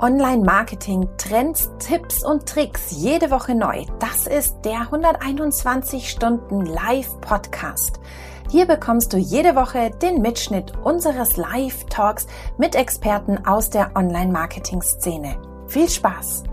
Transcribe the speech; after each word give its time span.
Online-Marketing, 0.00 1.08
Trends, 1.16 1.70
Tipps 1.78 2.22
und 2.22 2.46
Tricks 2.46 2.90
jede 2.90 3.30
Woche 3.30 3.54
neu. 3.54 3.86
Das 3.98 4.26
ist 4.26 4.60
der 4.62 4.80
121 4.80 6.10
Stunden 6.10 6.66
Live-Podcast. 6.66 7.98
Hier 8.50 8.66
bekommst 8.66 9.14
du 9.14 9.16
jede 9.16 9.56
Woche 9.56 9.90
den 10.02 10.20
Mitschnitt 10.20 10.76
unseres 10.84 11.38
Live-Talks 11.38 12.26
mit 12.58 12.74
Experten 12.74 13.46
aus 13.46 13.70
der 13.70 13.96
Online-Marketing-Szene. 13.96 15.40
Viel 15.66 15.88
Spaß! 15.88 16.44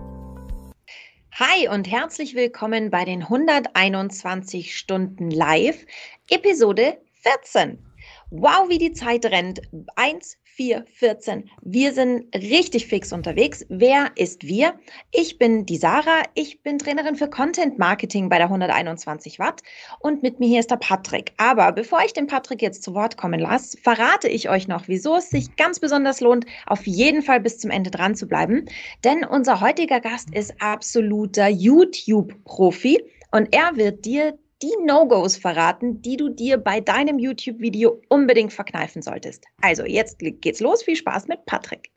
Hi 1.33 1.67
und 1.67 1.91
herzlich 1.91 2.35
willkommen 2.35 2.91
bei 2.91 3.03
den 3.03 3.23
121 3.23 4.77
Stunden 4.77 5.29
Live, 5.29 5.85
Episode 6.29 6.97
14. 7.23 7.85
Wow, 8.29 8.69
wie 8.69 8.77
die 8.77 8.93
Zeit 8.93 9.25
rennt. 9.25 9.61
1, 9.97 10.37
4, 10.55 10.85
14. 10.93 11.49
Wir 11.63 11.93
sind 11.93 12.25
richtig 12.35 12.85
fix 12.85 13.11
unterwegs. 13.11 13.65
Wer 13.69 14.11
ist 14.15 14.43
wir? 14.43 14.75
Ich 15.11 15.39
bin 15.39 15.65
die 15.65 15.77
Sarah. 15.77 16.21
Ich 16.35 16.61
bin 16.61 16.77
Trainerin 16.77 17.15
für 17.15 17.27
Content 17.27 17.79
Marketing 17.79 18.29
bei 18.29 18.37
der 18.37 18.47
121 18.47 19.39
Watt. 19.39 19.61
Und 19.99 20.21
mit 20.21 20.39
mir 20.39 20.47
hier 20.47 20.59
ist 20.59 20.69
der 20.69 20.75
Patrick. 20.75 21.33
Aber 21.37 21.71
bevor 21.71 22.01
ich 22.05 22.13
den 22.13 22.27
Patrick 22.27 22.61
jetzt 22.61 22.83
zu 22.83 22.93
Wort 22.93 23.17
kommen 23.17 23.39
lasse, 23.39 23.77
verrate 23.77 24.27
ich 24.27 24.47
euch 24.47 24.67
noch, 24.67 24.87
wieso 24.87 25.15
es 25.15 25.31
sich 25.31 25.55
ganz 25.55 25.79
besonders 25.79 26.21
lohnt, 26.21 26.45
auf 26.67 26.85
jeden 26.85 27.23
Fall 27.23 27.39
bis 27.39 27.57
zum 27.57 27.71
Ende 27.71 27.89
dran 27.89 28.13
zu 28.13 28.27
bleiben. 28.27 28.65
Denn 29.03 29.25
unser 29.25 29.59
heutiger 29.59 30.01
Gast 30.01 30.29
ist 30.35 30.53
absoluter 30.61 31.47
YouTube-Profi. 31.47 33.03
Und 33.31 33.55
er 33.55 33.75
wird 33.75 34.05
dir 34.05 34.37
die 34.63 34.73
No-Gos 34.85 35.35
verraten, 35.35 36.01
die 36.01 36.15
du 36.15 36.29
dir 36.29 36.57
bei 36.57 36.79
deinem 36.79 37.19
YouTube-Video 37.19 38.01
unbedingt 38.07 38.53
verkneifen 38.53 39.01
solltest. 39.01 39.45
Also 39.61 39.83
jetzt 39.83 40.19
geht's 40.19 40.61
los. 40.61 40.83
Viel 40.83 40.95
Spaß 40.95 41.27
mit 41.27 41.45
Patrick. 41.45 41.92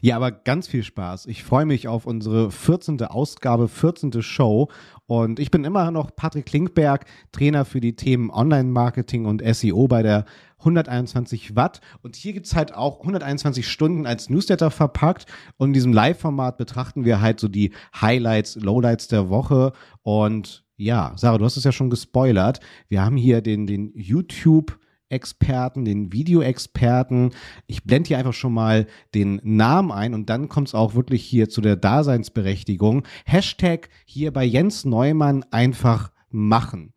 Ja, 0.00 0.16
aber 0.16 0.30
ganz 0.30 0.68
viel 0.68 0.84
Spaß. 0.84 1.26
Ich 1.26 1.42
freue 1.44 1.66
mich 1.66 1.88
auf 1.88 2.06
unsere 2.06 2.50
14. 2.50 3.02
Ausgabe, 3.02 3.68
14. 3.68 4.22
Show. 4.22 4.68
Und 5.06 5.40
ich 5.40 5.50
bin 5.50 5.64
immer 5.64 5.90
noch 5.90 6.14
Patrick 6.14 6.46
Klinkberg, 6.46 7.04
Trainer 7.32 7.64
für 7.64 7.80
die 7.80 7.96
Themen 7.96 8.30
Online-Marketing 8.30 9.24
und 9.24 9.42
SEO 9.42 9.88
bei 9.88 10.02
der 10.02 10.24
121 10.58 11.56
Watt. 11.56 11.80
Und 12.02 12.16
hier 12.16 12.32
gibt 12.32 12.46
es 12.46 12.54
halt 12.54 12.74
auch 12.74 13.00
121 13.00 13.66
Stunden 13.66 14.06
als 14.06 14.28
Newsletter 14.28 14.70
verpackt. 14.70 15.26
Und 15.56 15.68
in 15.68 15.72
diesem 15.74 15.92
Live-Format 15.92 16.58
betrachten 16.58 17.04
wir 17.04 17.20
halt 17.20 17.40
so 17.40 17.48
die 17.48 17.72
Highlights, 18.00 18.56
Lowlights 18.56 19.08
der 19.08 19.30
Woche. 19.30 19.72
Und 20.02 20.64
ja, 20.76 21.12
Sarah, 21.16 21.38
du 21.38 21.44
hast 21.44 21.56
es 21.56 21.64
ja 21.64 21.72
schon 21.72 21.90
gespoilert. 21.90 22.60
Wir 22.88 23.04
haben 23.04 23.16
hier 23.16 23.40
den, 23.40 23.66
den 23.66 23.92
YouTube- 23.94 24.78
Experten, 25.08 25.84
den 25.84 26.12
Videoexperten. 26.12 27.30
Ich 27.66 27.84
blende 27.84 28.08
hier 28.08 28.18
einfach 28.18 28.34
schon 28.34 28.52
mal 28.52 28.86
den 29.14 29.40
Namen 29.42 29.90
ein 29.92 30.14
und 30.14 30.28
dann 30.30 30.48
kommt 30.48 30.68
es 30.68 30.74
auch 30.74 30.94
wirklich 30.94 31.24
hier 31.24 31.48
zu 31.48 31.60
der 31.60 31.76
Daseinsberechtigung. 31.76 33.04
Hashtag 33.24 33.88
hier 34.04 34.32
bei 34.32 34.44
Jens 34.44 34.84
Neumann 34.84 35.44
einfach 35.50 36.10
machen 36.30 36.92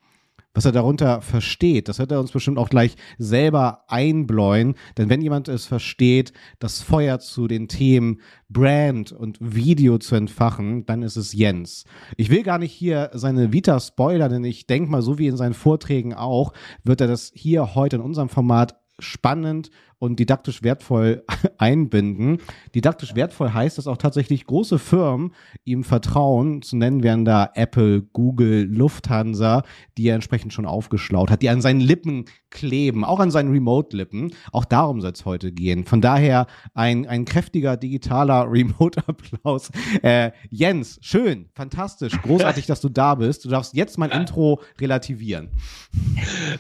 was 0.54 0.66
er 0.66 0.72
darunter 0.72 1.22
versteht. 1.22 1.88
Das 1.88 2.00
wird 2.00 2.12
er 2.12 2.20
uns 2.20 2.32
bestimmt 2.32 2.58
auch 2.58 2.70
gleich 2.70 2.96
selber 3.18 3.86
einbläuen. 3.88 4.76
Denn 4.98 5.10
wenn 5.10 5.22
jemand 5.22 5.48
es 5.48 5.66
versteht, 5.66 6.34
das 6.60 6.82
Feuer 6.82 7.20
zu 7.20 7.48
den 7.48 7.68
Themen 7.68 8.22
Brand 8.50 9.12
und 9.12 9.38
Video 9.40 9.98
zu 9.98 10.16
entfachen, 10.16 10.86
dann 10.86 11.04
ist 11.04 11.16
es 11.16 11.34
Jens. 11.34 11.86
Ich 12.18 12.30
will 12.30 12.44
gar 12.44 12.58
nicht 12.58 12.74
hier 12.74 13.12
seine 13.14 13.54
Vita 13.54 13.80
spoilern, 13.80 14.32
denn 14.32 14.44
ich 14.44 14.68
denke 14.68 14.92
mal, 14.92 15.02
so 15.02 15.18
wie 15.18 15.28
in 15.28 15.38
seinen 15.38 15.54
Vorträgen 15.54 16.14
auch, 16.14 16.54
wird 16.84 17.02
er 17.02 17.08
das 17.08 17.32
hier 17.34 17.76
heute 17.76 17.98
in 17.98 18.02
unserem 18.02 18.30
Format 18.30 18.76
spannend 19.00 19.72
und 20.02 20.18
didaktisch 20.18 20.64
wertvoll 20.64 21.24
einbinden. 21.60 22.40
Didaktisch 22.74 23.14
wertvoll 23.14 23.54
heißt, 23.54 23.78
dass 23.78 23.86
auch 23.86 23.98
tatsächlich 23.98 24.48
große 24.48 24.80
Firmen 24.80 25.34
ihm 25.64 25.84
vertrauen. 25.84 26.64
Zu 26.64 26.76
nennen 26.76 27.04
wären 27.04 27.24
da 27.24 27.52
Apple, 27.54 28.02
Google, 28.02 28.64
Lufthansa, 28.64 29.62
die 30.00 30.08
er 30.08 30.16
entsprechend 30.16 30.54
schon 30.54 30.66
aufgeschlaut 30.66 31.30
hat, 31.30 31.44
die 31.44 31.50
an 31.50 31.61
seinen 31.61 31.82
Lippen 31.82 32.26
kleben, 32.50 33.06
auch 33.06 33.20
an 33.20 33.30
seinen 33.30 33.52
Remote-Lippen. 33.52 34.34
Auch 34.52 34.66
darum 34.66 35.02
soll 35.02 35.11
es 35.11 35.23
heute 35.23 35.52
gehen. 35.52 35.86
Von 35.86 36.02
daher 36.02 36.48
ein, 36.73 37.06
ein 37.06 37.23
kräftiger 37.23 37.78
digitaler 37.78 38.48
Remote-Applaus. 38.52 39.70
Äh, 40.02 40.32
Jens, 40.50 40.98
schön, 41.04 41.50
fantastisch, 41.54 42.20
großartig, 42.23 42.66
dass 42.66 42.82
du 42.82 42.90
da 42.90 43.14
bist. 43.14 43.45
Du 43.45 43.50
darfst 43.50 43.76
jetzt 43.76 44.00
mein 44.00 44.10
Intro 44.10 44.61
relativieren. 44.80 45.52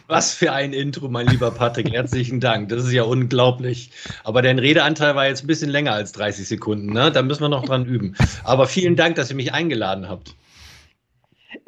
Was 0.05 0.35
für 0.35 0.53
ein 0.53 0.73
Intro, 0.73 1.09
mein 1.09 1.25
lieber 1.25 1.49
Patrick. 1.49 1.91
Herzlichen 1.91 2.39
Dank. 2.39 2.69
Das 2.69 2.85
ist 2.85 2.91
ja 2.91 3.01
unglaublich 3.01 3.30
unglaublich. 3.31 3.91
Aber 4.23 4.41
dein 4.41 4.59
Redeanteil 4.59 5.15
war 5.15 5.27
jetzt 5.27 5.43
ein 5.43 5.47
bisschen 5.47 5.69
länger 5.69 5.93
als 5.93 6.11
30 6.11 6.47
Sekunden. 6.47 6.91
Ne? 6.91 7.11
Da 7.11 7.21
müssen 7.21 7.41
wir 7.41 7.49
noch 7.49 7.65
dran 7.65 7.85
üben. 7.85 8.15
Aber 8.43 8.67
vielen 8.67 8.95
Dank, 8.95 9.15
dass 9.15 9.29
ihr 9.29 9.35
mich 9.35 9.53
eingeladen 9.53 10.09
habt. 10.09 10.35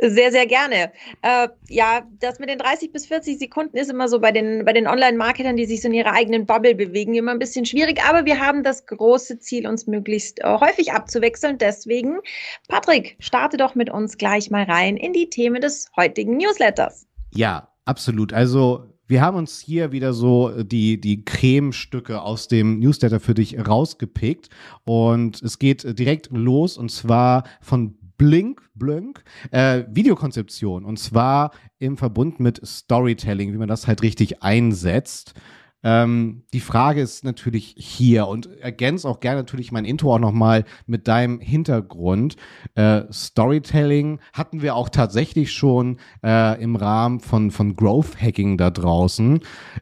Sehr, 0.02 0.32
sehr 0.32 0.46
gerne. 0.46 0.92
Äh, 1.22 1.50
ja, 1.70 2.04
das 2.20 2.40
mit 2.40 2.50
den 2.50 2.58
30 2.58 2.92
bis 2.92 3.06
40 3.06 3.38
Sekunden 3.38 3.78
ist 3.78 3.90
immer 3.90 4.08
so 4.08 4.20
bei 4.20 4.32
den, 4.32 4.66
bei 4.66 4.74
den 4.74 4.88
Online-Marketern, 4.88 5.56
die 5.56 5.66
sich 5.66 5.82
so 5.82 5.88
in 5.88 5.94
ihrer 5.94 6.14
eigenen 6.14 6.46
Bubble 6.46 6.76
bewegen, 6.76 7.14
immer 7.16 7.32
ein 7.32 7.40
bisschen 7.40 7.66
schwierig. 7.66 8.02
Aber 8.04 8.26
wir 8.26 8.40
haben 8.40 8.64
das 8.64 8.86
große 8.86 9.40
Ziel, 9.40 9.68
uns 9.68 9.88
möglichst 9.88 10.40
äh, 10.40 10.58
häufig 10.60 10.92
abzuwechseln. 10.92 11.58
Deswegen, 11.58 12.20
Patrick, 12.68 13.16
starte 13.20 13.58
doch 13.58 13.76
mit 13.76 13.90
uns 13.90 14.18
gleich 14.18 14.50
mal 14.50 14.64
rein 14.64 14.98
in 14.98 15.14
die 15.14 15.30
Themen 15.30 15.62
des 15.62 15.90
heutigen 15.96 16.38
Newsletters. 16.38 17.06
Ja, 17.34 17.70
absolut. 17.86 18.34
Also 18.34 18.93
wir 19.14 19.22
haben 19.22 19.38
uns 19.38 19.60
hier 19.60 19.92
wieder 19.92 20.12
so 20.12 20.50
äh, 20.50 20.66
die, 20.66 21.00
die 21.00 21.24
Cremestücke 21.24 22.24
aus 22.24 22.48
dem 22.48 22.80
Newsletter 22.80 23.20
für 23.20 23.36
dich 23.36 23.60
rausgepickt. 23.60 24.50
Und 24.86 25.40
es 25.44 25.60
geht 25.60 25.86
äh, 25.86 25.94
direkt 25.94 26.32
los 26.32 26.78
und 26.80 26.90
zwar 26.90 27.44
von 27.62 27.96
Blink, 28.18 28.64
Blink, 28.74 29.24
äh, 29.52 29.84
Videokonzeption. 29.88 30.84
Und 30.84 30.98
zwar 30.98 31.52
im 31.78 31.96
Verbund 31.96 32.40
mit 32.40 32.60
Storytelling, 32.66 33.54
wie 33.54 33.58
man 33.58 33.68
das 33.68 33.86
halt 33.86 34.02
richtig 34.02 34.42
einsetzt. 34.42 35.36
Ähm, 35.84 36.44
die 36.54 36.60
Frage 36.62 37.02
ist 37.02 37.24
natürlich 37.24 37.76
hier 37.78 38.28
und 38.28 38.48
ergänzt 38.60 39.06
auch 39.06 39.20
gerne 39.20 39.42
natürlich 39.42 39.72
mein 39.72 39.86
Intro 39.86 40.16
auch 40.16 40.20
nochmal 40.20 40.64
mit 40.88 41.08
deinem 41.08 41.40
Hintergrund. 41.40 42.38
Äh, 42.76 43.04
Storytelling 43.12 44.20
hatten 44.32 44.62
wir 44.62 44.76
auch 44.76 44.90
tatsächlich 44.90 45.52
schon 45.52 45.98
äh, 46.24 46.62
im 46.62 46.76
Rahmen 46.76 47.20
von, 47.20 47.52
von 47.52 47.76
Growth 47.76 48.22
Hacking 48.22 48.58
da 48.58 48.70
draußen, 48.70 49.42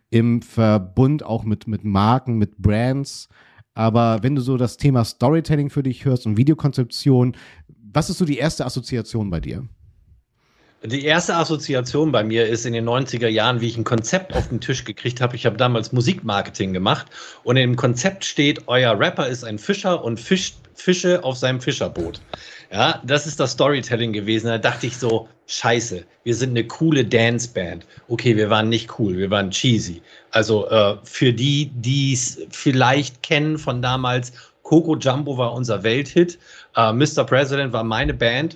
im 0.10 0.42
Verbund 0.42 1.24
auch 1.24 1.44
mit, 1.44 1.68
mit 1.68 1.84
Marken, 1.84 2.38
mit 2.38 2.58
Brands. 2.58 3.30
Aber 3.74 4.24
wenn 4.24 4.36
du 4.36 4.42
so 4.42 4.58
das 4.58 4.78
Thema 4.78 5.06
Storytelling 5.06 5.70
für 5.70 5.84
dich 5.84 6.04
hörst 6.04 6.26
und 6.26 6.36
Videokonzeption, 6.36 7.36
was 7.94 8.10
ist 8.10 8.18
so 8.18 8.26
die 8.26 8.38
erste 8.38 8.66
Assoziation 8.66 9.30
bei 9.30 9.40
dir? 9.40 9.68
Die 10.84 11.06
erste 11.06 11.36
Assoziation 11.36 12.12
bei 12.12 12.24
mir 12.24 12.48
ist 12.48 12.66
in 12.66 12.74
den 12.74 12.90
90er 12.90 13.28
Jahren, 13.28 13.62
wie 13.62 13.68
ich 13.68 13.78
ein 13.78 13.84
Konzept 13.84 14.34
auf 14.34 14.50
den 14.50 14.60
Tisch 14.62 14.84
gekriegt 14.84 15.22
habe. 15.22 15.36
Ich 15.36 15.46
habe 15.46 15.56
damals 15.56 15.92
Musikmarketing 15.92 16.74
gemacht 16.74 17.06
und 17.44 17.58
im 17.58 17.76
Konzept 17.76 18.26
steht, 18.26 18.68
euer 18.68 19.00
Rapper 19.00 19.28
ist 19.28 19.44
ein 19.44 19.60
Fischer 19.60 20.04
und 20.04 20.20
fischt 20.20 20.56
Fische 20.74 21.24
auf 21.24 21.38
seinem 21.38 21.62
Fischerboot. 21.62 22.20
Ja, 22.72 23.00
das 23.06 23.28
ist 23.28 23.40
das 23.40 23.52
Storytelling 23.52 24.14
gewesen. 24.14 24.48
Da 24.48 24.58
dachte 24.58 24.88
ich 24.88 24.98
so, 24.98 25.28
scheiße, 25.46 26.04
wir 26.24 26.36
sind 26.36 26.52
eine 26.52 26.66
coole 26.66 27.06
Danceband. 27.06 27.86
Okay, 28.08 28.36
wir 28.36 28.50
waren 28.50 28.70
nicht 28.70 28.98
cool, 28.98 29.18
wir 29.18 29.30
waren 29.30 29.52
cheesy. 29.52 30.02
Also 30.32 30.68
äh, 30.70 30.96
für 31.04 31.34
die, 31.34 31.70
die 31.76 32.14
es 32.14 32.40
vielleicht 32.50 33.22
kennen 33.22 33.60
von 33.60 33.84
damals, 33.84 34.32
Coco 34.72 34.96
Jumbo 34.96 35.38
war 35.38 35.52
unser 35.52 35.84
Welthit. 35.84 36.40
Uh, 36.78 36.94
Mr. 36.94 37.26
President 37.26 37.74
war 37.74 37.84
meine 37.84 38.14
Band. 38.14 38.56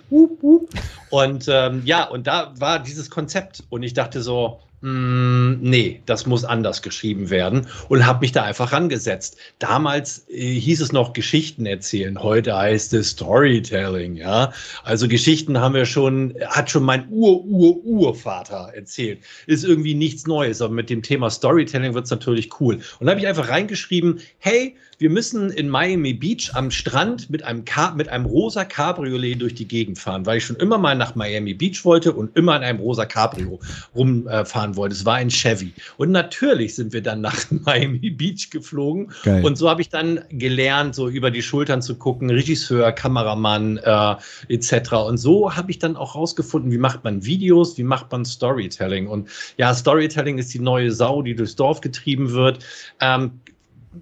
Und 1.09 1.45
ähm, 1.49 1.81
ja, 1.83 2.05
und 2.05 2.25
da 2.25 2.53
war 2.57 2.79
dieses 2.79 3.09
Konzept. 3.09 3.63
Und 3.69 3.83
ich 3.83 3.93
dachte 3.93 4.21
so, 4.21 4.61
Mm, 4.85 5.61
nee, 5.61 6.03
das 6.05 6.27
muss 6.27 6.45
anders 6.45 6.83
geschrieben 6.83 7.31
werden 7.31 7.65
und 7.89 8.05
habe 8.05 8.19
mich 8.19 8.33
da 8.33 8.43
einfach 8.43 8.71
rangesetzt. 8.71 9.35
Damals 9.57 10.27
äh, 10.29 10.59
hieß 10.59 10.79
es 10.79 10.91
noch 10.91 11.13
Geschichten 11.13 11.65
erzählen, 11.65 12.21
heute 12.21 12.55
heißt 12.55 12.93
es 12.93 13.09
Storytelling, 13.09 14.15
ja. 14.15 14.53
Also 14.83 15.07
Geschichten 15.07 15.59
haben 15.59 15.73
wir 15.73 15.87
schon, 15.87 16.35
hat 16.49 16.69
schon 16.69 16.83
mein 16.83 17.09
Ur-Ur-Urvater 17.09 18.73
erzählt. 18.75 19.21
Ist 19.47 19.65
irgendwie 19.65 19.95
nichts 19.95 20.27
Neues, 20.27 20.61
aber 20.61 20.75
mit 20.75 20.91
dem 20.91 21.01
Thema 21.01 21.31
Storytelling 21.31 21.95
wird 21.95 22.05
es 22.05 22.11
natürlich 22.11 22.59
cool. 22.59 22.75
Und 22.99 23.07
da 23.07 23.13
habe 23.13 23.19
ich 23.19 23.27
einfach 23.27 23.49
reingeschrieben, 23.49 24.19
hey, 24.37 24.75
wir 24.97 25.09
müssen 25.09 25.49
in 25.49 25.67
Miami 25.67 26.13
Beach 26.13 26.51
am 26.53 26.71
Strand 26.71 27.29
mit 27.29 27.43
einem, 27.43 27.65
mit 27.95 28.07
einem 28.09 28.25
rosa 28.25 28.63
Cabriolet 28.63 29.41
durch 29.41 29.53
die 29.55 29.67
Gegend 29.67 29.99
fahren, 29.99 30.25
weil 30.25 30.37
ich 30.37 30.45
schon 30.45 30.55
immer 30.55 30.77
mal 30.77 30.95
nach 30.95 31.15
Miami 31.15 31.53
Beach 31.53 31.83
wollte 31.83 32.13
und 32.13 32.35
immer 32.37 32.55
in 32.55 32.63
einem 32.63 32.79
rosa 32.79 33.05
Cabrio 33.05 33.59
rumfahren 33.93 34.74
wollte. 34.75 34.95
Es 34.95 35.05
war 35.05 35.15
ein 35.15 35.29
Chevy. 35.29 35.73
Und 35.97 36.11
natürlich 36.11 36.75
sind 36.75 36.93
wir 36.93 37.01
dann 37.01 37.21
nach 37.21 37.45
Miami 37.65 38.09
Beach 38.09 38.49
geflogen. 38.49 39.11
Geil. 39.23 39.43
Und 39.45 39.57
so 39.57 39.69
habe 39.69 39.81
ich 39.81 39.89
dann 39.89 40.21
gelernt, 40.29 40.95
so 40.95 41.09
über 41.09 41.31
die 41.31 41.41
Schultern 41.41 41.81
zu 41.81 41.95
gucken, 41.95 42.29
Regisseur, 42.29 42.91
Kameramann 42.91 43.77
äh, 43.77 44.15
etc. 44.49 44.93
Und 44.93 45.17
so 45.17 45.55
habe 45.55 45.71
ich 45.71 45.79
dann 45.79 45.95
auch 45.95 46.15
rausgefunden, 46.15 46.71
wie 46.71 46.77
macht 46.77 47.03
man 47.03 47.25
Videos, 47.25 47.77
wie 47.77 47.83
macht 47.83 48.11
man 48.11 48.25
Storytelling. 48.25 49.07
Und 49.07 49.29
ja, 49.57 49.73
Storytelling 49.73 50.37
ist 50.37 50.53
die 50.53 50.59
neue 50.59 50.91
Sau, 50.91 51.21
die 51.21 51.35
durchs 51.35 51.55
Dorf 51.55 51.81
getrieben 51.81 52.31
wird. 52.31 52.65
Ähm, 53.01 53.39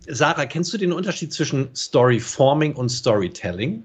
Sarah, 0.07 0.45
kennst 0.45 0.73
du 0.73 0.77
den 0.77 0.91
Unterschied 0.91 1.33
zwischen 1.33 1.69
Storyforming 1.75 2.75
und 2.75 2.89
Storytelling? 2.89 3.83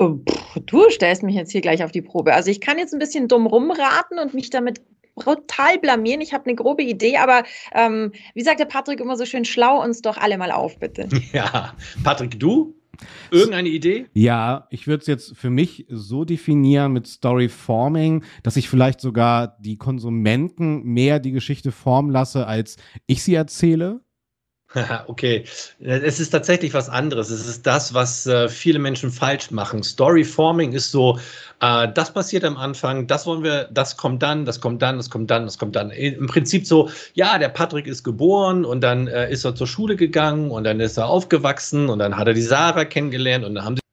Oh, 0.00 0.18
du 0.66 0.90
stellst 0.90 1.24
mich 1.24 1.34
jetzt 1.34 1.50
hier 1.50 1.60
gleich 1.60 1.82
auf 1.82 1.90
die 1.90 2.02
Probe. 2.02 2.32
Also 2.32 2.50
ich 2.50 2.60
kann 2.60 2.78
jetzt 2.78 2.92
ein 2.92 3.00
bisschen 3.00 3.26
dumm 3.26 3.46
rumraten 3.46 4.18
und 4.20 4.32
mich 4.32 4.48
damit 4.50 4.80
brutal 5.18 5.78
blamieren. 5.78 6.20
Ich 6.20 6.32
habe 6.32 6.46
eine 6.46 6.54
grobe 6.54 6.82
Idee, 6.82 7.16
aber 7.16 7.44
ähm, 7.74 8.12
wie 8.34 8.42
sagt 8.42 8.60
der 8.60 8.66
Patrick 8.66 9.00
immer 9.00 9.16
so 9.16 9.24
schön, 9.24 9.44
schlau 9.44 9.82
uns 9.82 10.02
doch 10.02 10.16
alle 10.16 10.38
mal 10.38 10.50
auf, 10.50 10.78
bitte. 10.78 11.08
Ja, 11.32 11.74
Patrick, 12.04 12.40
du? 12.40 12.74
Irgendeine 13.30 13.68
Idee? 13.68 14.06
Ja, 14.14 14.66
ich 14.70 14.86
würde 14.86 15.02
es 15.02 15.06
jetzt 15.06 15.36
für 15.36 15.50
mich 15.50 15.86
so 15.88 16.24
definieren 16.24 16.92
mit 16.92 17.06
Storyforming, 17.06 18.24
dass 18.42 18.56
ich 18.56 18.68
vielleicht 18.68 19.00
sogar 19.00 19.56
die 19.60 19.76
Konsumenten 19.76 20.82
mehr 20.84 21.20
die 21.20 21.32
Geschichte 21.32 21.70
formen 21.70 22.10
lasse, 22.10 22.46
als 22.46 22.76
ich 23.06 23.22
sie 23.22 23.34
erzähle. 23.34 24.00
Okay, 25.06 25.44
es 25.80 26.20
ist 26.20 26.30
tatsächlich 26.30 26.74
was 26.74 26.88
anderes. 26.88 27.30
Es 27.30 27.46
ist 27.46 27.66
das, 27.66 27.94
was 27.94 28.26
äh, 28.26 28.48
viele 28.48 28.78
Menschen 28.78 29.10
falsch 29.10 29.50
machen. 29.50 29.82
Storyforming 29.82 30.72
ist 30.72 30.90
so, 30.90 31.18
äh, 31.60 31.88
das 31.94 32.12
passiert 32.12 32.44
am 32.44 32.56
Anfang, 32.56 33.06
das 33.06 33.26
wollen 33.26 33.42
wir, 33.42 33.68
das 33.72 33.96
kommt 33.96 34.22
dann, 34.22 34.44
das 34.44 34.60
kommt 34.60 34.82
dann, 34.82 34.98
das 34.98 35.10
kommt 35.10 35.30
dann, 35.30 35.44
das 35.44 35.58
kommt 35.58 35.76
dann. 35.76 35.90
Im 35.90 36.26
Prinzip 36.26 36.66
so, 36.66 36.90
ja, 37.14 37.38
der 37.38 37.48
Patrick 37.48 37.86
ist 37.86 38.04
geboren 38.04 38.64
und 38.64 38.82
dann 38.82 39.08
äh, 39.08 39.30
ist 39.30 39.44
er 39.44 39.54
zur 39.54 39.66
Schule 39.66 39.96
gegangen 39.96 40.50
und 40.50 40.64
dann 40.64 40.80
ist 40.80 40.98
er 40.98 41.08
aufgewachsen 41.08 41.88
und 41.88 41.98
dann 41.98 42.16
hat 42.16 42.28
er 42.28 42.34
die 42.34 42.42
Sarah 42.42 42.84
kennengelernt 42.84 43.44
und 43.44 43.54
dann 43.54 43.64
haben 43.64 43.76
sie 43.76 43.87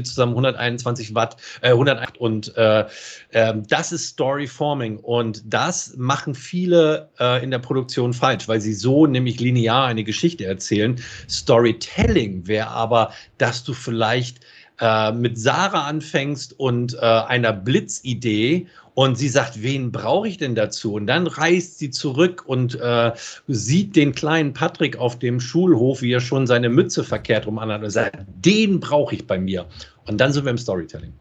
zusammen 0.00 0.32
121 0.32 1.14
Watt, 1.14 1.36
äh, 1.60 1.70
101 1.70 2.12
und 2.18 2.56
äh, 2.56 2.86
äh, 3.30 3.54
das 3.68 3.92
ist 3.92 4.08
Storyforming 4.08 4.96
und 4.96 5.42
das 5.44 5.94
machen 5.98 6.34
viele 6.34 7.10
äh, 7.20 7.44
in 7.44 7.50
der 7.50 7.58
Produktion 7.58 8.14
falsch, 8.14 8.48
weil 8.48 8.62
sie 8.62 8.72
so 8.72 9.06
nämlich 9.06 9.38
linear 9.38 9.84
eine 9.84 10.02
Geschichte 10.02 10.46
erzählen. 10.46 10.98
Storytelling 11.28 12.46
wäre 12.46 12.68
aber, 12.68 13.12
dass 13.36 13.64
du 13.64 13.74
vielleicht 13.74 14.40
äh, 14.80 15.12
mit 15.12 15.38
Sarah 15.38 15.86
anfängst 15.86 16.58
und 16.58 16.94
äh, 16.94 17.00
einer 17.00 17.52
Blitzidee 17.52 18.68
und 18.94 19.16
sie 19.16 19.28
sagt, 19.28 19.62
wen 19.62 19.90
brauche 19.92 20.28
ich 20.28 20.36
denn 20.36 20.54
dazu? 20.54 20.94
Und 20.94 21.06
dann 21.06 21.26
reist 21.26 21.78
sie 21.78 21.90
zurück 21.90 22.44
und 22.46 22.78
äh, 22.80 23.12
sieht 23.48 23.96
den 23.96 24.12
kleinen 24.14 24.52
Patrick 24.52 24.98
auf 24.98 25.18
dem 25.18 25.40
Schulhof, 25.40 26.02
wie 26.02 26.12
er 26.12 26.20
schon 26.20 26.46
seine 26.46 26.68
Mütze 26.68 27.04
verkehrt 27.04 27.46
rum 27.46 27.58
anhat 27.58 27.82
und 27.82 27.90
sagt, 27.90 28.18
den 28.26 28.80
brauche 28.80 29.14
ich 29.14 29.26
bei 29.26 29.38
mir. 29.38 29.66
Und 30.06 30.20
dann 30.20 30.32
sind 30.32 30.44
wir 30.44 30.50
im 30.50 30.58
Storytelling. 30.58 31.12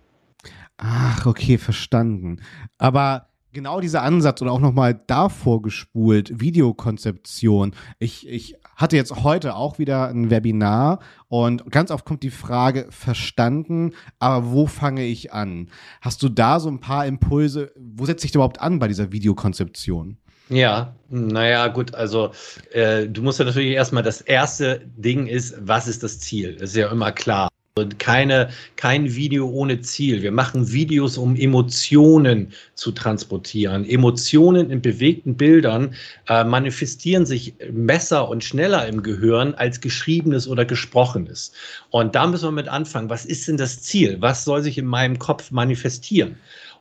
Ach, 0.77 1.25
okay, 1.25 1.57
verstanden. 1.57 2.41
Aber 2.77 3.27
genau 3.53 3.79
dieser 3.79 4.01
Ansatz 4.03 4.41
und 4.41 4.49
auch 4.49 4.59
nochmal 4.59 4.99
davor 5.07 5.61
gespult, 5.61 6.39
Videokonzeption. 6.39 7.75
Ich, 7.99 8.27
ich 8.27 8.55
hatte 8.81 8.95
jetzt 8.95 9.23
heute 9.23 9.55
auch 9.55 9.79
wieder 9.79 10.09
ein 10.09 10.29
Webinar 10.29 10.99
und 11.27 11.71
ganz 11.71 11.91
oft 11.91 12.03
kommt 12.03 12.23
die 12.23 12.31
Frage, 12.31 12.87
verstanden, 12.89 13.93
aber 14.19 14.51
wo 14.51 14.65
fange 14.65 15.05
ich 15.05 15.31
an? 15.31 15.69
Hast 16.01 16.23
du 16.23 16.29
da 16.29 16.59
so 16.59 16.69
ein 16.69 16.79
paar 16.79 17.05
Impulse? 17.05 17.71
Wo 17.77 18.05
setze 18.05 18.25
ich 18.25 18.33
überhaupt 18.35 18.59
an 18.59 18.79
bei 18.79 18.87
dieser 18.87 19.11
Videokonzeption? 19.11 20.17
Ja, 20.49 20.95
naja, 21.09 21.67
gut, 21.67 21.95
also 21.95 22.31
äh, 22.71 23.07
du 23.07 23.21
musst 23.21 23.39
ja 23.39 23.45
natürlich 23.45 23.71
erstmal, 23.71 24.03
das 24.03 24.19
erste 24.19 24.81
Ding 24.97 25.27
ist, 25.27 25.55
was 25.61 25.87
ist 25.87 26.03
das 26.03 26.19
Ziel? 26.19 26.57
Das 26.57 26.71
ist 26.71 26.75
ja 26.75 26.91
immer 26.91 27.13
klar. 27.13 27.50
Keine, 27.99 28.49
kein 28.75 29.15
Video 29.15 29.47
ohne 29.47 29.79
Ziel. 29.79 30.21
Wir 30.21 30.33
machen 30.33 30.73
Videos, 30.73 31.17
um 31.17 31.37
Emotionen 31.37 32.51
zu 32.75 32.91
transportieren. 32.91 33.85
Emotionen 33.87 34.69
in 34.69 34.81
bewegten 34.81 35.37
Bildern 35.37 35.95
äh, 36.27 36.43
manifestieren 36.43 37.25
sich 37.25 37.53
besser 37.71 38.27
und 38.27 38.43
schneller 38.43 38.85
im 38.89 39.03
Gehirn 39.03 39.53
als 39.53 39.79
geschriebenes 39.79 40.49
oder 40.49 40.65
gesprochenes. 40.65 41.53
Und 41.91 42.13
da 42.13 42.27
müssen 42.27 42.47
wir 42.47 42.51
mit 42.51 42.67
anfangen. 42.67 43.09
Was 43.09 43.23
ist 43.23 43.47
denn 43.47 43.55
das 43.55 43.81
Ziel? 43.81 44.17
Was 44.19 44.43
soll 44.43 44.61
sich 44.61 44.77
in 44.77 44.85
meinem 44.85 45.17
Kopf 45.17 45.49
manifestieren? 45.51 46.35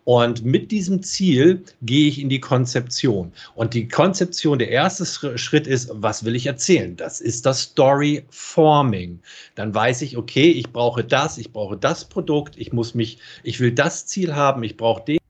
Und 0.04 0.44
mit 0.44 0.70
diesem 0.70 1.02
Ziel 1.02 1.62
gehe 1.82 2.08
ich 2.08 2.20
in 2.20 2.28
die 2.28 2.40
Konzeption. 2.40 3.32
Und 3.54 3.74
die 3.74 3.86
Konzeption, 3.86 4.58
der 4.58 4.70
erste 4.70 5.04
Schritt 5.38 5.66
ist, 5.66 5.90
was 5.92 6.24
will 6.24 6.34
ich 6.34 6.46
erzählen? 6.46 6.96
Das 6.96 7.20
ist 7.20 7.46
das 7.46 7.60
Story 7.62 8.24
Forming. 8.30 9.20
Dann 9.54 9.74
weiß 9.74 10.02
ich, 10.02 10.16
okay, 10.16 10.50
ich 10.50 10.72
brauche 10.72 11.04
das, 11.04 11.38
ich 11.38 11.52
brauche 11.52 11.76
das 11.76 12.06
Produkt, 12.06 12.54
ich 12.56 12.72
muss 12.72 12.94
mich, 12.94 13.18
ich 13.42 13.60
will 13.60 13.72
das 13.72 14.06
Ziel 14.06 14.34
haben, 14.34 14.62
ich 14.62 14.76
brauche 14.76 15.04
den 15.04 15.20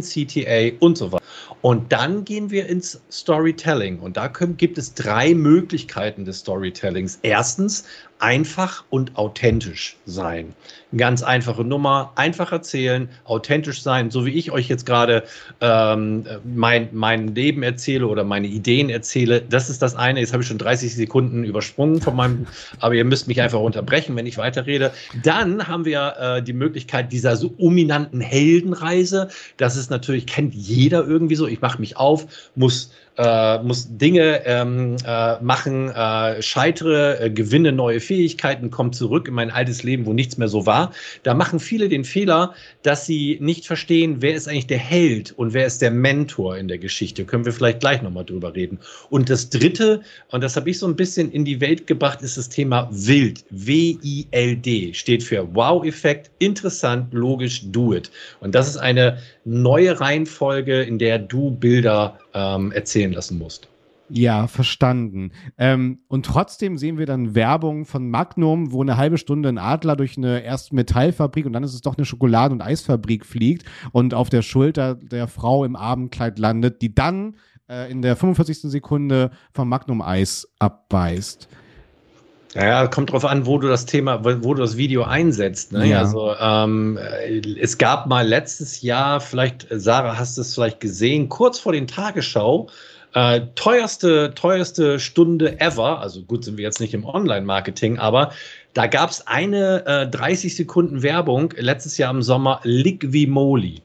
CTA 0.00 0.72
und 0.80 0.98
so 0.98 1.12
weiter. 1.12 1.22
Und 1.62 1.92
dann 1.92 2.24
gehen 2.24 2.50
wir 2.50 2.66
ins 2.66 3.00
Storytelling. 3.10 4.00
Und 4.00 4.16
da 4.16 4.28
gibt 4.28 4.78
es 4.78 4.94
drei 4.94 5.34
Möglichkeiten 5.34 6.24
des 6.24 6.40
Storytellings. 6.40 7.18
Erstens, 7.22 7.84
einfach 8.18 8.84
und 8.90 9.16
authentisch 9.16 9.96
sein. 10.06 10.54
Ganz 10.96 11.22
einfache 11.22 11.64
Nummer, 11.64 12.12
einfach 12.14 12.52
erzählen, 12.52 13.08
authentisch 13.24 13.82
sein, 13.82 14.10
so 14.10 14.24
wie 14.24 14.30
ich 14.30 14.50
euch 14.50 14.68
jetzt 14.68 14.86
gerade 14.86 15.24
ähm, 15.60 16.24
mein, 16.44 16.88
mein 16.92 17.34
Leben 17.34 17.62
erzähle 17.62 18.06
oder 18.06 18.24
meine 18.24 18.46
Ideen 18.46 18.88
erzähle. 18.88 19.42
Das 19.42 19.68
ist 19.68 19.82
das 19.82 19.94
eine. 19.96 20.20
Jetzt 20.20 20.32
habe 20.32 20.42
ich 20.42 20.48
schon 20.48 20.58
30 20.58 20.94
Sekunden 20.94 21.44
übersprungen 21.44 22.00
von 22.00 22.16
meinem, 22.16 22.46
aber 22.80 22.94
ihr 22.94 23.04
müsst 23.04 23.28
mich 23.28 23.40
einfach 23.42 23.60
unterbrechen, 23.60 24.16
wenn 24.16 24.26
ich 24.26 24.38
weiterrede. 24.38 24.92
Dann 25.22 25.68
haben 25.68 25.84
wir 25.84 26.14
äh, 26.18 26.42
die 26.42 26.52
Möglichkeit 26.52 27.12
dieser 27.12 27.36
so 27.36 27.52
ominanten 27.58 28.20
Heldenreise. 28.20 29.28
Das 29.56 29.76
ist 29.76 29.90
natürlich, 29.90 30.26
kennt 30.26 30.54
jeder 30.54 31.06
irgendwie 31.06 31.36
so. 31.36 31.46
Ich 31.46 31.60
mache 31.60 31.80
mich 31.80 31.96
auf, 31.96 32.26
muss 32.54 32.90
äh, 33.16 33.58
muss 33.62 33.88
Dinge 33.96 34.44
ähm, 34.44 34.96
äh, 35.06 35.40
machen, 35.42 35.90
äh, 35.90 36.42
scheitere, 36.42 37.20
äh, 37.20 37.30
gewinne 37.30 37.72
neue 37.72 38.00
Fähigkeiten, 38.00 38.70
komme 38.70 38.90
zurück 38.90 39.28
in 39.28 39.34
mein 39.34 39.50
altes 39.50 39.82
Leben, 39.82 40.06
wo 40.06 40.12
nichts 40.12 40.36
mehr 40.36 40.48
so 40.48 40.66
war. 40.66 40.92
Da 41.22 41.34
machen 41.34 41.58
viele 41.58 41.88
den 41.88 42.04
Fehler, 42.04 42.54
dass 42.82 43.06
sie 43.06 43.38
nicht 43.40 43.66
verstehen, 43.66 44.16
wer 44.20 44.34
ist 44.34 44.48
eigentlich 44.48 44.66
der 44.66 44.78
Held 44.78 45.32
und 45.36 45.54
wer 45.54 45.66
ist 45.66 45.82
der 45.82 45.90
Mentor 45.90 46.56
in 46.58 46.68
der 46.68 46.78
Geschichte. 46.78 47.24
Können 47.24 47.44
wir 47.44 47.52
vielleicht 47.52 47.80
gleich 47.80 48.02
nochmal 48.02 48.24
drüber 48.24 48.54
reden. 48.54 48.78
Und 49.10 49.30
das 49.30 49.48
Dritte, 49.48 50.02
und 50.30 50.42
das 50.42 50.56
habe 50.56 50.70
ich 50.70 50.78
so 50.78 50.86
ein 50.86 50.96
bisschen 50.96 51.30
in 51.32 51.44
die 51.44 51.60
Welt 51.60 51.86
gebracht, 51.86 52.22
ist 52.22 52.36
das 52.36 52.48
Thema 52.48 52.88
Wild. 52.90 53.44
W-I-L-D 53.50 54.94
steht 54.94 55.22
für 55.22 55.54
Wow-Effekt, 55.54 56.30
interessant, 56.38 57.12
logisch, 57.12 57.62
do 57.70 57.94
it. 57.94 58.10
Und 58.40 58.54
das 58.54 58.68
ist 58.68 58.76
eine 58.76 59.18
neue 59.44 59.98
Reihenfolge, 60.00 60.82
in 60.82 60.98
der 60.98 61.18
du 61.18 61.50
Bilder 61.52 62.18
ähm, 62.36 62.70
erzählen 62.72 63.12
lassen 63.12 63.38
musst. 63.38 63.68
Ja, 64.08 64.46
verstanden. 64.46 65.32
Ähm, 65.58 65.98
und 66.06 66.26
trotzdem 66.26 66.78
sehen 66.78 66.96
wir 66.96 67.06
dann 67.06 67.34
Werbung 67.34 67.86
von 67.86 68.08
Magnum, 68.08 68.70
wo 68.70 68.80
eine 68.82 68.96
halbe 68.96 69.18
Stunde 69.18 69.48
ein 69.48 69.58
Adler 69.58 69.96
durch 69.96 70.16
eine 70.16 70.44
erst 70.44 70.72
Metallfabrik 70.72 71.44
und 71.44 71.52
dann 71.52 71.64
ist 71.64 71.74
es 71.74 71.80
doch 71.80 71.96
eine 71.96 72.04
Schokolade- 72.04 72.54
und 72.54 72.62
Eisfabrik 72.62 73.26
fliegt 73.26 73.64
und 73.90 74.14
auf 74.14 74.28
der 74.28 74.42
Schulter 74.42 74.94
der 74.94 75.26
Frau 75.26 75.64
im 75.64 75.74
Abendkleid 75.74 76.38
landet, 76.38 76.82
die 76.82 76.94
dann 76.94 77.36
äh, 77.68 77.90
in 77.90 78.00
der 78.00 78.14
45. 78.14 78.70
Sekunde 78.70 79.30
vom 79.52 79.68
Magnum-Eis 79.68 80.52
abbeißt. 80.60 81.48
Naja, 82.56 82.86
kommt 82.86 83.12
drauf 83.12 83.26
an, 83.26 83.44
wo 83.44 83.58
du 83.58 83.68
das 83.68 83.84
Thema, 83.84 84.24
wo 84.24 84.54
du 84.54 84.62
das 84.62 84.78
Video 84.78 85.02
einsetzt. 85.02 85.72
Ne? 85.72 85.88
Ja. 85.88 85.98
Also 85.98 86.34
ähm, 86.40 86.98
es 87.60 87.76
gab 87.76 88.06
mal 88.06 88.26
letztes 88.26 88.80
Jahr, 88.80 89.20
vielleicht, 89.20 89.66
Sarah, 89.70 90.18
hast 90.18 90.38
du 90.38 90.40
es 90.40 90.54
vielleicht 90.54 90.80
gesehen, 90.80 91.28
kurz 91.28 91.58
vor 91.58 91.72
den 91.72 91.86
Tagesschau, 91.86 92.68
äh, 93.12 93.42
teuerste, 93.56 94.32
teuerste 94.34 94.98
Stunde 94.98 95.60
ever. 95.60 96.00
Also 96.00 96.22
gut, 96.22 96.46
sind 96.46 96.56
wir 96.56 96.64
jetzt 96.64 96.80
nicht 96.80 96.94
im 96.94 97.04
Online-Marketing, 97.04 97.98
aber 97.98 98.32
da 98.72 98.86
gab 98.86 99.10
es 99.10 99.26
eine 99.26 99.84
äh, 99.84 100.08
30 100.08 100.56
Sekunden 100.56 101.02
Werbung 101.02 101.52
letztes 101.58 101.98
Jahr 101.98 102.10
im 102.10 102.22
Sommer, 102.22 102.60
Liquimoli. 102.62 103.82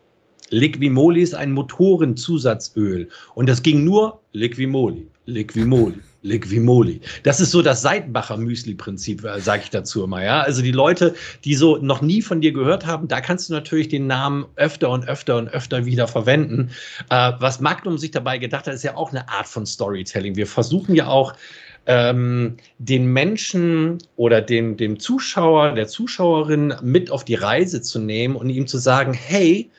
Liquimoli 0.49 1.21
ist 1.21 1.35
ein 1.35 1.51
Motorenzusatzöl 1.51 3.09
und 3.35 3.49
das 3.49 3.63
ging 3.63 3.83
nur 3.83 4.21
Liquimoli, 4.31 5.07
Liquimoli. 5.25 5.99
Liquimoli. 6.23 7.01
Das 7.23 7.39
ist 7.39 7.51
so 7.51 7.61
das 7.61 7.81
Seitenbacher 7.81 8.37
Müsli-Prinzip, 8.37 9.23
äh, 9.23 9.39
sage 9.39 9.63
ich 9.63 9.69
dazu 9.69 10.03
immer. 10.03 10.23
Ja? 10.23 10.41
Also 10.41 10.61
die 10.61 10.71
Leute, 10.71 11.15
die 11.43 11.55
so 11.55 11.77
noch 11.77 12.01
nie 12.01 12.21
von 12.21 12.41
dir 12.41 12.51
gehört 12.51 12.85
haben, 12.85 13.07
da 13.07 13.21
kannst 13.21 13.49
du 13.49 13.53
natürlich 13.53 13.89
den 13.89 14.07
Namen 14.07 14.45
öfter 14.55 14.89
und 14.89 15.07
öfter 15.07 15.37
und 15.37 15.49
öfter 15.49 15.85
wieder 15.85 16.07
verwenden. 16.07 16.69
Äh, 17.09 17.33
was 17.39 17.59
Magnum 17.59 17.97
sich 17.97 18.11
dabei 18.11 18.37
gedacht 18.37 18.67
hat, 18.67 18.73
ist 18.73 18.83
ja 18.83 18.95
auch 18.95 19.11
eine 19.11 19.27
Art 19.29 19.47
von 19.47 19.65
Storytelling. 19.65 20.35
Wir 20.35 20.47
versuchen 20.47 20.95
ja 20.95 21.07
auch 21.07 21.33
ähm, 21.87 22.57
den 22.77 23.05
Menschen 23.07 23.97
oder 24.15 24.41
den, 24.41 24.77
dem 24.77 24.99
Zuschauer, 24.99 25.73
der 25.73 25.87
Zuschauerin 25.87 26.75
mit 26.83 27.09
auf 27.09 27.25
die 27.25 27.35
Reise 27.35 27.81
zu 27.81 27.99
nehmen 27.99 28.35
und 28.35 28.49
ihm 28.49 28.67
zu 28.67 28.77
sagen, 28.77 29.13
hey, 29.13 29.71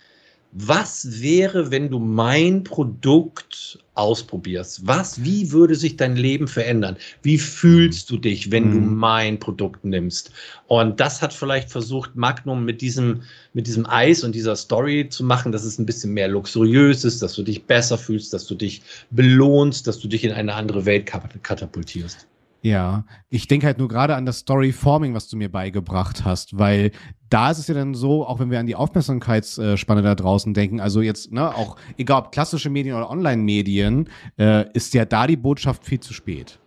was 0.54 1.22
wäre, 1.22 1.70
wenn 1.70 1.88
du 1.88 1.98
mein 1.98 2.62
Produkt 2.62 3.78
ausprobierst? 3.94 4.86
Was, 4.86 5.24
wie 5.24 5.50
würde 5.50 5.74
sich 5.74 5.96
dein 5.96 6.14
Leben 6.14 6.46
verändern? 6.46 6.98
Wie 7.22 7.38
fühlst 7.38 8.10
du 8.10 8.18
dich, 8.18 8.50
wenn 8.50 8.68
mhm. 8.68 8.72
du 8.72 8.80
mein 8.80 9.38
Produkt 9.38 9.82
nimmst? 9.84 10.30
Und 10.66 11.00
das 11.00 11.22
hat 11.22 11.32
vielleicht 11.32 11.70
versucht, 11.70 12.16
Magnum 12.16 12.66
mit 12.66 12.82
diesem, 12.82 13.22
mit 13.54 13.66
diesem 13.66 13.86
Eis 13.86 14.24
und 14.24 14.34
dieser 14.34 14.54
Story 14.54 15.08
zu 15.08 15.24
machen, 15.24 15.52
dass 15.52 15.64
es 15.64 15.78
ein 15.78 15.86
bisschen 15.86 16.12
mehr 16.12 16.28
luxuriös 16.28 17.04
ist, 17.04 17.22
dass 17.22 17.34
du 17.34 17.42
dich 17.42 17.64
besser 17.64 17.96
fühlst, 17.96 18.34
dass 18.34 18.46
du 18.46 18.54
dich 18.54 18.82
belohnst, 19.10 19.86
dass 19.86 20.00
du 20.00 20.08
dich 20.08 20.22
in 20.22 20.32
eine 20.32 20.52
andere 20.52 20.84
Welt 20.84 21.10
katapultierst. 21.42 22.26
Ja, 22.62 23.04
ich 23.28 23.48
denke 23.48 23.66
halt 23.66 23.78
nur 23.78 23.88
gerade 23.88 24.14
an 24.14 24.24
das 24.24 24.38
Story-Forming, 24.38 25.14
was 25.14 25.28
du 25.28 25.36
mir 25.36 25.50
beigebracht 25.50 26.24
hast, 26.24 26.56
weil 26.58 26.92
da 27.28 27.50
ist 27.50 27.58
es 27.58 27.66
ja 27.66 27.74
dann 27.74 27.94
so, 27.94 28.24
auch 28.24 28.38
wenn 28.38 28.52
wir 28.52 28.60
an 28.60 28.66
die 28.66 28.76
Aufmerksamkeitsspanne 28.76 30.02
da 30.02 30.14
draußen 30.14 30.54
denken, 30.54 30.80
also 30.80 31.00
jetzt, 31.00 31.32
ne, 31.32 31.52
auch 31.56 31.76
egal 31.98 32.20
ob 32.20 32.32
klassische 32.32 32.70
Medien 32.70 32.94
oder 32.94 33.10
Online-Medien, 33.10 34.08
äh, 34.38 34.70
ist 34.74 34.94
ja 34.94 35.04
da 35.04 35.26
die 35.26 35.36
Botschaft 35.36 35.84
viel 35.84 35.98
zu 35.98 36.12
spät. 36.14 36.60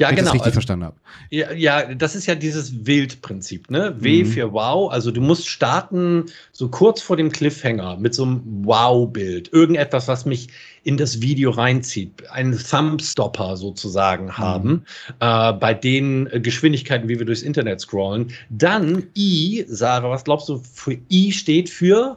Ja, 0.00 0.08
wenn 0.08 0.16
genau. 0.16 0.28
ich 0.28 0.32
das 0.32 0.34
richtig 0.34 0.46
also, 0.46 0.54
verstanden 0.54 0.84
habe. 0.86 0.96
Ja, 1.28 1.52
ja, 1.52 1.94
das 1.94 2.14
ist 2.14 2.24
ja 2.24 2.34
dieses 2.34 2.86
Wild-Prinzip, 2.86 3.70
ne? 3.70 3.94
W 3.98 4.24
Mhm. 4.24 4.26
für 4.26 4.52
Wow. 4.54 4.90
Also 4.90 5.10
du 5.10 5.20
musst 5.20 5.46
starten 5.46 6.24
so 6.52 6.68
kurz 6.68 7.02
vor 7.02 7.18
dem 7.18 7.30
Cliffhanger 7.30 7.98
mit 7.98 8.14
so 8.14 8.22
einem 8.22 8.40
Wow-Bild. 8.64 9.52
Irgendetwas, 9.52 10.08
was 10.08 10.24
mich 10.24 10.48
in 10.84 10.96
das 10.96 11.20
Video 11.20 11.50
reinzieht. 11.50 12.30
Einen 12.30 12.58
Thumbstopper 12.58 13.58
sozusagen 13.58 14.38
haben. 14.38 14.86
Äh, 15.20 15.52
bei 15.52 15.74
den 15.74 16.28
äh, 16.28 16.40
Geschwindigkeiten, 16.40 17.06
wie 17.10 17.18
wir 17.18 17.26
durchs 17.26 17.42
Internet 17.42 17.82
scrollen. 17.82 18.32
Dann 18.48 19.06
I, 19.14 19.66
Sarah, 19.68 20.08
was 20.08 20.24
glaubst 20.24 20.48
du, 20.48 20.62
für 20.72 20.96
I 21.10 21.30
steht 21.30 21.68
für? 21.68 22.16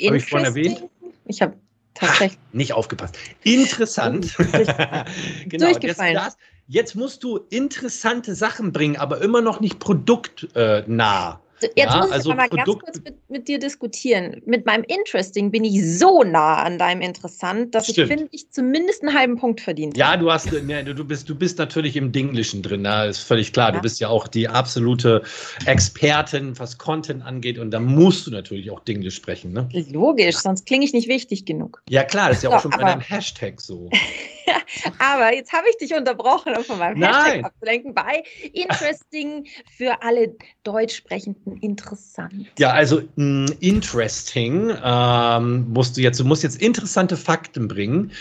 Hab 0.00 0.14
ich 0.14 0.26
vorhin 0.26 0.46
erwähnt? 0.46 0.84
Ich 1.24 1.42
habe 1.42 1.56
tatsächlich. 1.94 2.38
Nicht 2.52 2.72
aufgepasst. 2.72 3.18
Interessant. 3.42 4.32
genau, 5.48 5.66
Durchgefallen. 5.66 6.14
Das, 6.14 6.36
das, 6.36 6.36
jetzt 6.68 6.94
musst 6.94 7.22
du 7.24 7.38
interessante 7.50 8.34
Sachen 8.34 8.72
bringen, 8.72 8.96
aber 8.96 9.20
immer 9.22 9.40
noch 9.40 9.60
nicht 9.60 9.78
produktnah. 9.78 11.30
Äh. 11.32 11.46
Jetzt 11.62 11.74
Ja, 11.78 11.96
muss 11.96 12.08
ich 12.08 12.12
also 12.12 12.32
aber 12.32 12.48
Produkt- 12.48 12.84
ganz 12.84 12.96
kurz 12.98 13.04
mit, 13.04 13.30
mit 13.30 13.48
dir 13.48 13.58
diskutieren. 13.58 14.42
Mit 14.44 14.66
meinem 14.66 14.84
Interesting 14.84 15.50
bin 15.50 15.64
ich 15.64 15.82
so 15.98 16.22
nah 16.22 16.56
an 16.62 16.78
deinem 16.78 17.00
Interessant, 17.00 17.74
dass 17.74 17.86
Stimmt. 17.86 17.98
ich 17.98 18.06
finde, 18.14 18.28
ich 18.32 18.50
zumindest 18.50 19.02
einen 19.02 19.16
halben 19.16 19.38
Punkt 19.38 19.62
verdient 19.62 19.96
Ja, 19.96 20.18
du 20.18 20.30
hast, 20.30 20.52
ne, 20.52 20.84
du 20.84 21.02
bist, 21.02 21.30
du 21.30 21.34
bist 21.34 21.56
natürlich 21.58 21.96
im 21.96 22.12
Dinglischen 22.12 22.62
drin, 22.62 22.84
da 22.84 23.06
ist 23.06 23.20
völlig 23.20 23.54
klar. 23.54 23.70
Ja. 23.70 23.76
Du 23.76 23.80
bist 23.80 24.00
ja 24.00 24.08
auch 24.08 24.28
die 24.28 24.48
absolute 24.48 25.22
Expertin, 25.64 26.58
was 26.58 26.76
Content 26.76 27.24
angeht, 27.24 27.58
und 27.58 27.70
da 27.70 27.80
musst 27.80 28.26
du 28.26 28.30
natürlich 28.30 28.70
auch 28.70 28.80
Dinglisch 28.80 29.16
sprechen, 29.16 29.54
ne? 29.54 29.60
habe. 29.72 29.84
Logisch, 29.92 30.36
sonst 30.36 30.66
klinge 30.66 30.84
ich 30.84 30.92
nicht 30.92 31.08
wichtig 31.08 31.46
genug. 31.46 31.82
Ja, 31.88 32.04
klar, 32.04 32.28
das 32.28 32.38
ist 32.38 32.42
ja 32.42 32.50
So, 32.50 32.56
auch 32.56 32.60
schon 32.60 32.70
bei 32.72 32.84
deinem 32.84 33.00
Hashtag 33.00 33.62
so. 33.62 33.88
Aber 34.98 35.34
jetzt 35.34 35.52
habe 35.52 35.66
ich 35.68 35.76
dich 35.78 35.94
unterbrochen, 35.94 36.56
um 36.56 36.64
von 36.64 36.78
meinem 36.78 36.98
Nein. 36.98 37.12
Hashtag 37.12 37.44
abzulenken. 37.44 37.94
Bei 37.94 38.22
Interesting 38.52 39.46
für 39.76 40.02
alle 40.02 40.36
Deutschsprechenden 40.64 41.56
interessant. 41.58 42.46
Ja, 42.58 42.70
also 42.72 43.02
mh, 43.16 43.52
interesting 43.60 44.72
ähm, 44.82 45.66
musst 45.72 45.96
du 45.96 46.00
jetzt, 46.00 46.20
du 46.20 46.24
musst 46.24 46.42
jetzt 46.42 46.60
interessante 46.60 47.16
Fakten 47.16 47.68
bringen. 47.68 48.12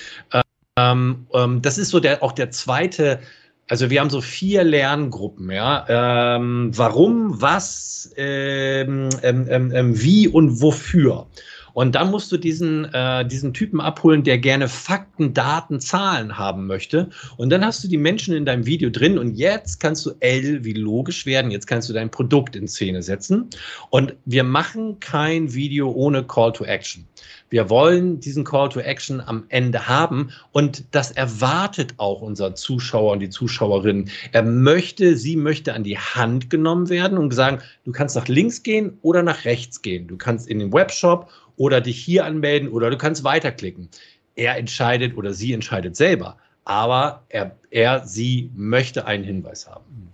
Ähm, 0.78 1.28
ähm, 1.34 1.62
das 1.62 1.78
ist 1.78 1.90
so 1.90 2.00
der 2.00 2.22
auch 2.24 2.34
der 2.34 2.52
zweite. 2.52 3.20
Also 3.68 3.90
wir 3.90 4.00
haben 4.00 4.12
so 4.12 4.22
vier 4.22 4.64
Lerngruppen, 4.64 5.50
ja. 5.50 6.36
Ähm, 6.36 6.72
warum, 6.76 7.42
was, 7.42 8.14
ähm, 8.16 9.10
ähm, 9.24 9.48
ähm, 9.50 9.72
ähm, 9.74 10.02
wie 10.02 10.28
und 10.28 10.62
wofür. 10.62 11.28
Und 11.76 11.94
dann 11.94 12.10
musst 12.10 12.32
du 12.32 12.38
diesen, 12.38 12.86
äh, 12.94 13.28
diesen 13.28 13.54
Typen 13.54 13.82
abholen, 13.82 14.24
der 14.24 14.38
gerne 14.38 14.70
Fakten, 14.70 15.34
Daten, 15.34 15.82
Zahlen 15.82 16.38
haben 16.38 16.68
möchte. 16.68 17.10
Und 17.36 17.50
dann 17.50 17.66
hast 17.66 17.84
du 17.84 17.90
die 17.90 17.98
Menschen 17.98 18.34
in 18.34 18.46
deinem 18.46 18.66
Video 18.66 18.90
drin 18.90 19.18
und 19.18 19.36
jetzt 19.36 19.82
kannst 19.82 20.06
du 20.06 20.14
L 20.22 20.64
wie 20.64 20.72
logisch 20.72 21.26
werden. 21.26 21.52
Jetzt 21.52 21.68
kannst 21.68 21.90
du 21.90 21.94
dein 21.94 22.10
Produkt 22.10 22.56
in 22.56 22.70
Szene 22.70 23.04
setzen. 23.04 23.50
Und 23.90 24.16
wir 24.24 24.46
machen 24.46 25.02
kein 25.02 25.54
Video 25.54 25.92
ohne 25.92 26.24
Call 26.24 26.54
to 26.54 26.64
Action. 26.64 27.06
Wir 27.50 27.70
wollen 27.70 28.20
diesen 28.22 28.44
Call 28.44 28.70
to 28.70 28.80
Action 28.80 29.22
am 29.22 29.46
Ende 29.50 29.88
haben 29.88 30.32
und 30.52 30.84
das 30.92 31.12
erwartet 31.12 31.94
auch 31.98 32.22
unser 32.22 32.56
Zuschauer 32.56 33.14
und 33.14 33.20
die 33.20 33.30
Zuschauerin. 33.30 34.10
Er 34.32 34.44
möchte, 34.44 35.16
sie 35.16 35.36
möchte 35.36 35.74
an 35.74 35.84
die 35.84 35.98
Hand 35.98 36.50
genommen 36.50 36.90
werden 36.90 37.18
und 37.18 37.34
sagen, 37.34 37.60
du 37.84 37.92
kannst 37.92 38.16
nach 38.16 38.28
links 38.28 38.64
gehen 38.64 38.98
oder 39.04 39.22
nach 39.22 39.46
rechts 39.46 39.82
gehen. 39.82 40.08
Du 40.08 40.18
kannst 40.18 40.48
in 40.48 40.60
den 40.60 40.74
Webshop 40.74 41.30
oder 41.58 41.82
dich 41.82 41.98
hier 41.98 42.26
anmelden 42.26 42.70
oder 42.70 42.90
du 42.90 42.98
kannst 42.98 43.24
weiterklicken. 43.24 43.90
Er 44.36 44.58
entscheidet 44.58 45.16
oder 45.18 45.34
sie 45.34 45.54
entscheidet 45.54 45.96
selber, 45.96 46.38
aber 46.66 47.24
er, 47.30 47.56
er 47.70 48.06
sie 48.06 48.52
möchte 48.56 49.06
einen 49.06 49.24
Hinweis 49.24 49.68
haben. 49.68 50.12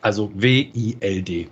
Also 0.00 0.30
W-I-L-D. 0.34 1.48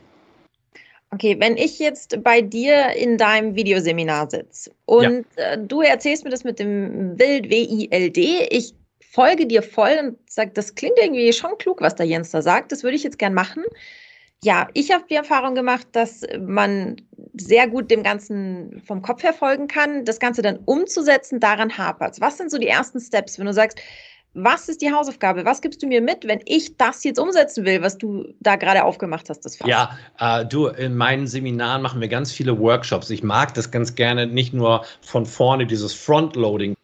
Okay, 1.10 1.36
wenn 1.40 1.56
ich 1.56 1.78
jetzt 1.78 2.22
bei 2.22 2.42
dir 2.42 2.90
in 2.90 3.16
deinem 3.16 3.54
Videoseminar 3.54 4.30
sitze 4.30 4.72
und 4.84 5.24
äh, 5.36 5.56
du 5.58 5.80
erzählst 5.80 6.24
mir 6.24 6.30
das 6.30 6.44
mit 6.44 6.58
dem 6.58 7.18
Wild 7.18 7.48
W-I-L-D, 7.48 8.48
ich 8.50 8.74
folge 9.10 9.46
dir 9.46 9.62
voll 9.62 9.98
und 10.02 10.30
sage, 10.30 10.50
das 10.52 10.74
klingt 10.74 10.98
irgendwie 10.98 11.32
schon 11.32 11.56
klug, 11.58 11.80
was 11.80 11.94
der 11.94 12.06
Jens 12.06 12.30
da 12.30 12.42
sagt, 12.42 12.72
das 12.72 12.82
würde 12.82 12.96
ich 12.96 13.04
jetzt 13.04 13.18
gern 13.18 13.32
machen. 13.32 13.64
Ja, 14.44 14.68
ich 14.72 14.92
habe 14.92 15.04
die 15.10 15.16
Erfahrung 15.16 15.54
gemacht, 15.54 15.88
dass 15.92 16.22
man 16.40 16.96
sehr 17.34 17.68
gut 17.68 17.90
dem 17.90 18.02
Ganzen 18.04 18.80
vom 18.86 19.02
Kopf 19.02 19.22
her 19.22 19.32
folgen 19.32 19.66
kann. 19.66 20.04
Das 20.04 20.20
Ganze 20.20 20.42
dann 20.42 20.58
umzusetzen, 20.64 21.40
daran 21.40 21.76
hapert 21.76 22.20
Was 22.20 22.38
sind 22.38 22.50
so 22.50 22.58
die 22.58 22.68
ersten 22.68 23.00
Steps, 23.00 23.38
wenn 23.38 23.46
du 23.46 23.52
sagst, 23.52 23.80
was 24.34 24.68
ist 24.68 24.82
die 24.82 24.92
Hausaufgabe? 24.92 25.44
Was 25.44 25.60
gibst 25.60 25.82
du 25.82 25.86
mir 25.86 26.00
mit, 26.00 26.26
wenn 26.26 26.40
ich 26.44 26.76
das 26.76 27.02
jetzt 27.02 27.18
umsetzen 27.18 27.64
will, 27.64 27.82
was 27.82 27.98
du 27.98 28.32
da 28.40 28.56
gerade 28.56 28.84
aufgemacht 28.84 29.28
hast? 29.30 29.40
Das? 29.40 29.58
Ja, 29.64 29.98
äh, 30.20 30.44
du, 30.44 30.66
in 30.66 30.96
meinen 30.96 31.26
Seminaren 31.26 31.82
machen 31.82 32.00
wir 32.00 32.08
ganz 32.08 32.30
viele 32.30 32.58
Workshops. 32.58 33.10
Ich 33.10 33.24
mag 33.24 33.54
das 33.54 33.70
ganz 33.70 33.94
gerne, 33.94 34.26
nicht 34.26 34.54
nur 34.54 34.84
von 35.00 35.26
vorne 35.26 35.66
dieses 35.66 35.94
Frontloading, 35.94 36.76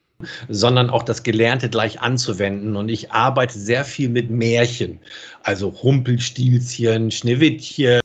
sondern 0.49 0.91
auch 0.91 1.03
das 1.03 1.23
Gelernte 1.23 1.69
gleich 1.69 2.01
anzuwenden. 2.01 2.77
Und 2.77 2.89
ich 2.89 3.13
arbeite 3.13 3.59
sehr 3.59 3.85
viel 3.85 4.09
mit 4.09 4.31
Märchen. 4.31 5.01
Also 5.43 5.69
Rumpelstilzchen, 5.69 7.11
Schneewittchen, 7.11 8.01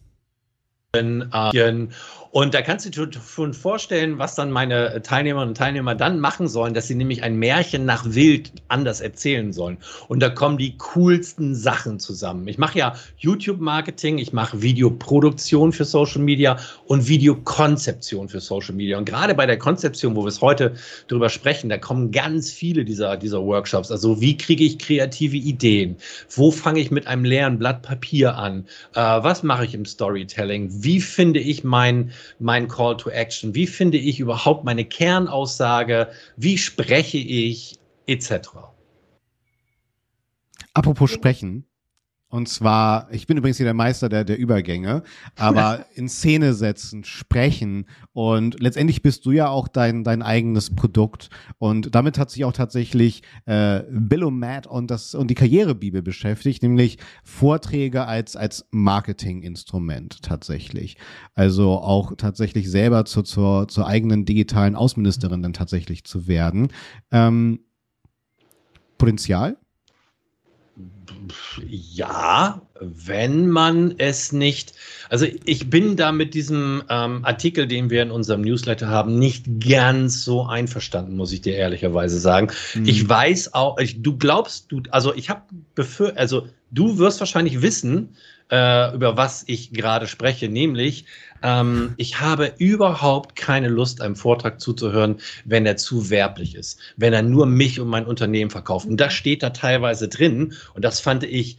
äh, 0.95 1.87
und 2.31 2.53
da 2.53 2.61
kannst 2.61 2.85
du 2.85 2.89
dir 2.91 3.19
schon 3.21 3.55
vorstellen, 3.55 4.19
was 4.19 4.35
dann 4.35 4.51
meine 4.51 5.01
Teilnehmerinnen 5.01 5.49
und 5.49 5.57
Teilnehmer 5.57 5.95
dann 5.95 6.19
machen 6.19 6.47
sollen, 6.47 6.75
dass 6.75 6.87
sie 6.87 6.93
nämlich 6.93 7.23
ein 7.23 7.37
Märchen 7.37 7.85
nach 7.85 8.05
Wild 8.05 8.51
anders 8.67 9.01
erzählen 9.01 9.51
sollen. 9.51 9.79
Und 10.09 10.19
da 10.19 10.29
kommen 10.29 10.59
die 10.59 10.77
coolsten 10.77 11.55
Sachen 11.55 11.99
zusammen. 11.99 12.47
Ich 12.47 12.59
mache 12.59 12.77
ja 12.77 12.95
YouTube-Marketing, 13.17 14.19
ich 14.19 14.31
mache 14.31 14.61
Videoproduktion 14.61 15.71
für 15.71 15.85
Social 15.85 16.21
Media 16.21 16.57
und 16.85 17.07
Videokonzeption 17.07 18.29
für 18.29 18.41
Social 18.41 18.75
Media. 18.75 18.99
Und 18.99 19.05
gerade 19.05 19.33
bei 19.33 19.47
der 19.47 19.57
Konzeption, 19.57 20.15
wo 20.15 20.23
wir 20.23 20.29
es 20.29 20.41
heute 20.41 20.75
drüber 21.07 21.29
sprechen, 21.29 21.67
da 21.69 21.79
kommen 21.79 22.11
ganz 22.11 22.51
viele 22.51 22.85
dieser, 22.85 23.17
dieser 23.17 23.43
Workshops. 23.43 23.89
Also 23.89 24.21
wie 24.21 24.37
kriege 24.37 24.63
ich 24.63 24.77
kreative 24.77 25.37
Ideen? 25.37 25.97
Wo 26.29 26.51
fange 26.51 26.79
ich 26.79 26.91
mit 26.91 27.07
einem 27.07 27.25
leeren 27.25 27.57
Blatt 27.57 27.81
Papier 27.81 28.35
an? 28.35 28.67
Äh, 28.93 28.99
was 28.99 29.41
mache 29.41 29.65
ich 29.65 29.73
im 29.73 29.85
Storytelling? 29.85 30.69
Wie 30.83 31.01
finde 31.01 31.39
ich 31.39 31.63
mein 31.63 32.11
mein 32.39 32.67
Call 32.67 32.97
to 32.97 33.09
Action? 33.09 33.55
Wie 33.55 33.67
finde 33.67 33.97
ich 33.97 34.19
überhaupt 34.19 34.63
meine 34.63 34.85
Kernaussage? 34.85 36.09
Wie 36.35 36.57
spreche 36.57 37.17
ich 37.17 37.79
etc.? 38.07 38.49
Apropos 40.73 41.11
sprechen. 41.11 41.68
Und 42.31 42.47
zwar, 42.47 43.11
ich 43.11 43.25
bin 43.25 43.37
übrigens 43.37 43.57
hier 43.57 43.65
der 43.65 43.73
Meister 43.73 44.07
der, 44.07 44.23
der 44.23 44.37
Übergänge, 44.37 45.01
aber 45.35 45.85
in 45.95 46.07
Szene 46.07 46.53
setzen, 46.53 47.03
sprechen 47.03 47.87
und 48.13 48.59
letztendlich 48.59 49.01
bist 49.01 49.25
du 49.25 49.31
ja 49.31 49.49
auch 49.49 49.67
dein, 49.67 50.03
dein 50.03 50.21
eigenes 50.21 50.75
Produkt 50.75 51.31
und 51.57 51.95
damit 51.95 52.19
hat 52.19 52.29
sich 52.29 52.45
auch 52.45 52.53
tatsächlich 52.53 53.23
äh, 53.45 53.81
Bill 53.89 54.23
und 54.23 54.37
Matt 54.37 54.67
und, 54.67 54.91
das, 54.91 55.15
und 55.15 55.31
die 55.31 55.35
Karrierebibel 55.35 56.03
beschäftigt, 56.03 56.61
nämlich 56.61 56.99
Vorträge 57.23 58.05
als, 58.05 58.35
als 58.35 58.67
Marketinginstrument 58.69 60.21
tatsächlich. 60.21 60.97
Also 61.33 61.79
auch 61.79 62.13
tatsächlich 62.15 62.69
selber 62.69 63.05
zu, 63.05 63.23
zur, 63.23 63.67
zur 63.67 63.87
eigenen 63.87 64.25
digitalen 64.25 64.75
Außenministerin 64.75 65.41
dann 65.41 65.53
tatsächlich 65.53 66.03
zu 66.03 66.27
werden. 66.27 66.67
Ähm, 67.11 67.61
Potenzial? 68.99 69.57
Ja, 71.67 72.61
wenn 72.79 73.49
man 73.49 73.95
es 73.97 74.31
nicht. 74.31 74.73
Also 75.09 75.25
ich 75.45 75.69
bin 75.69 75.95
da 75.95 76.11
mit 76.11 76.33
diesem 76.33 76.83
ähm, 76.89 77.25
Artikel, 77.25 77.67
den 77.67 77.89
wir 77.89 78.03
in 78.03 78.11
unserem 78.11 78.41
Newsletter 78.41 78.87
haben, 78.87 79.17
nicht 79.17 79.45
ganz 79.67 80.23
so 80.23 80.45
einverstanden, 80.45 81.15
muss 81.15 81.31
ich 81.31 81.41
dir 81.41 81.55
ehrlicherweise 81.55 82.19
sagen. 82.19 82.49
Mhm. 82.75 82.85
Ich 82.87 83.07
weiß 83.07 83.53
auch, 83.53 83.79
ich, 83.79 84.01
du 84.01 84.17
glaubst, 84.17 84.71
du, 84.71 84.81
also 84.91 85.13
ich 85.13 85.29
habe 85.29 85.41
befür, 85.75 86.13
also 86.15 86.47
du 86.71 86.97
wirst 86.97 87.19
wahrscheinlich 87.19 87.61
wissen, 87.61 88.15
äh, 88.51 88.93
über 88.95 89.17
was 89.17 89.43
ich 89.47 89.73
gerade 89.73 90.07
spreche, 90.07 90.49
nämlich 90.49 91.05
ähm, 91.41 91.93
ich 91.97 92.19
habe 92.19 92.53
überhaupt 92.57 93.35
keine 93.35 93.67
Lust, 93.67 94.01
einem 94.01 94.15
Vortrag 94.15 94.59
zuzuhören, 94.59 95.17
wenn 95.45 95.65
er 95.65 95.77
zu 95.77 96.09
werblich 96.09 96.55
ist, 96.55 96.79
wenn 96.97 97.13
er 97.13 97.21
nur 97.21 97.45
mich 97.45 97.79
und 97.79 97.87
mein 97.87 98.05
Unternehmen 98.05 98.51
verkauft. 98.51 98.87
Und 98.87 98.97
das 98.97 99.13
steht 99.13 99.43
da 99.43 99.51
teilweise 99.51 100.07
drin 100.07 100.53
und 100.73 100.83
das 100.83 100.98
fand 100.99 101.23
ich 101.23 101.57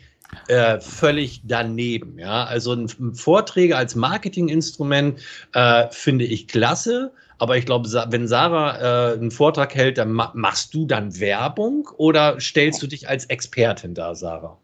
äh, 0.49 0.81
völlig 0.81 1.43
daneben. 1.45 2.19
Ja, 2.19 2.45
also 2.45 2.87
Vorträge 3.15 3.77
als 3.77 3.95
Marketinginstrument 3.95 5.21
äh, 5.55 5.87
finde 5.91 6.25
ich 6.25 6.49
klasse. 6.49 7.13
Aber 7.39 7.57
ich 7.57 7.65
glaube, 7.65 7.89
wenn 8.11 8.29
Sarah 8.29 9.13
äh, 9.13 9.15
einen 9.15 9.31
Vortrag 9.31 9.75
hält, 9.75 9.97
dann 9.97 10.13
ma 10.13 10.31
machst 10.35 10.75
du 10.75 10.85
dann 10.87 11.19
Werbung 11.19 11.89
oder 11.97 12.39
stellst 12.39 12.83
du 12.83 12.87
dich 12.87 13.09
als 13.09 13.25
Expertin 13.27 13.95
da, 13.95 14.15
Sarah? 14.15 14.59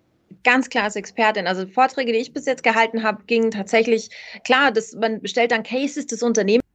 ganz 0.46 0.70
klar 0.70 0.84
als 0.84 0.96
Expertin. 0.96 1.46
Also 1.46 1.66
Vorträge, 1.66 2.12
die 2.12 2.18
ich 2.18 2.32
bis 2.32 2.46
jetzt 2.46 2.62
gehalten 2.62 3.02
habe, 3.02 3.24
gingen 3.26 3.50
tatsächlich, 3.50 4.10
klar, 4.44 4.70
das, 4.70 4.94
man 4.94 5.20
stellt 5.26 5.50
dann 5.50 5.64
Cases 5.64 6.06
des 6.06 6.22
Unternehmens 6.22 6.65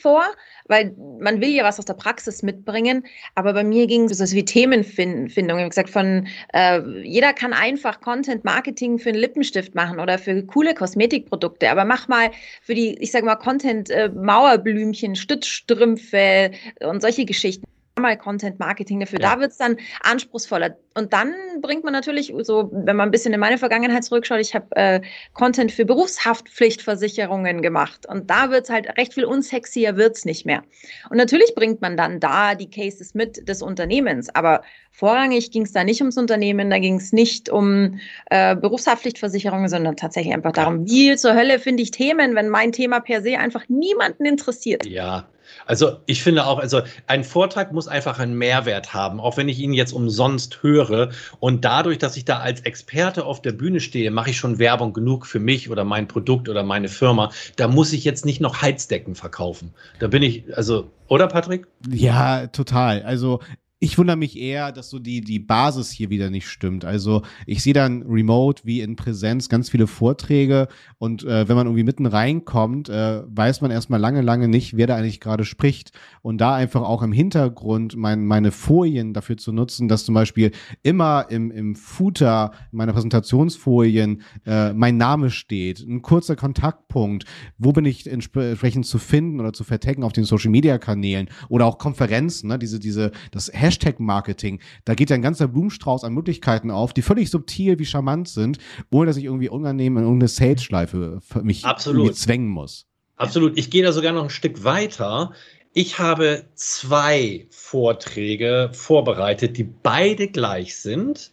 vor, 0.00 0.22
weil 0.68 0.94
man 1.18 1.40
will 1.40 1.48
ja 1.48 1.64
was 1.64 1.80
aus 1.80 1.84
der 1.84 1.94
Praxis 1.94 2.44
mitbringen. 2.44 3.04
Aber 3.34 3.52
bei 3.54 3.64
mir 3.64 3.88
ging 3.88 4.04
es 4.04 4.32
wie 4.32 4.44
Themenfindung. 4.44 5.58
Ich 5.58 5.64
habe 5.64 5.68
gesagt, 5.68 5.90
von 5.90 6.28
äh, 6.52 6.80
jeder 7.02 7.32
kann 7.32 7.52
einfach 7.52 8.00
Content 8.00 8.44
Marketing 8.44 9.00
für 9.00 9.08
einen 9.08 9.18
Lippenstift 9.18 9.74
machen 9.74 9.98
oder 9.98 10.16
für 10.18 10.44
coole 10.46 10.74
Kosmetikprodukte. 10.74 11.70
Aber 11.70 11.84
mach 11.84 12.06
mal 12.06 12.30
für 12.62 12.76
die, 12.76 12.96
ich 13.00 13.10
sage 13.10 13.26
mal, 13.26 13.34
Content 13.34 13.90
äh, 13.90 14.10
Mauerblümchen, 14.10 15.16
Stützstrümpfe 15.16 16.52
und 16.80 17.02
solche 17.02 17.24
Geschichten 17.24 17.64
mal 18.00 18.16
Content 18.18 18.58
Marketing 18.58 19.00
dafür. 19.00 19.20
Ja. 19.20 19.34
Da 19.34 19.40
wird 19.40 19.52
es 19.52 19.56
dann 19.56 19.76
anspruchsvoller. 20.02 20.76
Und 20.94 21.12
dann 21.12 21.32
bringt 21.60 21.84
man 21.84 21.92
natürlich, 21.92 22.32
so 22.42 22.70
wenn 22.72 22.96
man 22.96 23.08
ein 23.08 23.10
bisschen 23.10 23.32
in 23.32 23.40
meine 23.40 23.58
Vergangenheit 23.58 24.04
zurückschaut, 24.04 24.40
ich 24.40 24.54
habe 24.54 24.66
äh, 24.76 25.00
Content 25.32 25.70
für 25.70 25.84
Berufshaftpflichtversicherungen 25.84 27.62
gemacht. 27.62 28.06
Und 28.06 28.30
da 28.30 28.50
wird 28.50 28.64
es 28.64 28.70
halt 28.70 28.98
recht 28.98 29.14
viel 29.14 29.24
unsexier, 29.24 29.96
wird 29.96 30.16
es 30.16 30.24
nicht 30.24 30.44
mehr. 30.44 30.62
Und 31.10 31.16
natürlich 31.16 31.54
bringt 31.54 31.80
man 31.80 31.96
dann 31.96 32.18
da 32.18 32.54
die 32.54 32.68
Cases 32.68 33.14
mit 33.14 33.48
des 33.48 33.62
Unternehmens. 33.62 34.28
Aber 34.34 34.62
vorrangig 34.90 35.52
ging 35.52 35.62
es 35.62 35.72
da 35.72 35.84
nicht 35.84 36.00
ums 36.00 36.18
Unternehmen, 36.18 36.70
da 36.70 36.78
ging 36.78 36.96
es 36.96 37.12
nicht 37.12 37.48
um 37.48 38.00
äh, 38.30 38.56
Berufshaftpflichtversicherungen, 38.56 39.68
sondern 39.68 39.96
tatsächlich 39.96 40.34
einfach 40.34 40.52
darum, 40.52 40.86
wie 40.86 41.16
zur 41.16 41.34
Hölle 41.34 41.60
finde 41.60 41.84
ich 41.84 41.92
Themen, 41.92 42.34
wenn 42.34 42.48
mein 42.48 42.72
Thema 42.72 43.00
per 43.00 43.22
se 43.22 43.38
einfach 43.38 43.68
niemanden 43.68 44.24
interessiert. 44.24 44.84
Ja, 44.86 45.28
also 45.66 45.98
ich 46.06 46.22
finde 46.22 46.46
auch, 46.46 46.58
also 46.58 46.82
ein 47.06 47.24
Vortrag 47.24 47.72
muss 47.72 47.88
einfach 47.88 48.18
einen 48.18 48.34
Mehrwert 48.34 48.94
haben, 48.94 49.20
auch 49.20 49.36
wenn 49.36 49.48
ich 49.48 49.58
ihn 49.58 49.72
jetzt 49.72 49.92
umsonst 49.92 50.62
höre. 50.62 51.10
Und 51.40 51.64
dadurch, 51.64 51.98
dass 51.98 52.16
ich 52.16 52.24
da 52.24 52.38
als 52.38 52.60
Experte 52.60 53.24
auf 53.24 53.42
der 53.42 53.52
Bühne 53.52 53.80
stehe, 53.80 54.10
mache 54.10 54.30
ich 54.30 54.36
schon 54.36 54.58
Werbung 54.58 54.92
genug 54.92 55.26
für 55.26 55.40
mich 55.40 55.70
oder 55.70 55.84
mein 55.84 56.08
Produkt 56.08 56.48
oder 56.48 56.62
meine 56.62 56.88
Firma. 56.88 57.30
Da 57.56 57.68
muss 57.68 57.92
ich 57.92 58.04
jetzt 58.04 58.24
nicht 58.24 58.40
noch 58.40 58.62
Heizdecken 58.62 59.14
verkaufen. 59.14 59.72
Da 59.98 60.08
bin 60.08 60.22
ich, 60.22 60.44
also, 60.56 60.90
oder 61.08 61.28
Patrick? 61.28 61.66
Ja, 61.88 62.46
total. 62.48 63.02
Also 63.02 63.40
ich 63.84 63.98
wundere 63.98 64.16
mich 64.16 64.38
eher, 64.38 64.72
dass 64.72 64.88
so 64.88 64.98
die, 64.98 65.20
die 65.20 65.38
Basis 65.38 65.90
hier 65.90 66.08
wieder 66.08 66.30
nicht 66.30 66.48
stimmt. 66.48 66.86
Also 66.86 67.20
ich 67.46 67.62
sehe 67.62 67.74
dann 67.74 68.02
remote 68.02 68.62
wie 68.64 68.80
in 68.80 68.96
Präsenz 68.96 69.50
ganz 69.50 69.68
viele 69.68 69.86
Vorträge 69.86 70.68
und 70.96 71.22
äh, 71.24 71.46
wenn 71.46 71.56
man 71.56 71.66
irgendwie 71.66 71.84
mitten 71.84 72.06
reinkommt, 72.06 72.88
äh, 72.88 73.22
weiß 73.26 73.60
man 73.60 73.70
erstmal 73.70 74.00
lange, 74.00 74.22
lange 74.22 74.48
nicht, 74.48 74.78
wer 74.78 74.86
da 74.86 74.96
eigentlich 74.96 75.20
gerade 75.20 75.44
spricht. 75.44 75.92
Und 76.22 76.38
da 76.40 76.54
einfach 76.54 76.80
auch 76.80 77.02
im 77.02 77.12
Hintergrund 77.12 77.94
mein, 77.94 78.24
meine 78.24 78.52
Folien 78.52 79.12
dafür 79.12 79.36
zu 79.36 79.52
nutzen, 79.52 79.86
dass 79.86 80.06
zum 80.06 80.14
Beispiel 80.14 80.52
immer 80.82 81.26
im, 81.28 81.50
im 81.50 81.76
Footer 81.76 82.52
meiner 82.72 82.94
Präsentationsfolien 82.94 84.22
äh, 84.46 84.72
mein 84.72 84.96
Name 84.96 85.28
steht, 85.28 85.80
ein 85.80 86.00
kurzer 86.00 86.36
Kontaktpunkt, 86.36 87.26
wo 87.58 87.72
bin 87.72 87.84
ich 87.84 88.10
entsprechend 88.10 88.86
zu 88.86 88.96
finden 88.98 89.40
oder 89.40 89.52
zu 89.52 89.62
vertecken 89.62 90.04
auf 90.04 90.14
den 90.14 90.24
Social 90.24 90.50
Media 90.50 90.78
Kanälen 90.78 91.28
oder 91.50 91.66
auch 91.66 91.76
Konferenzen, 91.76 92.48
ne? 92.48 92.58
diese, 92.58 92.80
diese, 92.80 93.12
das 93.30 93.50
Hashtag 93.52 93.73
Hashtag-Marketing. 93.74 94.60
Da 94.84 94.94
geht 94.94 95.10
ja 95.10 95.16
ein 95.16 95.22
ganzer 95.22 95.48
Blumenstrauß 95.48 96.04
an 96.04 96.14
Möglichkeiten 96.14 96.70
auf, 96.70 96.92
die 96.92 97.02
völlig 97.02 97.30
subtil 97.30 97.78
wie 97.78 97.86
charmant 97.86 98.28
sind, 98.28 98.58
ohne 98.90 99.06
dass 99.06 99.16
ich 99.16 99.24
irgendwie 99.24 99.48
unangenehm 99.48 99.96
in 99.96 100.04
irgendeine 100.04 100.28
Sales-Schleife 100.28 101.20
mich 101.42 101.64
Absolut. 101.64 102.16
zwängen 102.16 102.48
muss. 102.48 102.86
Absolut. 103.16 103.58
Ich 103.58 103.70
gehe 103.70 103.82
da 103.82 103.92
sogar 103.92 104.12
noch 104.12 104.24
ein 104.24 104.30
Stück 104.30 104.64
weiter. 104.64 105.32
Ich 105.72 105.98
habe 105.98 106.44
zwei 106.54 107.46
Vorträge 107.50 108.70
vorbereitet, 108.72 109.56
die 109.56 109.64
beide 109.64 110.28
gleich 110.28 110.76
sind. 110.76 111.32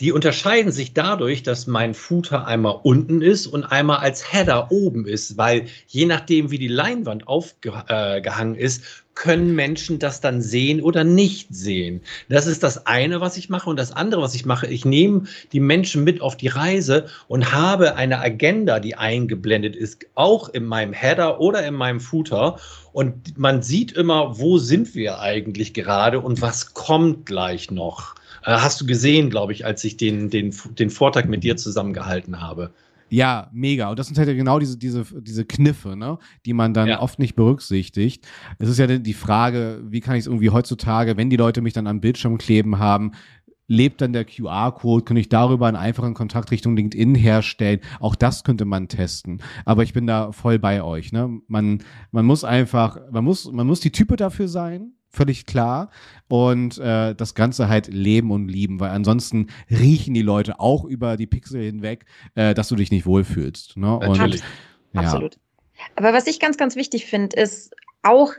Die 0.00 0.10
unterscheiden 0.10 0.72
sich 0.72 0.92
dadurch, 0.92 1.44
dass 1.44 1.68
mein 1.68 1.94
Footer 1.94 2.48
einmal 2.48 2.80
unten 2.82 3.22
ist 3.22 3.46
und 3.46 3.62
einmal 3.62 3.98
als 3.98 4.32
Header 4.32 4.72
oben 4.72 5.06
ist, 5.06 5.36
weil 5.36 5.66
je 5.86 6.04
nachdem, 6.06 6.50
wie 6.50 6.58
die 6.58 6.66
Leinwand 6.66 7.28
aufgehangen 7.28 8.56
äh, 8.56 8.60
ist, 8.60 8.82
können 9.14 9.54
Menschen 9.54 10.00
das 10.00 10.20
dann 10.20 10.42
sehen 10.42 10.82
oder 10.82 11.04
nicht 11.04 11.54
sehen. 11.54 12.00
Das 12.28 12.48
ist 12.48 12.64
das 12.64 12.86
eine, 12.86 13.20
was 13.20 13.36
ich 13.36 13.48
mache. 13.48 13.70
Und 13.70 13.78
das 13.78 13.92
andere, 13.92 14.20
was 14.20 14.34
ich 14.34 14.44
mache, 14.44 14.66
ich 14.66 14.84
nehme 14.84 15.24
die 15.52 15.60
Menschen 15.60 16.02
mit 16.02 16.20
auf 16.20 16.36
die 16.36 16.48
Reise 16.48 17.06
und 17.28 17.52
habe 17.52 17.94
eine 17.94 18.18
Agenda, 18.18 18.80
die 18.80 18.96
eingeblendet 18.96 19.76
ist, 19.76 20.06
auch 20.16 20.48
in 20.48 20.64
meinem 20.64 20.92
Header 20.92 21.40
oder 21.40 21.64
in 21.64 21.74
meinem 21.74 22.00
Footer. 22.00 22.58
Und 22.92 23.38
man 23.38 23.62
sieht 23.62 23.92
immer, 23.92 24.40
wo 24.40 24.58
sind 24.58 24.96
wir 24.96 25.20
eigentlich 25.20 25.72
gerade 25.72 26.18
und 26.18 26.42
was 26.42 26.74
kommt 26.74 27.26
gleich 27.26 27.70
noch. 27.70 28.16
Äh, 28.44 28.52
hast 28.52 28.80
du 28.80 28.86
gesehen, 28.86 29.30
glaube 29.30 29.52
ich, 29.52 29.64
als 29.64 29.82
ich 29.84 29.96
den, 29.96 30.30
den, 30.30 30.54
den 30.78 30.90
Vortrag 30.90 31.28
mit 31.28 31.44
dir 31.44 31.56
zusammengehalten 31.56 32.40
habe. 32.40 32.72
Ja, 33.10 33.48
mega. 33.52 33.90
Und 33.90 33.98
das 33.98 34.06
sind 34.08 34.18
halt 34.18 34.28
genau 34.28 34.58
diese, 34.58 34.76
diese, 34.76 35.04
diese 35.20 35.44
Kniffe, 35.44 35.96
ne? 35.96 36.18
die 36.46 36.52
man 36.52 36.74
dann 36.74 36.88
ja. 36.88 37.00
oft 37.00 37.18
nicht 37.18 37.36
berücksichtigt. 37.36 38.26
Es 38.58 38.68
ist 38.68 38.78
ja 38.78 38.86
die 38.86 39.14
Frage, 39.14 39.82
wie 39.84 40.00
kann 40.00 40.16
ich 40.16 40.20
es 40.20 40.26
irgendwie 40.26 40.50
heutzutage, 40.50 41.16
wenn 41.16 41.30
die 41.30 41.36
Leute 41.36 41.60
mich 41.60 41.74
dann 41.74 41.86
am 41.86 42.00
Bildschirm 42.00 42.38
kleben 42.38 42.78
haben, 42.78 43.12
lebt 43.66 44.00
dann 44.00 44.12
der 44.12 44.24
QR-Code, 44.24 45.04
kann 45.04 45.16
ich 45.16 45.28
darüber 45.28 45.66
einen 45.66 45.76
einfachen 45.76 46.14
Kontakt 46.14 46.50
Richtung 46.50 46.76
LinkedIn 46.76 47.14
herstellen. 47.14 47.80
Auch 48.00 48.14
das 48.14 48.42
könnte 48.42 48.64
man 48.64 48.88
testen. 48.88 49.42
Aber 49.64 49.82
ich 49.84 49.92
bin 49.92 50.06
da 50.06 50.32
voll 50.32 50.58
bei 50.58 50.82
euch. 50.82 51.12
Ne? 51.12 51.40
Man, 51.46 51.82
man 52.10 52.26
muss 52.26 52.44
einfach, 52.44 52.98
man 53.10 53.24
muss, 53.24 53.50
man 53.50 53.66
muss 53.66 53.80
die 53.80 53.92
Type 53.92 54.16
dafür 54.16 54.48
sein 54.48 54.92
völlig 55.14 55.46
klar. 55.46 55.90
Und 56.28 56.78
äh, 56.78 57.14
das 57.14 57.34
Ganze 57.34 57.68
halt 57.68 57.88
leben 57.88 58.30
und 58.30 58.48
lieben, 58.48 58.80
weil 58.80 58.90
ansonsten 58.90 59.48
riechen 59.70 60.14
die 60.14 60.22
Leute 60.22 60.60
auch 60.60 60.84
über 60.84 61.16
die 61.16 61.26
Pixel 61.26 61.62
hinweg, 61.62 62.04
äh, 62.34 62.54
dass 62.54 62.68
du 62.68 62.76
dich 62.76 62.90
nicht 62.90 63.06
wohlfühlst. 63.06 63.76
Ne? 63.76 63.98
Natürlich. 64.00 64.42
Und, 64.92 65.02
ja. 65.02 65.08
Absolut. 65.08 65.38
Aber 65.96 66.12
was 66.12 66.26
ich 66.26 66.40
ganz, 66.40 66.56
ganz 66.56 66.76
wichtig 66.76 67.06
finde, 67.06 67.36
ist 67.36 67.74
auch 68.02 68.32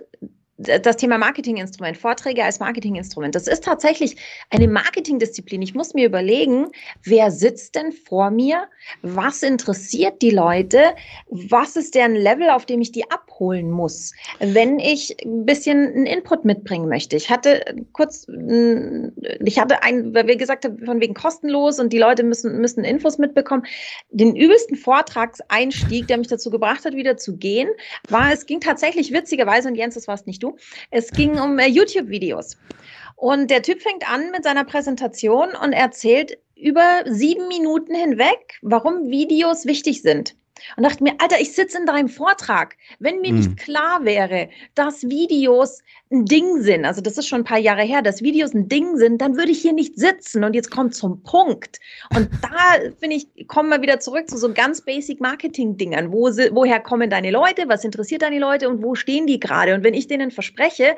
das 0.58 0.96
Thema 0.98 1.18
Marketinginstrument, 1.18 1.98
Vorträge 1.98 2.44
als 2.44 2.60
Marketinginstrument, 2.60 3.36
das 3.36 3.48
ist 3.48 3.64
tatsächlich 3.64 4.16
eine 4.50 4.68
Marketingdisziplin. 4.68 5.62
Ich 5.62 5.76
muss 5.76 5.94
mir 5.94 6.06
überlegen, 6.06 6.68
wer 7.04 7.30
sitzt 7.30 7.76
denn 7.76 7.92
vor 7.92 8.32
mir? 8.32 8.68
Was 9.02 9.44
interessiert 9.44 10.22
die 10.22 10.30
Leute? 10.30 10.80
Was 11.28 11.76
ist 11.76 11.94
deren 11.94 12.16
Level, 12.16 12.50
auf 12.50 12.66
dem 12.66 12.80
ich 12.80 12.94
die 12.94 13.10
abholen 13.12 13.70
muss, 13.70 14.14
wenn 14.40 14.80
ich 14.80 15.18
ein 15.26 15.46
bisschen 15.46 15.88
einen 15.88 16.06
Input 16.06 16.46
mitbringen 16.46 16.88
möchte? 16.88 17.18
Ich 17.18 17.30
hatte 17.30 17.76
kurz, 17.92 18.26
ich 18.28 19.60
hatte 19.60 19.84
ein, 19.84 20.14
weil 20.14 20.28
wir 20.28 20.38
gesagt 20.38 20.64
haben, 20.64 20.80
von 20.86 21.02
wegen 21.02 21.14
kostenlos 21.14 21.80
und 21.80 21.92
die 21.92 22.00
Leute 22.00 22.24
müssen, 22.24 22.62
müssen 22.62 22.86
Infos 22.86 23.18
mitbekommen. 23.18 23.66
Den 24.12 24.36
übelsten 24.36 24.78
Vortragseinstieg, 24.78 26.08
der 26.08 26.18
mich 26.18 26.28
dazu 26.28 26.50
gebracht 26.50 26.86
hat, 26.86 26.94
wieder 26.94 27.18
zu 27.18 27.36
gehen, 27.36 27.68
war, 28.08 28.32
es 28.32 28.46
ging 28.46 28.62
tatsächlich 28.62 29.12
witzigerweise, 29.12 29.68
und 29.68 29.76
Jens, 29.76 29.96
das 29.96 30.08
warst 30.08 30.28
nicht 30.28 30.42
du, 30.42 30.45
es 30.92 31.12
ging 31.12 31.40
um 31.40 31.60
äh, 31.60 31.68
YouTube-Videos. 31.68 32.58
Und 33.16 33.50
der 33.50 33.62
Typ 33.62 33.82
fängt 33.82 34.10
an 34.10 34.32
mit 34.32 34.44
seiner 34.44 34.66
Präsentation 34.66 35.50
und 35.56 35.74
erzählt 35.74 36.38
über 36.56 37.04
sieben 37.06 37.48
Minuten 37.48 37.96
hinweg, 37.96 38.60
warum 38.62 39.10
Videos 39.10 39.66
wichtig 39.66 40.02
sind. 40.02 40.36
Und 40.78 40.84
dachte 40.84 41.04
mir, 41.04 41.14
Alter, 41.20 41.40
ich 41.40 41.54
sitze 41.54 41.78
in 41.78 41.86
deinem 41.86 42.10
Vortrag. 42.10 42.76
Wenn 43.00 43.22
mir 43.22 43.30
hm. 43.30 43.38
nicht 43.38 43.58
klar 43.58 44.04
wäre, 44.04 44.50
dass 44.74 45.04
Videos 45.04 45.82
ein 46.12 46.26
Ding 46.26 46.62
sind, 46.62 46.86
also 46.86 47.02
das 47.02 47.18
ist 47.18 47.28
schon 47.28 47.42
ein 47.42 47.46
paar 47.46 47.60
Jahre 47.60 47.84
her, 47.84 48.02
dass 48.02 48.22
Videos 48.22 48.54
ein 48.54 48.68
Ding 48.68 48.98
sind, 48.98 49.22
dann 49.22 49.38
würde 49.38 49.52
ich 49.52 49.62
hier 49.62 49.74
nicht 49.74 49.98
sitzen. 49.98 50.44
Und 50.44 50.54
jetzt 50.54 50.72
kommt 50.72 50.96
zum 50.96 51.22
Punkt. 51.24 51.80
Und 52.16 52.30
da, 52.42 52.92
finde 53.00 53.18
ich, 53.18 53.48
kommen 53.48 53.70
wir 53.70 53.82
wieder 53.82 54.00
zurück 54.00 54.30
zu 54.30 54.38
so 54.38 54.52
ganz 54.54 54.82
basic 54.82 55.22
Marketing-Dingern. 55.22 56.12
Wo, 56.12 56.30
woher 56.52 56.80
kommen 56.80 57.10
deine 57.10 57.32
Leute? 57.32 57.68
Was 57.68 57.84
interessiert 57.84 58.22
deine 58.22 58.40
Leute? 58.40 58.70
Und 58.70 58.84
wo 58.84 58.96
stehen 58.96 59.28
die 59.28 59.40
gerade? 59.40 59.76
Und 59.76 59.84
wenn 59.84 59.94
ich 59.94 60.08
denen 60.08 60.32
verspreche, 60.32 60.96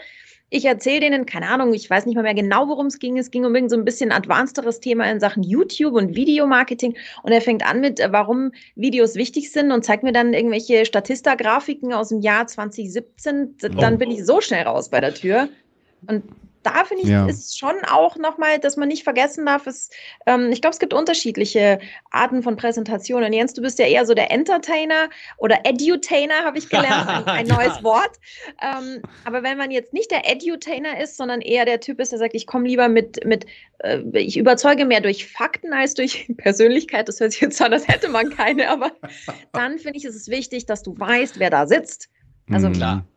ich 0.50 0.64
erzähle 0.64 1.02
denen, 1.02 1.26
keine 1.26 1.50
Ahnung, 1.50 1.74
ich 1.74 1.90
weiß 1.90 2.06
nicht 2.06 2.16
mal 2.16 2.22
mehr 2.22 2.34
genau, 2.34 2.70
worum 2.70 2.86
es 2.86 3.00
ging. 3.00 3.18
Es 3.18 3.32
ging 3.32 3.44
um 3.46 3.54
irgend 3.54 3.70
so 3.70 3.78
ein 3.78 3.84
bisschen 3.84 4.14
advancederes 4.14 4.80
Thema 4.80 5.10
in 5.12 5.20
Sachen 5.20 5.44
YouTube 5.44 5.94
und 5.94 6.16
Videomarketing. 6.16 6.96
Und 7.24 7.32
er 7.34 7.42
fängt 7.42 7.66
an 7.66 7.82
mit, 7.82 8.00
äh, 8.00 8.12
warum 8.12 8.54
Videos 8.76 9.16
wichtig 9.16 9.52
sind 9.52 9.72
und 9.72 9.84
zeigt 9.84 10.04
mir 10.04 10.14
dann 10.14 10.34
irgendwelche 10.34 10.86
Statista-Grafiken 10.86 11.92
aus 11.92 12.10
dem 12.10 12.22
Jahr 12.22 12.48
2017. 12.48 13.56
Dann 13.60 13.96
oh. 13.96 13.98
bin 13.98 14.10
ich 14.10 14.26
so 14.26 14.40
schnell 14.40 14.64
raus 14.64 14.90
bei 14.90 15.02
der 15.02 15.14
Tür. 15.14 15.50
Und 16.08 16.24
da 16.68 16.84
finde 16.84 17.04
ich, 17.04 17.10
ja. 17.10 17.26
ist 17.28 17.58
schon 17.58 17.76
auch 17.90 18.18
nochmal, 18.18 18.60
dass 18.60 18.76
man 18.76 18.90
nicht 18.90 19.04
vergessen 19.04 19.46
darf, 19.46 19.68
ist, 19.68 19.94
ähm, 20.26 20.52
ich 20.52 20.62
glaube, 20.62 20.74
es 20.74 20.80
gibt 20.80 20.94
unterschiedliche 20.94 21.80
Arten 22.12 22.44
von 22.44 22.58
Präsentationen. 22.58 23.32
Jens, 23.32 23.54
du 23.54 23.62
bist 23.62 23.80
ja 23.80 23.86
eher 23.86 24.06
so 24.06 24.14
der 24.14 24.32
Entertainer 24.32 25.10
oder 25.38 25.60
Edutainer, 25.64 26.44
habe 26.44 26.58
ich 26.58 26.70
gelernt, 26.70 27.10
ein, 27.10 27.26
ein 27.26 27.48
neues 27.48 27.78
ja. 27.78 27.84
Wort. 27.84 28.12
Ähm, 28.62 29.02
aber 29.24 29.44
wenn 29.44 29.58
man 29.58 29.72
jetzt 29.72 29.94
nicht 29.94 30.12
der 30.12 30.30
Edutainer 30.30 31.00
ist, 31.00 31.16
sondern 31.16 31.42
eher 31.42 31.66
der 31.66 31.80
Typ 31.80 32.00
ist, 32.02 32.12
der 32.12 32.20
sagt, 32.20 32.36
ich 32.36 32.46
komme 32.46 32.68
lieber 32.68 32.90
mit, 32.90 33.24
mit 33.26 33.46
äh, 33.80 34.00
ich 34.14 34.38
überzeuge 34.38 34.86
mehr 34.86 35.02
durch 35.02 35.28
Fakten 35.28 35.72
als 35.74 35.94
durch 35.94 36.28
Persönlichkeit, 36.38 37.08
das 37.08 37.20
hört 37.20 37.32
sich 37.32 37.42
jetzt 37.42 37.62
an, 37.62 37.72
als 37.72 37.88
hätte 37.88 38.10
man 38.10 38.30
keine, 38.30 38.70
aber 38.70 38.92
dann 39.54 39.80
finde 39.80 40.00
ich, 40.00 40.06
ist 40.06 40.16
es 40.16 40.28
wichtig, 40.28 40.66
dass 40.66 40.84
du 40.84 40.98
weißt, 41.00 41.40
wer 41.40 41.50
da 41.50 41.66
sitzt. 41.66 42.10
Also, 42.50 42.70
mhm. 42.70 42.74
klar 42.74 43.08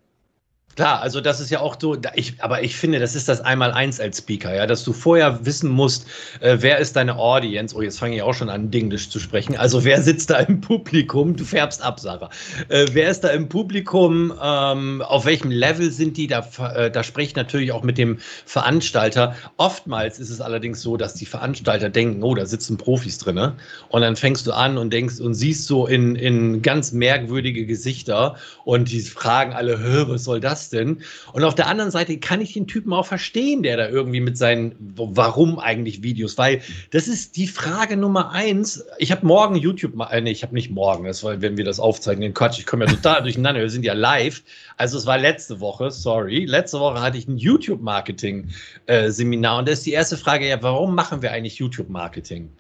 Klar, 0.77 1.03
also 1.03 1.21
das 1.21 1.41
ist 1.41 1.51
ja 1.51 1.61
auch 1.61 1.77
so, 1.81 1.97
ich, 2.15 2.43
aber 2.43 2.63
ich 2.63 2.77
finde, 2.77 3.01
das 3.01 3.17
ist 3.17 3.29
das 3.29 3.41
Einmal-Eins 3.41 3.99
als 4.01 4.19
Speaker, 4.19 4.55
ja, 4.55 4.67
dass 4.67 4.85
du 4.85 4.93
vorher 4.93 5.45
wissen 5.45 5.69
musst, 5.69 6.07
äh, 6.41 6.59
wer 6.61 6.79
ist 6.79 6.95
deine 6.95 7.17
Audience. 7.17 7.77
Oh, 7.77 7.83
jetzt 7.83 7.99
fange 7.99 8.17
ich 8.17 8.23
auch 8.23 8.35
schon 8.35 8.49
an, 8.49 8.71
Dinglisch 8.71 9.11
zu 9.11 9.19
sprechen. 9.19 9.57
Also 9.57 9.85
wer 9.85 10.01
sitzt 10.01 10.31
da 10.31 10.39
im 10.39 10.61
Publikum? 10.61 11.35
Du 11.35 11.45
färbst 11.45 11.83
ab, 11.83 11.99
Sarah. 11.99 12.31
Äh, 12.69 12.87
wer 12.93 13.11
ist 13.11 13.23
da 13.23 13.29
im 13.29 13.49
Publikum? 13.49 14.33
Ähm, 14.41 15.03
auf 15.03 15.25
welchem 15.25 15.51
Level 15.51 15.91
sind 15.91 16.17
die? 16.17 16.29
Da, 16.29 16.49
äh, 16.75 16.91
da 16.91 17.03
spreche 17.03 17.31
ich 17.31 17.37
natürlich 17.37 17.73
auch 17.73 17.83
mit 17.83 17.99
dem 17.99 18.19
Veranstalter. 18.47 19.35
Oftmals 19.57 20.19
ist 20.21 20.31
es 20.31 20.41
allerdings 20.41 20.81
so, 20.83 20.97
dass 20.97 21.15
die 21.15 21.27
Veranstalter 21.27 21.91
denken, 21.91 22.23
oh, 22.23 22.35
da 22.35 22.47
sitzen 22.47 22.77
Profis 22.77 23.19
drin. 23.19 23.35
Ne? 23.35 23.55
Und 23.89 24.03
dann 24.03 24.15
fängst 24.15 24.47
du 24.47 24.53
an 24.53 24.79
und 24.79 24.93
denkst 24.93 25.19
und 25.21 25.35
siehst 25.35 25.67
so 25.67 25.87
in, 25.87 26.15
in 26.15 26.63
ganz 26.63 26.93
merkwürdige 26.93 27.67
Gesichter 27.67 28.37
und 28.65 28.91
die 28.91 29.01
fragen 29.01 29.53
alle, 29.53 29.81
was 30.09 30.25
soll 30.25 30.41
das 30.61 30.71
denn? 30.71 31.03
Und 31.33 31.45
auf 31.45 31.55
der 31.55 31.67
anderen 31.67 31.91
Seite 31.91 32.19
kann 32.19 32.41
ich 32.41 32.53
den 32.53 32.67
Typen 32.67 32.93
auch 32.93 33.07
verstehen, 33.07 33.63
der 33.63 33.77
da 33.77 33.89
irgendwie 33.89 34.21
mit 34.21 34.37
seinen 34.37 34.75
Warum 34.97 35.59
eigentlich 35.59 36.03
Videos, 36.03 36.37
weil 36.39 36.61
das 36.91 37.09
ist 37.09 37.37
die 37.37 37.47
Frage 37.47 37.97
Nummer 37.97 38.33
eins. 38.33 38.85
Ich 38.99 39.13
habe 39.13 39.27
morgen 39.27 39.57
YouTube, 39.57 39.95
äh, 40.11 40.21
nee, 40.21 40.31
ich 40.31 40.43
habe 40.43 40.55
nicht 40.55 40.71
morgen, 40.71 41.05
das 41.05 41.25
war, 41.25 41.41
wenn 41.41 41.57
wir 41.57 41.65
das 41.65 41.81
aufzeichnen, 41.81 42.35
Quatsch, 42.35 42.59
ich 42.59 42.67
komme 42.67 42.85
ja 42.85 42.91
total 42.91 43.23
durcheinander, 43.31 43.61
wir 43.61 43.71
sind 43.71 43.85
ja 43.85 43.95
live. 43.95 44.43
Also 44.77 44.99
es 44.99 45.07
war 45.07 45.19
letzte 45.19 45.61
Woche, 45.61 45.91
sorry, 45.91 46.45
letzte 46.45 46.81
Woche 46.81 47.01
hatte 47.01 47.19
ich 47.19 47.27
ein 47.27 47.39
YouTube-Marketing-Seminar 47.39 49.57
äh, 49.57 49.59
und 49.59 49.69
da 49.69 49.73
ist 49.73 49.87
die 49.87 49.93
erste 49.93 50.17
Frage, 50.17 50.49
ja, 50.49 50.63
warum 50.63 50.95
machen 50.95 51.23
wir 51.23 51.33
eigentlich 51.33 51.57
YouTube-Marketing? 51.57 52.51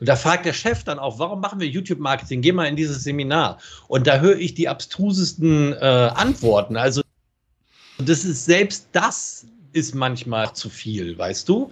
Und 0.00 0.08
da 0.08 0.16
fragt 0.16 0.46
der 0.46 0.52
Chef 0.52 0.84
dann 0.84 0.98
auch, 0.98 1.18
warum 1.18 1.40
machen 1.40 1.60
wir 1.60 1.66
YouTube-Marketing? 1.66 2.40
Geh 2.40 2.52
mal 2.52 2.66
in 2.66 2.76
dieses 2.76 3.02
Seminar. 3.02 3.58
Und 3.88 4.06
da 4.06 4.20
höre 4.20 4.38
ich 4.38 4.54
die 4.54 4.68
abstrusesten 4.68 5.72
äh, 5.72 6.10
Antworten. 6.14 6.76
Also 6.76 7.02
und 7.98 8.08
das 8.08 8.24
ist 8.24 8.44
selbst 8.44 8.88
das 8.92 9.46
ist 9.72 9.94
manchmal 9.94 10.52
zu 10.54 10.68
viel, 10.68 11.16
weißt 11.18 11.48
du? 11.48 11.70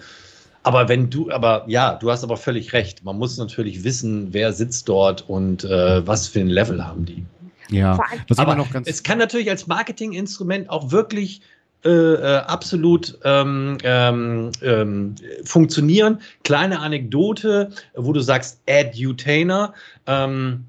Aber 0.62 0.88
wenn 0.88 1.10
du, 1.10 1.30
aber 1.30 1.64
ja, 1.68 1.94
du 1.94 2.10
hast 2.10 2.24
aber 2.24 2.36
völlig 2.36 2.72
recht. 2.72 3.04
Man 3.04 3.16
muss 3.18 3.38
natürlich 3.38 3.84
wissen, 3.84 4.32
wer 4.32 4.52
sitzt 4.52 4.88
dort 4.88 5.28
und 5.28 5.62
äh, 5.64 6.04
was 6.06 6.26
für 6.26 6.40
ein 6.40 6.48
Level 6.48 6.84
haben 6.84 7.04
die. 7.04 7.24
Ja, 7.68 7.98
was 8.28 8.38
aber 8.38 8.56
noch 8.56 8.70
ganz 8.72 8.88
es 8.88 9.02
kann 9.02 9.18
natürlich 9.18 9.48
als 9.48 9.66
Marketinginstrument 9.66 10.68
auch 10.70 10.90
wirklich 10.90 11.40
äh, 11.84 11.90
äh, 11.90 12.36
absolut 12.38 13.16
ähm, 13.22 13.78
ähm, 13.84 14.50
ähm, 14.60 15.14
funktionieren. 15.44 16.20
Kleine 16.42 16.80
Anekdote, 16.80 17.70
wo 17.94 18.12
du 18.12 18.20
sagst 18.20 18.60
Edutainer. 18.66 19.72
Ähm, 20.06 20.64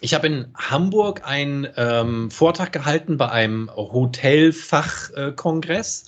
ich 0.00 0.14
habe 0.14 0.28
in 0.28 0.46
Hamburg 0.54 1.22
einen 1.24 1.66
ähm, 1.76 2.30
Vortrag 2.30 2.72
gehalten 2.72 3.16
bei 3.16 3.28
einem 3.30 3.68
Hotelfachkongress 3.74 6.04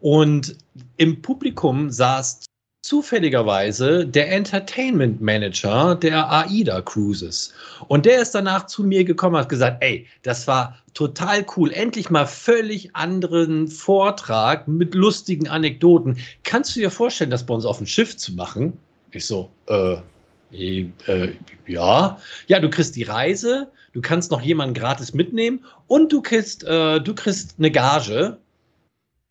und 0.00 0.56
im 0.96 1.20
Publikum 1.22 1.90
saß 1.90 2.44
zufälligerweise 2.82 4.06
der 4.06 4.30
Entertainment 4.32 5.20
Manager 5.20 5.94
der 5.94 6.28
AIDA 6.30 6.80
Cruises. 6.82 7.52
Und 7.86 8.06
der 8.06 8.20
ist 8.20 8.34
danach 8.34 8.66
zu 8.66 8.82
mir 8.82 9.04
gekommen 9.04 9.36
und 9.36 9.42
hat 9.42 9.48
gesagt, 9.48 9.84
ey, 9.84 10.08
das 10.22 10.48
war 10.48 10.76
total 10.92 11.46
cool. 11.56 11.72
Endlich 11.72 12.10
mal 12.10 12.26
völlig 12.26 12.96
anderen 12.96 13.68
Vortrag 13.68 14.66
mit 14.66 14.96
lustigen 14.96 15.48
Anekdoten. 15.48 16.18
Kannst 16.42 16.74
du 16.74 16.80
dir 16.80 16.90
vorstellen, 16.90 17.30
das 17.30 17.46
bei 17.46 17.54
uns 17.54 17.64
auf 17.64 17.78
dem 17.78 17.86
Schiff 17.86 18.16
zu 18.16 18.32
machen? 18.32 18.76
Ich 19.12 19.26
so, 19.26 19.48
äh, 19.68 19.98
äh, 20.52 21.32
ja, 21.66 22.18
ja, 22.46 22.60
du 22.60 22.70
kriegst 22.70 22.96
die 22.96 23.02
Reise, 23.02 23.70
du 23.92 24.00
kannst 24.00 24.30
noch 24.30 24.42
jemanden 24.42 24.74
gratis 24.74 25.14
mitnehmen 25.14 25.64
und 25.86 26.12
du 26.12 26.22
kriegst, 26.22 26.64
äh, 26.64 27.00
du 27.00 27.14
kriegst 27.14 27.56
eine 27.58 27.70
Gage. 27.70 28.38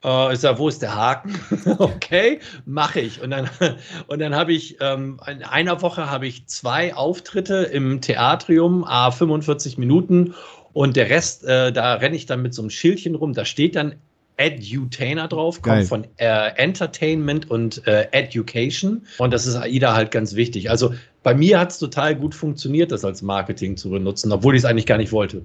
Äh, 0.04 0.34
ich 0.34 0.40
sag, 0.40 0.58
wo 0.58 0.68
ist 0.68 0.82
der 0.82 0.96
Haken? 0.96 1.40
okay, 1.78 2.40
mache 2.66 3.00
ich. 3.00 3.22
Und 3.22 3.32
dann, 3.32 3.50
und 4.08 4.20
dann 4.20 4.36
habe 4.36 4.54
ich 4.54 4.78
ähm, 4.82 5.20
in 5.28 5.44
einer 5.44 5.82
Woche 5.82 6.10
habe 6.10 6.28
ich 6.28 6.48
zwei 6.48 6.96
Auftritte 6.96 7.58
im 7.64 8.02
Theatrium, 8.02 8.84
a 8.84 9.12
45 9.12 9.78
Minuten 9.78 10.34
und 10.74 10.96
der 10.96 11.10
Rest, 11.10 11.44
äh, 11.44 11.72
da 11.72 11.96
renne 11.96 12.16
ich 12.16 12.26
dann 12.26 12.42
mit 12.42 12.54
so 12.54 12.62
einem 12.62 12.70
Schildchen 12.70 13.16
rum. 13.16 13.34
Da 13.34 13.46
steht 13.46 13.76
dann 13.76 13.96
Edutainer 14.38 15.28
drauf, 15.28 15.62
kommt 15.62 15.76
Geil. 15.76 15.86
von 15.86 16.08
äh, 16.18 16.52
Entertainment 16.56 17.52
und 17.52 17.86
äh, 17.86 18.08
Education. 18.12 19.06
Und 19.18 19.34
das 19.34 19.46
ist 19.46 19.56
AIDA 19.56 19.94
halt 19.94 20.12
ganz 20.12 20.36
wichtig. 20.36 20.70
Also 20.70 20.94
bei 21.24 21.36
mir 21.36 21.60
hat 21.60 21.72
es 21.72 21.80
total 21.80 22.16
gut 22.16 22.34
funktioniert, 22.36 22.92
das 22.92 23.06
als 23.06 23.22
Marketing 23.22 23.78
zu 23.78 23.90
benutzen, 23.90 24.32
obwohl 24.32 24.56
ich 24.56 24.62
es 24.62 24.66
eigentlich 24.66 24.86
gar 24.86 24.98
nicht 24.98 25.12
wollte. 25.12 25.44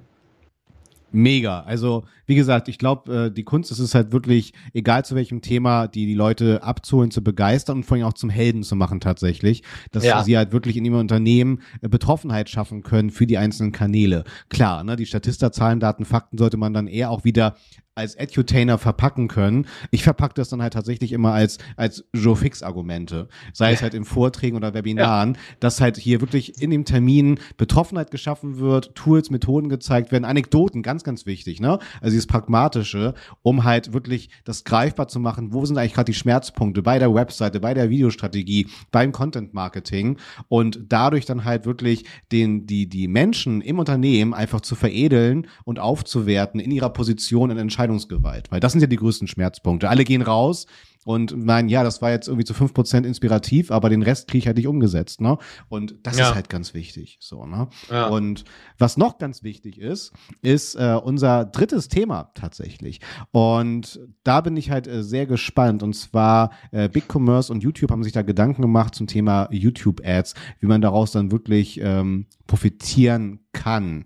Mega. 1.12 1.60
Also, 1.60 2.04
wie 2.26 2.34
gesagt, 2.34 2.68
ich 2.68 2.78
glaube, 2.78 3.26
äh, 3.26 3.30
die 3.30 3.44
Kunst 3.44 3.70
ist 3.70 3.78
es 3.78 3.94
halt 3.94 4.12
wirklich, 4.12 4.52
egal 4.74 5.04
zu 5.04 5.14
welchem 5.14 5.40
Thema, 5.40 5.86
die 5.86 6.04
die 6.04 6.14
Leute 6.14 6.62
abzuholen, 6.62 7.10
zu 7.10 7.22
begeistern 7.22 7.78
und 7.78 7.82
vor 7.84 7.96
allem 7.96 8.06
auch 8.06 8.12
zum 8.12 8.28
Helden 8.28 8.64
zu 8.64 8.76
machen 8.76 9.00
tatsächlich, 9.00 9.62
dass 9.92 10.04
ja. 10.04 10.22
sie 10.24 10.36
halt 10.36 10.52
wirklich 10.52 10.76
in 10.76 10.84
ihrem 10.84 10.98
Unternehmen 10.98 11.62
äh, 11.80 11.88
Betroffenheit 11.88 12.50
schaffen 12.50 12.82
können 12.82 13.10
für 13.10 13.26
die 13.26 13.38
einzelnen 13.38 13.72
Kanäle. 13.72 14.24
Klar, 14.50 14.82
ne, 14.84 14.96
die 14.96 15.06
Statista, 15.06 15.52
Zahlen, 15.52 15.80
Daten, 15.80 16.04
Fakten 16.04 16.38
sollte 16.38 16.56
man 16.56 16.74
dann 16.74 16.88
eher 16.88 17.10
auch 17.10 17.24
wieder 17.24 17.56
als 17.96 18.14
Edutainer 18.14 18.76
verpacken 18.76 19.26
können. 19.26 19.66
Ich 19.90 20.04
verpacke 20.04 20.34
das 20.34 20.50
dann 20.50 20.60
halt 20.60 20.74
tatsächlich 20.74 21.12
immer 21.12 21.32
als, 21.32 21.56
als 21.76 22.04
Joe 22.12 22.36
Fix-Argumente. 22.36 23.28
Sei 23.54 23.72
es 23.72 23.82
halt 23.82 23.94
in 23.94 24.04
Vorträgen 24.04 24.56
oder 24.56 24.74
Webinaren, 24.74 25.34
ja. 25.34 25.40
dass 25.60 25.80
halt 25.80 25.96
hier 25.96 26.20
wirklich 26.20 26.60
in 26.60 26.70
dem 26.70 26.84
Termin 26.84 27.40
Betroffenheit 27.56 28.10
geschaffen 28.10 28.58
wird, 28.58 28.94
Tools, 28.94 29.30
Methoden 29.30 29.70
gezeigt 29.70 30.12
werden, 30.12 30.26
Anekdoten, 30.26 30.82
ganz, 30.82 31.04
ganz 31.04 31.24
wichtig, 31.24 31.58
ne? 31.58 31.78
Also 32.02 32.12
dieses 32.12 32.26
Pragmatische, 32.26 33.14
um 33.40 33.64
halt 33.64 33.94
wirklich 33.94 34.28
das 34.44 34.64
greifbar 34.64 35.08
zu 35.08 35.18
machen, 35.18 35.54
wo 35.54 35.64
sind 35.64 35.78
eigentlich 35.78 35.94
gerade 35.94 36.12
die 36.12 36.18
Schmerzpunkte 36.18 36.82
bei 36.82 36.98
der 36.98 37.14
Webseite, 37.14 37.60
bei 37.60 37.72
der 37.72 37.88
Videostrategie, 37.88 38.68
beim 38.90 39.12
Content-Marketing 39.12 40.18
und 40.48 40.80
dadurch 40.88 41.24
dann 41.24 41.46
halt 41.46 41.64
wirklich 41.64 42.04
den, 42.30 42.66
die, 42.66 42.90
die 42.90 43.08
Menschen 43.08 43.62
im 43.62 43.78
Unternehmen 43.78 44.34
einfach 44.34 44.60
zu 44.60 44.74
veredeln 44.74 45.46
und 45.64 45.78
aufzuwerten 45.78 46.60
in 46.60 46.70
ihrer 46.70 46.90
Position 46.90 47.50
in 47.50 47.56
Entscheidungen 47.56 47.85
Entscheidungsgewalt, 47.86 48.50
weil 48.50 48.60
das 48.60 48.72
sind 48.72 48.80
ja 48.80 48.86
die 48.86 48.96
größten 48.96 49.28
Schmerzpunkte. 49.28 49.88
Alle 49.88 50.04
gehen 50.04 50.22
raus 50.22 50.66
und 51.04 51.36
meinen, 51.36 51.68
ja, 51.68 51.84
das 51.84 52.02
war 52.02 52.10
jetzt 52.10 52.26
irgendwie 52.26 52.44
zu 52.44 52.52
fünf 52.52 52.74
Prozent 52.74 53.06
inspirativ, 53.06 53.70
aber 53.70 53.88
den 53.88 54.02
Rest 54.02 54.28
kriege 54.28 54.38
ich 54.38 54.46
halt 54.48 54.56
nicht 54.56 54.66
umgesetzt, 54.66 55.20
ne? 55.20 55.38
Und 55.68 55.94
das 56.02 56.18
ja. 56.18 56.28
ist 56.28 56.34
halt 56.34 56.48
ganz 56.48 56.74
wichtig, 56.74 57.18
so, 57.20 57.46
ne? 57.46 57.68
Ja. 57.88 58.08
Und 58.08 58.44
was 58.76 58.96
noch 58.96 59.18
ganz 59.18 59.44
wichtig 59.44 59.78
ist, 59.78 60.12
ist 60.42 60.74
äh, 60.74 60.98
unser 61.00 61.44
drittes 61.44 61.88
Thema 61.88 62.32
tatsächlich. 62.34 63.00
Und 63.30 64.00
da 64.24 64.40
bin 64.40 64.56
ich 64.56 64.70
halt 64.70 64.88
äh, 64.88 65.04
sehr 65.04 65.26
gespannt. 65.26 65.84
Und 65.84 65.94
zwar 65.94 66.50
äh, 66.72 66.88
Big 66.88 67.04
Commerce 67.08 67.52
und 67.52 67.62
YouTube 67.62 67.92
haben 67.92 68.02
sich 68.02 68.12
da 68.12 68.22
Gedanken 68.22 68.62
gemacht 68.62 68.96
zum 68.96 69.06
Thema 69.06 69.48
YouTube 69.52 70.00
Ads, 70.04 70.34
wie 70.58 70.66
man 70.66 70.80
daraus 70.80 71.12
dann 71.12 71.30
wirklich 71.30 71.78
ähm, 71.80 72.26
profitieren 72.48 73.40
kann. 73.52 74.04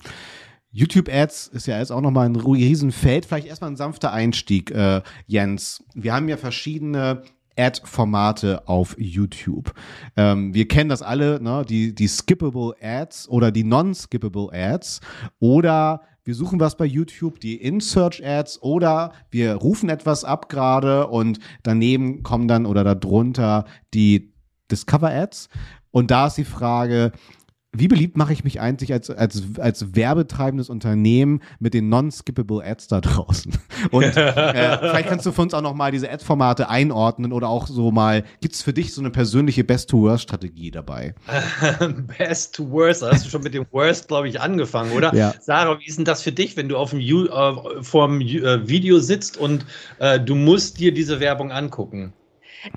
YouTube-Ads 0.73 1.49
ist 1.49 1.67
ja 1.67 1.79
jetzt 1.79 1.91
auch 1.91 2.01
nochmal 2.01 2.27
ein 2.27 2.37
Riesenfeld. 2.37 3.27
Vielleicht 3.27 3.47
erstmal 3.47 3.71
ein 3.71 3.77
sanfter 3.77 4.13
Einstieg, 4.13 4.71
äh, 4.71 5.03
Jens. 5.27 5.83
Wir 5.95 6.15
haben 6.15 6.29
ja 6.29 6.37
verschiedene 6.37 7.23
Ad-Formate 7.57 8.69
auf 8.69 8.97
YouTube. 8.99 9.75
Ähm, 10.17 10.55
wir 10.55 10.69
kennen 10.69 10.89
das 10.89 11.03
alle, 11.03 11.43
ne? 11.43 11.65
die, 11.69 11.95
die 11.95 12.09
Skippable 12.09 12.75
Ads 12.81 13.29
oder 13.29 13.51
die 13.51 13.65
Non-Skippable 13.65 14.49
Ads 14.53 15.01
oder 15.41 16.03
wir 16.23 16.35
suchen 16.35 16.61
was 16.61 16.77
bei 16.77 16.85
YouTube, 16.85 17.41
die 17.41 17.57
In-Search-Ads 17.57 18.63
oder 18.63 19.13
wir 19.31 19.55
rufen 19.55 19.89
etwas 19.89 20.23
ab 20.23 20.49
gerade 20.49 21.09
und 21.09 21.41
daneben 21.63 22.23
kommen 22.23 22.47
dann 22.47 22.67
oder 22.67 22.85
darunter 22.85 23.65
die 23.95 24.33
Discover-Ads. 24.71 25.49
Und 25.91 26.11
da 26.11 26.29
ist 26.29 26.37
die 26.37 26.45
Frage, 26.45 27.13
wie 27.73 27.87
beliebt 27.87 28.17
mache 28.17 28.33
ich 28.33 28.43
mich 28.43 28.61
eigentlich 28.61 28.93
als, 28.93 29.11
als, 29.11 29.43
als 29.59 29.95
werbetreibendes 29.95 30.69
Unternehmen 30.69 31.41
mit 31.61 31.73
den 31.73 31.89
non-skippable 31.89 32.65
Ads 32.65 32.89
da 32.89 33.01
draußen? 33.01 33.53
Und 33.93 34.17
äh, 34.17 34.79
vielleicht 34.79 35.09
kannst 35.09 35.25
du 35.25 35.31
für 35.31 35.43
uns 35.43 35.55
auch 35.55 35.63
nochmal 35.63 35.93
diese 35.93 36.11
Ad-Formate 36.11 36.69
einordnen 36.69 37.33
oder 37.33 37.49
auch 37.49 37.69
so 37.69 37.93
mal, 37.93 38.25
gibt 38.41 38.57
es 38.57 38.63
für 38.63 38.73
dich 38.73 38.93
so 38.93 39.01
eine 39.01 39.11
persönliche 39.11 39.63
Best-to-Worst-Strategie 39.63 40.73
dabei? 40.73 41.15
Best-to-Worst, 42.19 43.03
da 43.03 43.13
hast 43.13 43.27
du 43.27 43.31
schon 43.31 43.43
mit 43.43 43.55
dem 43.55 43.67
Worst, 43.71 44.09
glaube 44.09 44.29
ich, 44.29 44.41
angefangen, 44.41 44.91
oder? 44.91 45.15
Ja. 45.15 45.33
Sarah, 45.41 45.79
wie 45.79 45.87
ist 45.87 45.97
denn 45.97 46.05
das 46.05 46.23
für 46.23 46.33
dich, 46.33 46.57
wenn 46.57 46.69
du 46.69 46.77
auf 46.77 46.91
dem 46.91 47.01
äh, 47.01 47.83
vor 47.83 48.09
dem 48.09 48.21
äh, 48.21 48.69
Video 48.69 48.99
sitzt 48.99 49.37
und 49.37 49.65
äh, 50.01 50.19
du 50.19 50.35
musst 50.35 50.81
dir 50.81 50.93
diese 50.93 51.21
Werbung 51.21 51.53
angucken? 51.53 52.13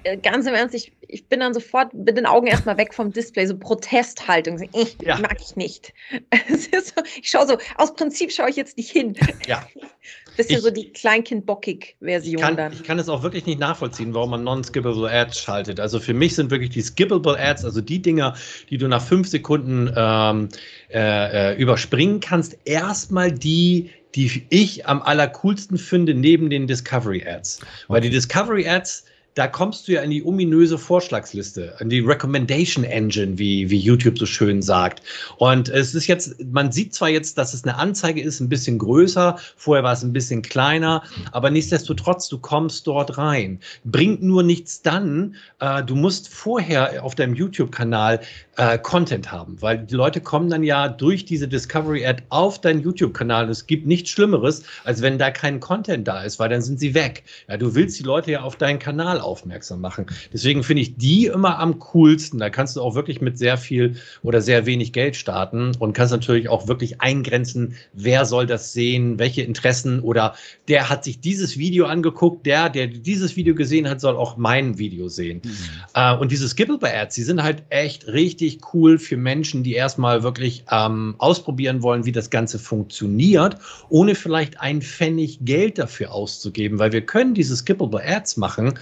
Äh, 0.03 0.17
ganz 0.17 0.47
im 0.47 0.53
Ernst, 0.53 0.75
ich, 0.75 0.91
ich 1.07 1.27
bin 1.27 1.39
dann 1.39 1.53
sofort 1.53 1.93
mit 1.93 2.17
den 2.17 2.25
Augen 2.25 2.47
erstmal 2.47 2.77
weg 2.77 2.93
vom 2.93 3.11
Display, 3.11 3.45
so 3.45 3.57
Protesthaltung. 3.57 4.67
Ich, 4.73 4.97
ja. 5.01 5.17
mag 5.19 5.37
ich 5.41 5.55
nicht. 5.55 5.93
so, 6.49 7.01
ich 7.21 7.29
schaue 7.29 7.47
so, 7.47 7.57
aus 7.75 7.93
Prinzip 7.95 8.31
schaue 8.31 8.49
ich 8.49 8.55
jetzt 8.55 8.77
nicht 8.77 8.91
hin. 8.91 9.15
Ja. 9.47 9.67
Bisschen 10.37 10.57
ich, 10.57 10.61
so 10.63 10.71
die 10.71 10.91
Kleinkind-Bockig-Version 10.91 12.57
dann. 12.57 12.73
Ich 12.73 12.83
kann 12.83 12.97
es 12.97 13.07
auch 13.07 13.21
wirklich 13.21 13.45
nicht 13.45 13.59
nachvollziehen, 13.59 14.15
warum 14.15 14.31
man 14.31 14.43
non-skippable 14.43 15.09
Ads 15.09 15.39
schaltet. 15.39 15.79
Also 15.79 15.99
für 15.99 16.15
mich 16.15 16.33
sind 16.35 16.49
wirklich 16.49 16.71
die 16.71 16.81
skippable 16.81 17.37
Ads, 17.37 17.65
also 17.65 17.81
die 17.81 18.01
Dinger, 18.01 18.35
die 18.69 18.77
du 18.77 18.87
nach 18.87 19.03
fünf 19.03 19.27
Sekunden 19.27 19.93
ähm, 19.95 20.49
äh, 20.91 21.51
äh, 21.51 21.61
überspringen 21.61 22.19
kannst, 22.19 22.57
erstmal 22.65 23.31
die, 23.31 23.91
die 24.15 24.43
ich 24.49 24.87
am 24.87 25.03
allercoolsten 25.03 25.77
finde 25.77 26.15
neben 26.15 26.49
den 26.49 26.65
Discovery 26.65 27.23
Ads. 27.27 27.59
Weil 27.87 28.01
die 28.01 28.09
Discovery 28.09 28.67
Ads 28.67 29.05
da 29.35 29.47
kommst 29.47 29.87
du 29.87 29.93
ja 29.93 30.01
in 30.01 30.11
die 30.11 30.23
ominöse 30.23 30.77
Vorschlagsliste, 30.77 31.75
in 31.79 31.89
die 31.89 31.99
Recommendation 31.99 32.83
Engine, 32.83 33.37
wie, 33.37 33.69
wie 33.69 33.79
YouTube 33.79 34.17
so 34.19 34.25
schön 34.25 34.61
sagt. 34.61 35.01
Und 35.37 35.69
es 35.69 35.95
ist 35.95 36.07
jetzt, 36.07 36.35
man 36.51 36.71
sieht 36.71 36.93
zwar 36.93 37.09
jetzt, 37.09 37.37
dass 37.37 37.53
es 37.53 37.63
eine 37.63 37.77
Anzeige 37.77 38.21
ist, 38.21 38.39
ein 38.39 38.49
bisschen 38.49 38.77
größer, 38.77 39.37
vorher 39.55 39.83
war 39.83 39.93
es 39.93 40.03
ein 40.03 40.13
bisschen 40.13 40.41
kleiner, 40.41 41.03
aber 41.31 41.49
nichtsdestotrotz, 41.49 42.29
du 42.29 42.37
kommst 42.37 42.85
dort 42.85 43.17
rein. 43.17 43.59
Bringt 43.83 44.21
nur 44.21 44.43
nichts 44.43 44.81
dann, 44.81 45.35
äh, 45.59 45.83
du 45.83 45.95
musst 45.95 46.29
vorher 46.29 47.03
auf 47.03 47.15
deinem 47.15 47.33
YouTube-Kanal 47.33 48.19
äh, 48.57 48.77
Content 48.77 49.31
haben, 49.31 49.59
weil 49.61 49.79
die 49.79 49.95
Leute 49.95 50.21
kommen 50.21 50.49
dann 50.49 50.63
ja 50.63 50.87
durch 50.87 51.25
diese 51.25 51.47
Discovery-Ad 51.47 52.23
auf 52.29 52.61
deinen 52.61 52.81
YouTube-Kanal. 52.81 53.49
Es 53.49 53.65
gibt 53.65 53.87
nichts 53.87 54.11
Schlimmeres, 54.11 54.63
als 54.83 55.01
wenn 55.01 55.17
da 55.17 55.31
kein 55.31 55.59
Content 55.59 56.07
da 56.07 56.23
ist, 56.23 56.37
weil 56.37 56.49
dann 56.49 56.61
sind 56.61 56.79
sie 56.79 56.93
weg. 56.93 57.23
Ja, 57.47 57.57
du 57.57 57.73
willst 57.73 57.97
die 57.99 58.03
Leute 58.03 58.31
ja 58.31 58.41
auf 58.41 58.55
deinen 58.57 58.77
Kanal 58.77 59.19
aufmerksam 59.23 59.81
machen. 59.81 60.05
Deswegen 60.31 60.63
finde 60.63 60.81
ich 60.81 60.97
die 60.97 61.27
immer 61.27 61.59
am 61.59 61.79
coolsten. 61.79 62.39
Da 62.39 62.49
kannst 62.49 62.75
du 62.75 62.81
auch 62.81 62.95
wirklich 62.95 63.21
mit 63.21 63.37
sehr 63.37 63.57
viel 63.57 63.95
oder 64.21 64.41
sehr 64.41 64.65
wenig 64.65 64.93
Geld 64.93 65.15
starten 65.15 65.71
und 65.79 65.93
kannst 65.93 66.11
natürlich 66.11 66.49
auch 66.49 66.67
wirklich 66.67 67.01
eingrenzen, 67.01 67.75
wer 67.93 68.25
soll 68.25 68.45
das 68.45 68.73
sehen, 68.73 69.19
welche 69.19 69.41
Interessen 69.41 69.99
oder 70.01 70.35
der 70.67 70.89
hat 70.89 71.03
sich 71.03 71.19
dieses 71.19 71.57
Video 71.57 71.85
angeguckt, 71.85 72.45
der, 72.45 72.69
der 72.69 72.87
dieses 72.87 73.35
Video 73.35 73.55
gesehen 73.55 73.89
hat, 73.89 74.01
soll 74.01 74.15
auch 74.15 74.37
mein 74.37 74.77
Video 74.77 75.07
sehen. 75.07 75.41
Mhm. 75.43 75.51
Äh, 75.93 76.15
und 76.15 76.31
diese 76.31 76.47
Skipple-Ads, 76.47 77.15
die 77.15 77.23
sind 77.23 77.43
halt 77.43 77.63
echt 77.69 78.07
richtig 78.07 78.59
cool 78.73 78.97
für 78.97 79.17
Menschen, 79.17 79.63
die 79.63 79.73
erstmal 79.73 80.23
wirklich 80.23 80.65
ähm, 80.71 81.15
ausprobieren 81.17 81.81
wollen, 81.81 82.05
wie 82.05 82.11
das 82.11 82.29
Ganze 82.29 82.59
funktioniert, 82.59 83.57
ohne 83.89 84.15
vielleicht 84.15 84.59
ein 84.59 84.81
Pfennig 84.81 85.39
Geld 85.41 85.77
dafür 85.77 86.11
auszugeben, 86.11 86.79
weil 86.79 86.91
wir 86.91 87.05
können 87.05 87.33
diese 87.33 87.55
Skippable 87.55 88.03
Ads 88.03 88.37
machen, 88.37 88.73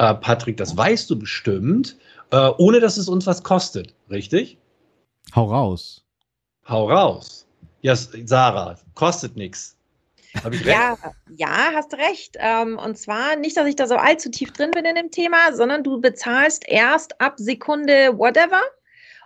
äh, 0.00 0.14
Patrick, 0.14 0.56
das 0.56 0.76
weißt 0.76 1.10
du 1.10 1.18
bestimmt, 1.18 1.96
äh, 2.30 2.50
ohne 2.56 2.80
dass 2.80 2.96
es 2.96 3.08
uns 3.08 3.26
was 3.26 3.42
kostet, 3.42 3.94
richtig? 4.10 4.56
Hau 5.34 5.44
raus. 5.44 6.04
Hau 6.66 6.88
raus. 6.88 7.46
Ja, 7.82 7.94
Sarah, 7.94 8.78
kostet 8.94 9.36
nichts. 9.36 9.76
Habe 10.42 10.54
ich 10.54 10.64
recht? 10.64 10.76
Ja, 10.76 10.96
ja, 11.36 11.72
hast 11.74 11.92
recht. 11.94 12.36
Ähm, 12.38 12.78
und 12.78 12.96
zwar 12.96 13.36
nicht, 13.36 13.56
dass 13.56 13.66
ich 13.66 13.76
da 13.76 13.86
so 13.86 13.96
allzu 13.96 14.30
tief 14.30 14.52
drin 14.52 14.70
bin 14.70 14.86
in 14.86 14.94
dem 14.94 15.10
Thema, 15.10 15.52
sondern 15.52 15.84
du 15.84 16.00
bezahlst 16.00 16.64
erst 16.66 17.20
ab 17.20 17.34
Sekunde 17.36 18.16
whatever. 18.16 18.62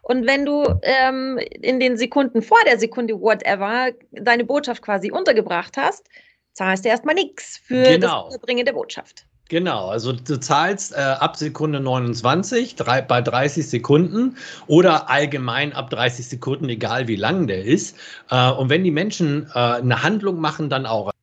Und 0.02 0.26
wenn 0.26 0.44
du 0.44 0.64
ähm, 0.82 1.38
in 1.38 1.78
den 1.78 1.96
Sekunden 1.96 2.42
vor 2.42 2.58
der 2.66 2.78
Sekunde 2.78 3.20
whatever 3.20 3.92
deine 4.10 4.44
Botschaft 4.44 4.82
quasi 4.82 5.12
untergebracht 5.12 5.76
hast, 5.76 6.08
zahlst 6.52 6.84
du 6.84 6.88
erstmal 6.88 7.14
nichts 7.14 7.58
für 7.58 7.82
genau. 7.82 8.24
das 8.24 8.34
Überbringen 8.34 8.64
der 8.66 8.72
Botschaft. 8.72 9.26
Genau, 9.50 9.88
also 9.88 10.12
du 10.12 10.40
zahlst 10.40 10.94
äh, 10.94 10.96
ab 10.96 11.36
Sekunde 11.36 11.78
29 11.78 12.76
drei, 12.76 13.02
bei 13.02 13.20
30 13.20 13.68
Sekunden 13.68 14.36
oder 14.66 15.10
allgemein 15.10 15.74
ab 15.74 15.90
30 15.90 16.26
Sekunden, 16.26 16.68
egal 16.70 17.08
wie 17.08 17.16
lang 17.16 17.46
der 17.46 17.62
ist. 17.62 17.96
Äh, 18.30 18.50
und 18.50 18.70
wenn 18.70 18.84
die 18.84 18.90
Menschen 18.90 19.46
äh, 19.54 19.58
eine 19.58 20.02
Handlung 20.02 20.40
machen, 20.40 20.70
dann 20.70 20.86
auch 20.86 21.13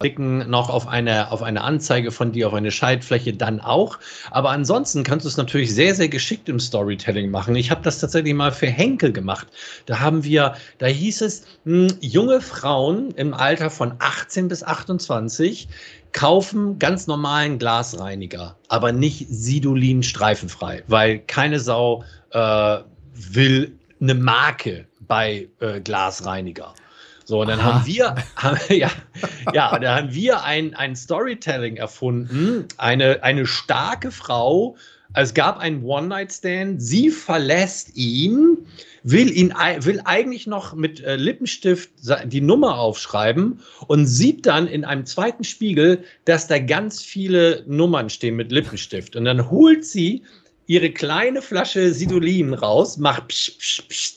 klicken 0.00 0.48
noch 0.48 0.70
auf 0.70 0.86
eine, 0.86 1.32
auf 1.32 1.42
eine 1.42 1.62
Anzeige 1.62 2.12
von 2.12 2.30
dir, 2.30 2.46
auf 2.46 2.54
eine 2.54 2.70
Schaltfläche, 2.70 3.32
dann 3.32 3.60
auch. 3.60 3.98
Aber 4.30 4.50
ansonsten 4.50 5.02
kannst 5.02 5.24
du 5.24 5.28
es 5.28 5.36
natürlich 5.36 5.74
sehr, 5.74 5.92
sehr 5.92 6.08
geschickt 6.08 6.48
im 6.48 6.60
Storytelling 6.60 7.32
machen. 7.32 7.56
Ich 7.56 7.72
habe 7.72 7.82
das 7.82 7.98
tatsächlich 7.98 8.32
mal 8.32 8.52
für 8.52 8.68
Henkel 8.68 9.12
gemacht. 9.12 9.48
Da 9.86 9.98
haben 9.98 10.22
wir, 10.22 10.54
da 10.78 10.86
hieß 10.86 11.22
es, 11.22 11.46
mh, 11.64 11.88
hm, 11.88 11.98
junge 12.00 12.40
Frauen 12.40 13.10
im 13.16 13.34
Alter 13.34 13.70
von 13.70 13.94
18 13.98 14.46
bis 14.46 14.62
28 14.62 15.66
kaufen 16.12 16.78
ganz 16.78 17.08
normalen 17.08 17.58
Glasreiniger, 17.58 18.56
aber 18.68 18.92
nicht 18.92 19.26
Sidolin 19.28 20.04
streifenfrei, 20.04 20.84
weil 20.86 21.18
keine 21.18 21.58
Sau 21.58 22.04
äh, 22.30 22.78
will 23.14 23.76
eine 24.00 24.14
Marke 24.14 24.86
bei 25.00 25.48
äh, 25.58 25.80
Glasreiniger. 25.80 26.72
So, 27.28 27.42
und 27.42 27.48
dann 27.48 27.60
Aha. 27.60 27.74
haben 27.74 27.86
wir, 27.86 28.14
haben, 28.36 28.58
ja, 28.70 28.90
ja, 29.52 29.78
da 29.78 29.96
haben 29.96 30.14
wir 30.14 30.44
ein, 30.44 30.74
ein 30.74 30.96
Storytelling 30.96 31.76
erfunden, 31.76 32.64
eine, 32.78 33.22
eine 33.22 33.44
starke 33.44 34.10
Frau, 34.10 34.76
es 35.12 35.34
gab 35.34 35.58
einen 35.58 35.84
One-Night-Stand, 35.84 36.80
sie 36.80 37.10
verlässt 37.10 37.94
ihn, 37.96 38.56
will 39.02 39.30
ihn 39.30 39.50
will 39.80 40.00
eigentlich 40.06 40.46
noch 40.46 40.72
mit 40.72 41.00
äh, 41.00 41.16
Lippenstift 41.16 41.90
die 42.24 42.40
Nummer 42.40 42.78
aufschreiben 42.78 43.60
und 43.88 44.06
sieht 44.06 44.46
dann 44.46 44.66
in 44.66 44.86
einem 44.86 45.04
zweiten 45.04 45.44
Spiegel, 45.44 46.04
dass 46.24 46.46
da 46.46 46.58
ganz 46.58 47.02
viele 47.02 47.62
Nummern 47.66 48.08
stehen 48.08 48.36
mit 48.36 48.52
Lippenstift. 48.52 49.16
Und 49.16 49.26
dann 49.26 49.50
holt 49.50 49.84
sie 49.84 50.22
ihre 50.66 50.90
kleine 50.90 51.42
Flasche 51.42 51.92
Sidolin 51.92 52.54
raus, 52.54 52.96
macht 52.96 53.28
psch, 53.28 53.58
psch, 53.58 53.82
psch, 53.86 54.14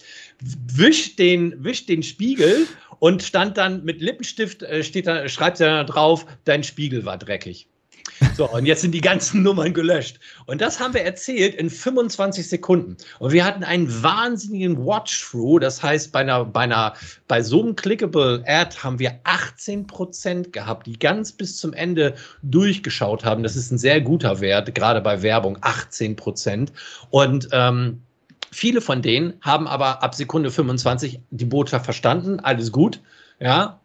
wischt 0.75 1.19
den, 1.19 1.63
wischt 1.63 1.89
den 1.89 2.03
Spiegel 2.03 2.67
und 3.01 3.23
stand 3.23 3.57
dann 3.57 3.83
mit 3.83 3.99
Lippenstift, 3.99 4.61
äh, 4.61 4.83
steht 4.83 5.07
da, 5.07 5.27
schreibt 5.27 5.59
er 5.59 5.83
drauf, 5.85 6.27
dein 6.45 6.63
Spiegel 6.63 7.03
war 7.03 7.17
dreckig. 7.17 7.67
So, 8.37 8.47
und 8.47 8.67
jetzt 8.67 8.81
sind 8.81 8.91
die 8.91 9.01
ganzen 9.01 9.41
Nummern 9.43 9.73
gelöscht. 9.73 10.19
Und 10.45 10.61
das 10.61 10.79
haben 10.79 10.93
wir 10.93 11.01
erzählt 11.01 11.55
in 11.55 11.71
25 11.71 12.47
Sekunden. 12.47 12.97
Und 13.17 13.31
wir 13.31 13.43
hatten 13.43 13.63
einen 13.63 14.03
wahnsinnigen 14.03 14.85
Watch-Through. 14.85 15.59
Das 15.59 15.81
heißt, 15.81 16.11
bei 16.11 16.19
einer, 16.19 16.45
bei 16.45 16.61
einer, 16.61 16.93
bei 17.27 17.41
so 17.41 17.63
einem 17.63 17.75
clickable 17.75 18.43
Ad 18.45 18.77
haben 18.77 18.99
wir 18.99 19.19
18 19.23 19.87
Prozent 19.87 20.53
gehabt, 20.53 20.85
die 20.85 20.99
ganz 20.99 21.31
bis 21.31 21.57
zum 21.57 21.73
Ende 21.73 22.13
durchgeschaut 22.43 23.25
haben. 23.25 23.41
Das 23.41 23.55
ist 23.55 23.71
ein 23.71 23.79
sehr 23.79 23.99
guter 23.99 24.41
Wert, 24.41 24.75
gerade 24.75 25.01
bei 25.01 25.23
Werbung, 25.23 25.57
18 25.61 26.15
Prozent. 26.15 26.71
Und, 27.09 27.49
ähm, 27.51 28.03
Viele 28.51 28.81
von 28.81 29.01
denen 29.01 29.33
haben 29.41 29.67
aber 29.67 30.03
ab 30.03 30.13
Sekunde 30.13 30.51
25 30.51 31.21
die 31.29 31.45
Botschaft 31.45 31.85
verstanden, 31.85 32.39
alles 32.41 32.71
gut, 32.71 32.99
ja. 33.39 33.79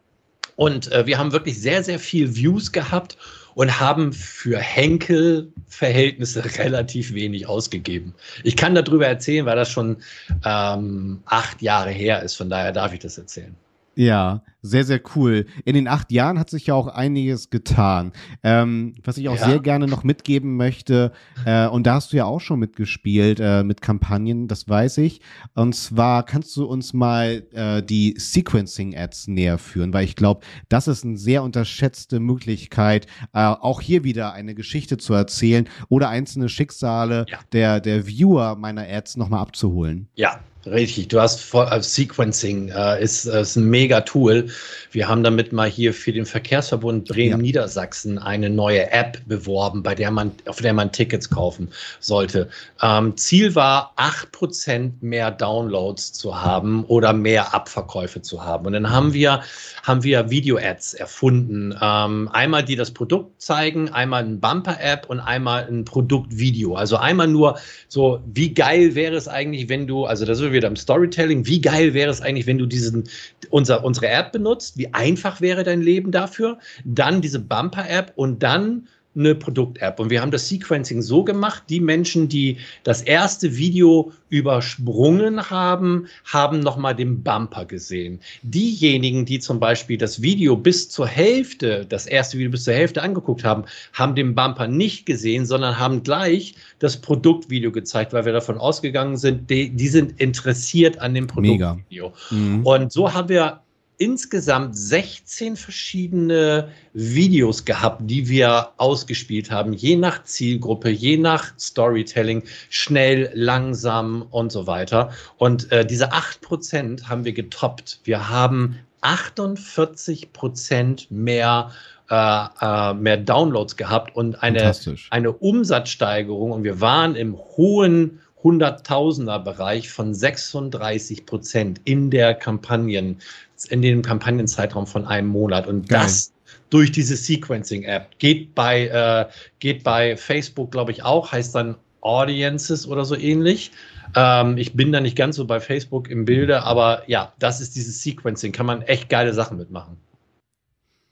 Und 0.56 0.90
äh, 0.90 1.06
wir 1.06 1.18
haben 1.18 1.32
wirklich 1.32 1.60
sehr, 1.60 1.84
sehr 1.84 1.98
viel 1.98 2.34
Views 2.34 2.72
gehabt 2.72 3.16
und 3.54 3.78
haben 3.78 4.12
für 4.12 4.58
Henkel-Verhältnisse 4.58 6.44
relativ 6.58 7.14
wenig 7.14 7.46
ausgegeben. 7.46 8.14
Ich 8.42 8.56
kann 8.56 8.74
darüber 8.74 9.06
erzählen, 9.06 9.46
weil 9.46 9.56
das 9.56 9.70
schon 9.70 9.98
ähm, 10.44 11.20
acht 11.26 11.62
Jahre 11.62 11.90
her 11.90 12.22
ist. 12.22 12.34
Von 12.34 12.50
daher 12.50 12.72
darf 12.72 12.92
ich 12.92 13.00
das 13.00 13.18
erzählen. 13.18 13.54
Ja, 13.96 14.42
sehr, 14.60 14.84
sehr 14.84 15.00
cool. 15.14 15.46
In 15.64 15.74
den 15.74 15.88
acht 15.88 16.12
Jahren 16.12 16.38
hat 16.38 16.50
sich 16.50 16.66
ja 16.66 16.74
auch 16.74 16.88
einiges 16.88 17.48
getan. 17.48 18.12
Ähm, 18.42 18.94
was 19.02 19.16
ich 19.16 19.28
auch 19.30 19.36
ja. 19.36 19.46
sehr 19.46 19.58
gerne 19.60 19.86
noch 19.86 20.04
mitgeben 20.04 20.56
möchte, 20.56 21.12
äh, 21.46 21.66
und 21.66 21.86
da 21.86 21.94
hast 21.94 22.12
du 22.12 22.18
ja 22.18 22.26
auch 22.26 22.40
schon 22.40 22.58
mitgespielt 22.58 23.40
äh, 23.40 23.64
mit 23.64 23.80
Kampagnen, 23.80 24.48
das 24.48 24.68
weiß 24.68 24.98
ich. 24.98 25.22
Und 25.54 25.74
zwar 25.74 26.24
kannst 26.24 26.54
du 26.56 26.66
uns 26.66 26.92
mal 26.92 27.44
äh, 27.52 27.82
die 27.82 28.16
Sequencing-Ads 28.18 29.28
näher 29.28 29.56
führen, 29.56 29.94
weil 29.94 30.04
ich 30.04 30.14
glaube, 30.14 30.42
das 30.68 30.88
ist 30.88 31.04
eine 31.04 31.16
sehr 31.16 31.42
unterschätzte 31.42 32.20
Möglichkeit, 32.20 33.06
äh, 33.32 33.46
auch 33.46 33.80
hier 33.80 34.04
wieder 34.04 34.34
eine 34.34 34.54
Geschichte 34.54 34.98
zu 34.98 35.14
erzählen 35.14 35.68
oder 35.88 36.10
einzelne 36.10 36.50
Schicksale 36.50 37.24
ja. 37.28 37.38
der, 37.52 37.80
der 37.80 38.06
Viewer 38.06 38.56
meiner 38.56 38.86
Ads 38.86 39.16
nochmal 39.16 39.40
abzuholen. 39.40 40.08
Ja, 40.16 40.40
Richtig, 40.66 41.08
du 41.08 41.20
hast 41.20 41.54
äh, 41.54 41.80
Sequencing 41.80 42.70
äh, 42.70 43.00
ist, 43.02 43.26
äh, 43.26 43.40
ist 43.40 43.54
ein 43.56 43.70
mega 43.70 44.00
Tool. 44.00 44.48
Wir 44.96 45.08
haben 45.08 45.22
damit 45.22 45.52
mal 45.52 45.68
hier 45.68 45.92
für 45.92 46.10
den 46.10 46.24
Verkehrsverbund 46.24 47.06
Bremen-Niedersachsen 47.06 48.16
eine 48.16 48.48
neue 48.48 48.90
App 48.92 49.20
beworben, 49.26 49.82
bei 49.82 49.94
der 49.94 50.10
man, 50.10 50.32
auf 50.46 50.62
der 50.62 50.72
man 50.72 50.90
Tickets 50.90 51.28
kaufen 51.28 51.68
sollte. 52.00 52.48
Ähm, 52.80 53.14
Ziel 53.14 53.54
war, 53.54 53.92
acht 53.96 54.32
Prozent 54.32 55.02
mehr 55.02 55.30
Downloads 55.30 56.14
zu 56.14 56.40
haben 56.40 56.82
oder 56.86 57.12
mehr 57.12 57.52
Abverkäufe 57.52 58.22
zu 58.22 58.42
haben. 58.42 58.64
Und 58.64 58.72
dann 58.72 58.88
haben 58.88 59.12
wir, 59.12 59.42
haben 59.82 60.02
wir 60.02 60.30
Video-Ads 60.30 60.94
erfunden. 60.94 61.74
Ähm, 61.78 62.30
einmal, 62.32 62.64
die 62.64 62.76
das 62.76 62.90
Produkt 62.90 63.42
zeigen, 63.42 63.90
einmal 63.90 64.24
ein 64.24 64.40
Bumper-App 64.40 65.10
und 65.10 65.20
einmal 65.20 65.66
ein 65.68 65.84
Produktvideo. 65.84 66.74
Also 66.74 66.96
einmal 66.96 67.28
nur 67.28 67.58
so, 67.88 68.20
wie 68.32 68.54
geil 68.54 68.94
wäre 68.94 69.16
es 69.16 69.28
eigentlich, 69.28 69.68
wenn 69.68 69.86
du, 69.86 70.06
also 70.06 70.24
das 70.24 70.40
ist 70.40 70.52
wieder 70.52 70.68
im 70.68 70.76
Storytelling. 70.76 71.44
Wie 71.44 71.60
geil 71.60 71.92
wäre 71.92 72.10
es 72.10 72.22
eigentlich, 72.22 72.46
wenn 72.46 72.56
du 72.56 72.64
diesen, 72.64 73.04
unser, 73.50 73.84
unsere 73.84 74.08
App 74.08 74.32
benutzt? 74.32 74.78
Wie 74.78 74.85
einfach 74.92 75.40
wäre 75.40 75.64
dein 75.64 75.82
Leben 75.82 76.10
dafür? 76.10 76.58
Dann 76.84 77.20
diese 77.20 77.40
Bumper-App 77.40 78.12
und 78.16 78.42
dann 78.42 78.88
eine 79.16 79.34
Produkt-App. 79.34 79.98
Und 79.98 80.10
wir 80.10 80.20
haben 80.20 80.30
das 80.30 80.48
Sequencing 80.48 81.02
so 81.02 81.24
gemacht, 81.24 81.64
die 81.68 81.80
Menschen, 81.80 82.28
die 82.28 82.58
das 82.84 83.02
erste 83.02 83.56
Video 83.56 84.12
übersprungen 84.28 85.50
haben, 85.50 86.06
haben 86.24 86.60
nochmal 86.60 86.94
den 86.94 87.22
Bumper 87.22 87.64
gesehen. 87.64 88.20
Diejenigen, 88.42 89.24
die 89.24 89.38
zum 89.38 89.58
Beispiel 89.58 89.96
das 89.96 90.20
Video 90.20 90.56
bis 90.56 90.88
zur 90.90 91.06
Hälfte, 91.06 91.86
das 91.88 92.06
erste 92.06 92.38
Video 92.38 92.50
bis 92.50 92.64
zur 92.64 92.74
Hälfte 92.74 93.02
angeguckt 93.02 93.44
haben, 93.44 93.64
haben 93.92 94.14
den 94.14 94.34
Bumper 94.34 94.68
nicht 94.68 95.06
gesehen, 95.06 95.46
sondern 95.46 95.78
haben 95.78 96.02
gleich 96.02 96.54
das 96.78 97.00
Produktvideo 97.00 97.72
gezeigt, 97.72 98.12
weil 98.12 98.26
wir 98.26 98.32
davon 98.32 98.58
ausgegangen 98.58 99.16
sind, 99.16 99.48
die, 99.48 99.70
die 99.70 99.88
sind 99.88 100.20
interessiert 100.20 100.98
an 100.98 101.14
dem 101.14 101.26
Produktvideo. 101.26 102.12
Mhm. 102.30 102.66
Und 102.66 102.92
so 102.92 103.14
haben 103.14 103.28
wir 103.28 103.62
insgesamt 103.98 104.76
16 104.76 105.56
verschiedene 105.56 106.68
Videos 106.92 107.64
gehabt, 107.64 108.02
die 108.04 108.28
wir 108.28 108.68
ausgespielt 108.76 109.50
haben, 109.50 109.72
je 109.72 109.96
nach 109.96 110.22
Zielgruppe, 110.24 110.90
je 110.90 111.16
nach 111.16 111.58
Storytelling, 111.58 112.42
schnell, 112.68 113.30
langsam 113.34 114.26
und 114.30 114.52
so 114.52 114.66
weiter. 114.66 115.10
Und 115.38 115.72
äh, 115.72 115.86
diese 115.86 116.12
8% 116.12 117.08
haben 117.08 117.24
wir 117.24 117.32
getoppt. 117.32 118.00
Wir 118.04 118.28
haben 118.28 118.78
48% 119.02 121.06
mehr 121.10 121.70
äh, 122.08 122.44
äh, 122.60 122.94
mehr 122.94 123.16
Downloads 123.16 123.76
gehabt 123.76 124.14
und 124.14 124.40
eine, 124.40 124.72
eine 125.10 125.32
Umsatzsteigerung 125.32 126.52
und 126.52 126.62
wir 126.62 126.80
waren 126.80 127.16
im 127.16 127.36
hohen 127.36 128.20
Hunderttausender 128.44 129.40
Bereich 129.40 129.90
von 129.90 130.14
36 130.14 131.26
Prozent 131.26 131.80
in 131.82 132.10
der 132.10 132.34
Kampagnen 132.34 133.18
in 133.64 133.82
dem 133.82 134.02
Kampagnenzeitraum 134.02 134.86
von 134.86 135.06
einem 135.06 135.28
Monat. 135.28 135.66
Und 135.66 135.88
Geil. 135.88 136.02
das 136.02 136.32
durch 136.70 136.92
diese 136.92 137.16
Sequencing-App. 137.16 138.18
Geht 138.18 138.54
bei, 138.54 138.86
äh, 138.88 139.26
geht 139.58 139.82
bei 139.84 140.16
Facebook, 140.16 140.70
glaube 140.70 140.92
ich, 140.92 141.02
auch, 141.02 141.32
heißt 141.32 141.54
dann 141.54 141.76
Audiences 142.00 142.86
oder 142.86 143.04
so 143.04 143.16
ähnlich. 143.16 143.72
Ähm, 144.14 144.56
ich 144.56 144.74
bin 144.74 144.92
da 144.92 145.00
nicht 145.00 145.16
ganz 145.16 145.36
so 145.36 145.44
bei 145.44 145.60
Facebook 145.60 146.08
im 146.08 146.24
Bilde, 146.24 146.62
aber 146.62 147.02
ja, 147.06 147.32
das 147.38 147.60
ist 147.60 147.76
dieses 147.76 148.02
Sequencing. 148.02 148.52
Kann 148.52 148.66
man 148.66 148.82
echt 148.82 149.08
geile 149.08 149.34
Sachen 149.34 149.58
mitmachen. 149.58 149.96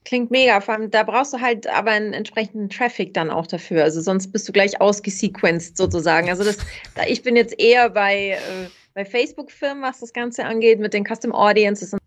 Klingt 0.04 0.30
mega. 0.30 0.60
Vor 0.60 0.74
allem, 0.74 0.90
da 0.90 1.02
brauchst 1.02 1.32
du 1.32 1.40
halt 1.40 1.66
aber 1.66 1.92
einen 1.92 2.12
entsprechenden 2.12 2.68
Traffic 2.68 3.14
dann 3.14 3.30
auch 3.30 3.46
dafür. 3.46 3.82
Also 3.82 4.02
sonst 4.02 4.32
bist 4.32 4.46
du 4.46 4.52
gleich 4.52 4.80
ausgesequenced 4.80 5.76
sozusagen. 5.76 6.28
Also 6.28 6.44
das, 6.44 6.58
da, 6.94 7.04
ich 7.06 7.22
bin 7.22 7.36
jetzt 7.36 7.58
eher 7.58 7.88
bei, 7.90 8.32
äh, 8.32 8.68
bei 8.92 9.04
Facebook-Firmen, 9.04 9.82
was 9.82 10.00
das 10.00 10.12
Ganze 10.12 10.44
angeht, 10.44 10.78
mit 10.78 10.92
den 10.92 11.04
Custom 11.04 11.32
Audiences 11.32 11.94
und 11.94 12.03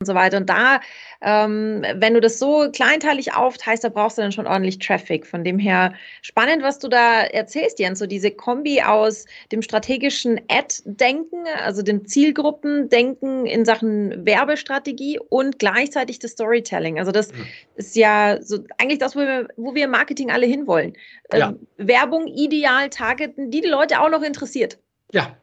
und 0.00 0.06
so 0.06 0.14
weiter. 0.14 0.36
Und 0.36 0.48
da, 0.48 0.80
ähm, 1.22 1.84
wenn 1.96 2.14
du 2.14 2.20
das 2.20 2.38
so 2.38 2.70
kleinteilig 2.72 3.34
aufteilst, 3.34 3.82
da 3.82 3.88
brauchst 3.88 4.16
du 4.16 4.22
dann 4.22 4.30
schon 4.30 4.46
ordentlich 4.46 4.78
Traffic. 4.78 5.26
Von 5.26 5.42
dem 5.42 5.58
her 5.58 5.92
spannend, 6.22 6.62
was 6.62 6.78
du 6.78 6.88
da 6.88 7.22
erzählst, 7.22 7.80
Jens, 7.80 7.98
so 7.98 8.06
diese 8.06 8.30
Kombi 8.30 8.80
aus 8.80 9.24
dem 9.50 9.60
strategischen 9.60 10.40
Ad-Denken, 10.48 11.44
also 11.64 11.82
dem 11.82 12.06
Zielgruppendenken 12.06 13.44
in 13.46 13.64
Sachen 13.64 14.24
Werbestrategie 14.24 15.18
und 15.30 15.58
gleichzeitig 15.58 16.20
das 16.20 16.32
Storytelling. 16.32 17.00
Also 17.00 17.10
das 17.10 17.32
mhm. 17.32 17.46
ist 17.74 17.96
ja 17.96 18.40
so 18.40 18.58
eigentlich 18.78 19.00
das, 19.00 19.16
wo 19.16 19.20
wir, 19.20 19.48
wo 19.56 19.74
wir 19.74 19.86
im 19.86 19.90
Marketing 19.90 20.30
alle 20.30 20.46
hinwollen. 20.46 20.92
Ähm, 21.32 21.40
ja. 21.40 21.54
Werbung 21.76 22.28
ideal 22.28 22.88
targeten, 22.88 23.50
die 23.50 23.62
die 23.62 23.68
Leute 23.68 24.00
auch 24.00 24.10
noch 24.10 24.22
interessiert. 24.22 24.78
Ja. 25.12 25.36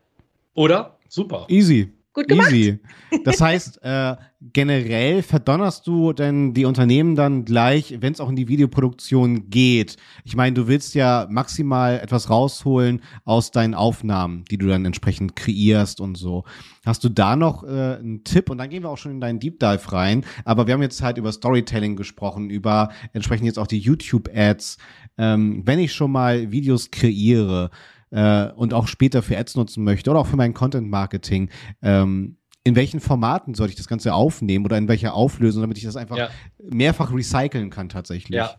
Oder? 0.54 0.98
Super. 1.10 1.46
Easy. 1.50 1.92
Gut 2.16 2.30
gemacht. 2.30 2.54
Easy. 2.54 2.80
Das 3.26 3.42
heißt, 3.42 3.84
äh, 3.84 4.16
generell 4.54 5.22
verdonnerst 5.22 5.86
du 5.86 6.14
denn 6.14 6.54
die 6.54 6.64
Unternehmen 6.64 7.16
dann 7.16 7.44
gleich, 7.44 7.98
wenn 8.00 8.14
es 8.14 8.22
auch 8.22 8.30
in 8.30 8.38
die 8.38 8.48
Videoproduktion 8.48 9.50
geht. 9.50 9.98
Ich 10.24 10.38
meine, 10.38 10.54
du 10.54 10.68
willst 10.68 10.96
ja 10.96 11.28
maximal 11.30 12.00
etwas 12.00 12.30
rausholen 12.30 13.02
aus 13.26 13.52
deinen 13.52 13.74
Aufnahmen, 13.74 14.46
die 14.50 14.58
du 14.58 14.66
dann 14.66 14.86
entsprechend 14.86 15.36
kreierst 15.36 16.00
und 16.00 16.16
so. 16.16 16.46
Hast 16.86 17.04
du 17.04 17.10
da 17.10 17.36
noch 17.36 17.64
äh, 17.66 17.98
einen 17.98 18.24
Tipp? 18.24 18.50
Und 18.50 18.60
dann 18.60 18.70
gehen 18.70 18.84
wir 18.84 18.90
auch 18.90 18.98
schon 18.98 19.12
in 19.12 19.20
deinen 19.20 19.42
Deep 19.42 19.60
Dive 19.60 19.92
rein. 19.92 20.24
Aber 20.46 20.68
wir 20.68 20.74
haben 20.74 20.82
jetzt 20.82 21.02
halt 21.02 21.18
über 21.18 21.34
Storytelling 21.34 21.98
gesprochen, 21.98 22.50
über 22.50 22.92
entsprechend 23.12 23.46
jetzt 23.48 23.60
auch 23.60 23.68
die 23.68 23.80
YouTube-Ads. 23.80 24.78
Ähm, 25.18 25.64
wenn 25.66 25.80
ich 25.80 25.92
schon 25.94 26.12
mal 26.12 26.52
Videos 26.52 26.92
kreiere, 26.92 27.72
äh, 28.12 28.48
und 28.52 28.74
auch 28.74 28.88
später 28.88 29.22
für 29.22 29.38
Ads 29.38 29.56
nutzen 29.56 29.84
möchte 29.84 30.10
oder 30.12 30.20
auch 30.20 30.28
für 30.28 30.38
mein 30.38 30.54
Content 30.54 30.90
Marketing, 30.90 31.50
ähm, 31.82 32.38
in 32.64 32.76
welchen 32.76 33.00
Formaten 33.00 33.54
sollte 33.54 33.72
ich 33.72 33.78
das 33.78 33.88
Ganze 33.88 34.14
aufnehmen 34.14 34.66
oder 34.66 34.78
in 34.78 34.88
welcher 34.88 35.14
Auflösung, 35.14 35.62
damit 35.62 35.78
ich 35.78 35.84
das 35.84 35.96
einfach 35.96 36.18
ja. 36.18 36.30
mehrfach 36.58 37.14
recyceln 37.14 37.70
kann 37.70 37.90
tatsächlich? 37.90 38.36
Ja. 38.36 38.56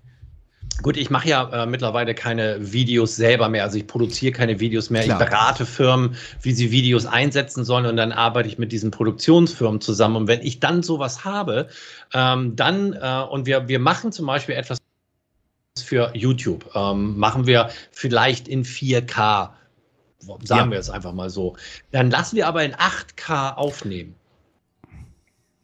Gut, 0.83 0.97
ich 0.97 1.11
mache 1.11 1.29
ja 1.29 1.63
äh, 1.63 1.67
mittlerweile 1.67 2.15
keine 2.15 2.73
Videos 2.73 3.17
selber 3.17 3.49
mehr. 3.49 3.65
Also 3.65 3.79
ich 3.79 3.87
produziere 3.87 4.33
keine 4.33 4.61
Videos 4.61 4.91
mehr. 4.91 5.03
Klar. 5.03 5.21
Ich 5.21 5.27
berate 5.27 5.67
Firmen, 5.67 6.17
wie 6.43 6.53
sie 6.53 6.71
Videos 6.71 7.07
einsetzen 7.07 7.65
sollen 7.65 7.87
und 7.87 7.97
dann 7.97 8.13
arbeite 8.13 8.49
ich 8.49 8.59
mit 8.59 8.73
diesen 8.73 8.91
Produktionsfirmen 8.91 9.81
zusammen. 9.81 10.17
Und 10.17 10.29
wenn 10.29 10.43
ich 10.43 10.61
dann 10.61 10.83
sowas 10.83 11.25
habe, 11.25 11.69
ähm, 12.13 12.57
dann 12.57 12.93
äh, 12.93 13.23
und 13.31 13.47
wir, 13.47 13.69
wir 13.69 13.79
machen 13.79 14.13
zum 14.13 14.27
Beispiel 14.27 14.55
etwas 14.55 14.79
für 15.81 16.11
YouTube. 16.15 16.71
Ähm, 16.75 17.19
machen 17.19 17.47
wir 17.47 17.71
vielleicht 17.93 18.49
in 18.49 18.65
4K, 18.65 19.51
sagen 20.21 20.43
ja. 20.49 20.71
wir 20.71 20.79
es 20.79 20.91
einfach 20.91 21.13
mal 21.13 21.31
so. 21.31 21.57
Dann 21.93 22.11
lassen 22.11 22.37
wir 22.37 22.47
aber 22.47 22.65
in 22.65 22.75
8K 22.75 23.55
aufnehmen. 23.55 24.15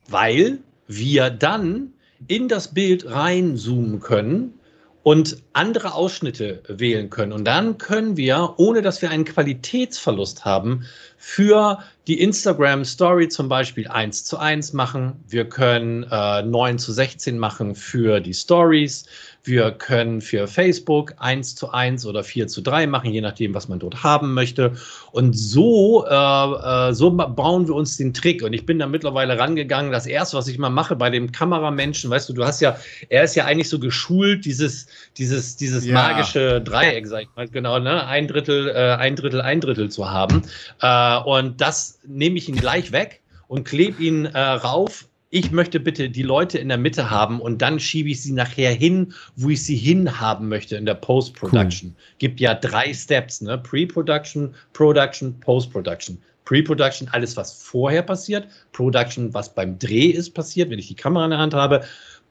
Weil 0.08 0.58
wir 0.86 1.30
dann 1.30 1.92
in 2.28 2.48
das 2.48 2.74
Bild 2.74 3.10
reinzoomen 3.10 4.00
können 4.00 4.54
und 5.02 5.42
andere 5.52 5.94
Ausschnitte 5.94 6.62
wählen 6.68 7.10
können. 7.10 7.32
Und 7.32 7.44
dann 7.44 7.78
können 7.78 8.16
wir, 8.16 8.54
ohne 8.56 8.82
dass 8.82 9.02
wir 9.02 9.10
einen 9.10 9.24
Qualitätsverlust 9.24 10.44
haben, 10.44 10.86
für 11.16 11.80
die 12.06 12.20
Instagram 12.20 12.84
Story 12.84 13.28
zum 13.28 13.48
Beispiel 13.48 13.88
1 13.88 14.24
zu 14.24 14.38
1 14.38 14.72
machen. 14.72 15.14
Wir 15.26 15.48
können 15.48 16.04
äh, 16.10 16.42
9 16.42 16.78
zu 16.78 16.92
16 16.92 17.38
machen 17.38 17.74
für 17.74 18.20
die 18.20 18.34
Stories. 18.34 19.06
Wir 19.44 19.72
können 19.72 20.20
für 20.20 20.46
Facebook 20.46 21.14
1 21.18 21.56
zu 21.56 21.72
1 21.72 22.06
oder 22.06 22.22
4 22.22 22.46
zu 22.46 22.60
3 22.60 22.86
machen, 22.86 23.10
je 23.10 23.20
nachdem, 23.20 23.54
was 23.54 23.68
man 23.68 23.80
dort 23.80 24.04
haben 24.04 24.34
möchte. 24.34 24.74
Und 25.10 25.36
so, 25.36 26.06
äh, 26.06 26.14
äh, 26.14 26.92
so 26.92 27.10
bauen 27.10 27.66
wir 27.66 27.74
uns 27.74 27.96
den 27.96 28.14
Trick. 28.14 28.44
Und 28.44 28.52
ich 28.52 28.64
bin 28.66 28.78
da 28.78 28.86
mittlerweile 28.86 29.36
rangegangen. 29.38 29.90
Das 29.90 30.06
erste, 30.06 30.36
was 30.36 30.46
ich 30.46 30.58
mal 30.58 30.70
mache 30.70 30.94
bei 30.94 31.10
dem 31.10 31.32
Kameramenschen, 31.32 32.08
weißt 32.08 32.28
du, 32.28 32.34
du 32.34 32.44
hast 32.44 32.60
ja, 32.60 32.76
er 33.08 33.24
ist 33.24 33.34
ja 33.34 33.44
eigentlich 33.44 33.68
so 33.68 33.80
geschult, 33.80 34.44
dieses, 34.44 34.86
dieses, 35.18 35.56
dieses 35.56 35.86
ja. 35.86 35.94
magische 35.94 36.60
Dreieck, 36.60 37.08
sag 37.08 37.22
ich 37.22 37.28
mal, 37.34 37.48
genau, 37.48 37.80
ne? 37.80 38.06
Ein 38.06 38.28
Drittel, 38.28 38.68
äh, 38.68 38.94
ein 38.94 39.16
Drittel, 39.16 39.40
ein 39.40 39.60
Drittel 39.60 39.90
zu 39.90 40.08
haben. 40.08 40.42
Äh, 40.80 41.18
und 41.18 41.60
das 41.60 41.98
nehme 42.06 42.38
ich 42.38 42.48
ihn 42.48 42.56
gleich 42.56 42.92
weg 42.92 43.20
und 43.48 43.64
klebe 43.64 44.00
ihn 44.00 44.26
äh, 44.26 44.38
rauf 44.38 45.08
ich 45.32 45.50
möchte 45.50 45.80
bitte 45.80 46.10
die 46.10 46.22
Leute 46.22 46.58
in 46.58 46.68
der 46.68 46.76
Mitte 46.76 47.10
haben 47.10 47.40
und 47.40 47.62
dann 47.62 47.80
schiebe 47.80 48.10
ich 48.10 48.22
sie 48.22 48.32
nachher 48.32 48.70
hin, 48.70 49.14
wo 49.34 49.48
ich 49.48 49.64
sie 49.64 49.76
hinhaben 49.76 50.46
möchte 50.46 50.76
in 50.76 50.84
der 50.84 50.94
Post-Production. 50.94 51.90
Cool. 51.90 52.02
Gibt 52.18 52.38
ja 52.38 52.54
drei 52.54 52.92
Steps, 52.92 53.40
ne? 53.40 53.56
Pre-Production, 53.56 54.54
Production, 54.74 55.40
Post-Production. 55.40 56.18
Pre-Production, 56.44 57.08
alles, 57.12 57.34
was 57.38 57.54
vorher 57.54 58.02
passiert. 58.02 58.46
Production, 58.72 59.32
was 59.32 59.54
beim 59.54 59.78
Dreh 59.78 60.08
ist 60.08 60.34
passiert, 60.34 60.68
wenn 60.68 60.78
ich 60.78 60.88
die 60.88 60.96
Kamera 60.96 61.24
in 61.24 61.30
der 61.30 61.38
Hand 61.38 61.54
habe. 61.54 61.82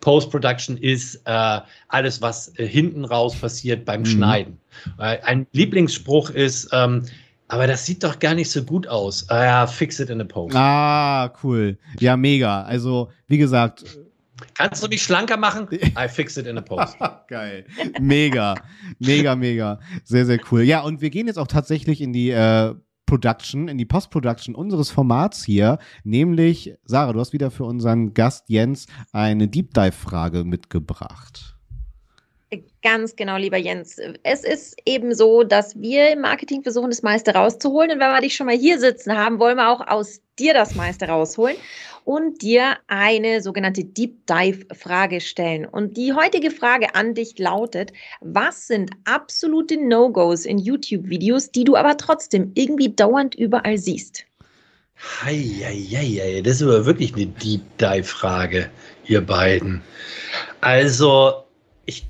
Post-Production 0.02 0.78
ist 0.78 1.22
äh, 1.26 1.60
alles, 1.88 2.22
was 2.22 2.54
äh, 2.60 2.68
hinten 2.68 3.04
raus 3.04 3.36
passiert 3.36 3.84
beim 3.84 4.02
mhm. 4.02 4.06
Schneiden. 4.06 4.58
Äh, 5.00 5.18
ein 5.24 5.48
Lieblingsspruch 5.54 6.30
ist, 6.30 6.70
ähm, 6.72 7.06
aber 7.52 7.68
das 7.68 7.86
sieht 7.86 8.02
doch 8.02 8.18
gar 8.18 8.34
nicht 8.34 8.50
so 8.50 8.64
gut 8.64 8.88
aus. 8.88 9.30
Ah 9.30 9.44
ja, 9.44 9.68
fix 9.68 10.00
it 10.00 10.10
in 10.10 10.22
a 10.22 10.24
post. 10.24 10.56
Ah, 10.56 11.34
cool. 11.44 11.78
Ja, 12.00 12.16
mega. 12.16 12.64
Also, 12.64 13.10
wie 13.28 13.38
gesagt. 13.38 13.84
Kannst 14.54 14.82
du 14.82 14.88
mich 14.88 15.04
schlanker 15.04 15.36
machen? 15.36 15.68
I 15.72 16.08
fix 16.08 16.38
it 16.38 16.48
in 16.48 16.58
a 16.58 16.62
post. 16.62 16.96
Geil. 17.28 17.66
Mega. 18.00 18.56
mega, 19.00 19.36
mega. 19.36 19.82
Sehr, 20.06 20.26
sehr 20.26 20.40
cool. 20.50 20.62
Ja, 20.62 20.80
und 20.80 21.02
wir 21.02 21.10
gehen 21.10 21.28
jetzt 21.28 21.38
auch 21.38 21.48
tatsächlich 21.48 22.00
in 22.00 22.14
die 22.14 22.30
äh, 22.30 22.74
Production, 23.06 23.68
in 23.68 23.78
die 23.78 23.86
Post-Production 23.86 24.56
unseres 24.56 24.90
Formats 24.90 25.44
hier, 25.44 25.78
nämlich, 26.06 26.76
Sarah, 26.86 27.12
du 27.12 27.20
hast 27.20 27.34
wieder 27.34 27.52
für 27.52 27.66
unseren 27.66 28.14
Gast 28.14 28.46
Jens 28.48 28.86
eine 29.12 29.50
Deep 29.50 29.74
Dive-Frage 29.74 30.46
mitgebracht. 30.46 31.58
Ganz 32.82 33.16
genau, 33.16 33.38
lieber 33.38 33.58
Jens. 33.58 33.98
Es 34.24 34.44
ist 34.44 34.76
eben 34.86 35.16
so, 35.16 35.44
dass 35.44 35.80
wir 35.80 36.12
im 36.12 36.20
Marketing 36.20 36.64
versuchen, 36.64 36.90
das 36.90 37.02
meiste 37.02 37.34
rauszuholen. 37.34 37.92
Und 37.92 38.00
wenn 38.00 38.12
wir 38.12 38.20
dich 38.20 38.36
schon 38.36 38.48
mal 38.48 38.58
hier 38.58 38.78
sitzen 38.78 39.16
haben, 39.18 39.40
wollen 39.40 39.56
wir 39.56 39.70
auch 39.70 39.88
aus 39.88 40.20
dir 40.38 40.54
das 40.54 40.76
meiste 40.76 41.08
rausholen 41.08 41.56
und 42.04 42.42
dir 42.42 42.78
eine 42.88 43.42
sogenannte 43.42 43.86
Deep 43.86 44.26
Dive 44.28 44.66
Frage 44.76 45.22
stellen. 45.22 45.66
Und 45.66 45.96
die 45.96 46.12
heutige 46.12 46.52
Frage 46.52 46.94
an 46.94 47.14
dich 47.14 47.40
lautet, 47.40 47.94
was 48.20 48.68
sind 48.68 48.92
absolute 49.06 49.78
No-Gos 49.78 50.46
in 50.46 50.58
YouTube-Videos, 50.58 51.52
die 51.52 51.64
du 51.64 51.78
aber 51.78 51.96
trotzdem 51.96 52.52
irgendwie 52.56 52.90
dauernd 52.90 53.34
überall 53.36 53.78
siehst? 53.78 54.26
Heieiei, 55.24 56.42
das 56.44 56.56
ist 56.56 56.64
aber 56.64 56.86
wirklich 56.86 57.14
eine 57.16 57.28
Deep 57.28 57.62
Dive 57.78 58.04
Frage, 58.04 58.70
ihr 59.06 59.22
beiden. 59.22 59.82
Also, 60.60 61.46
ich, 61.92 62.06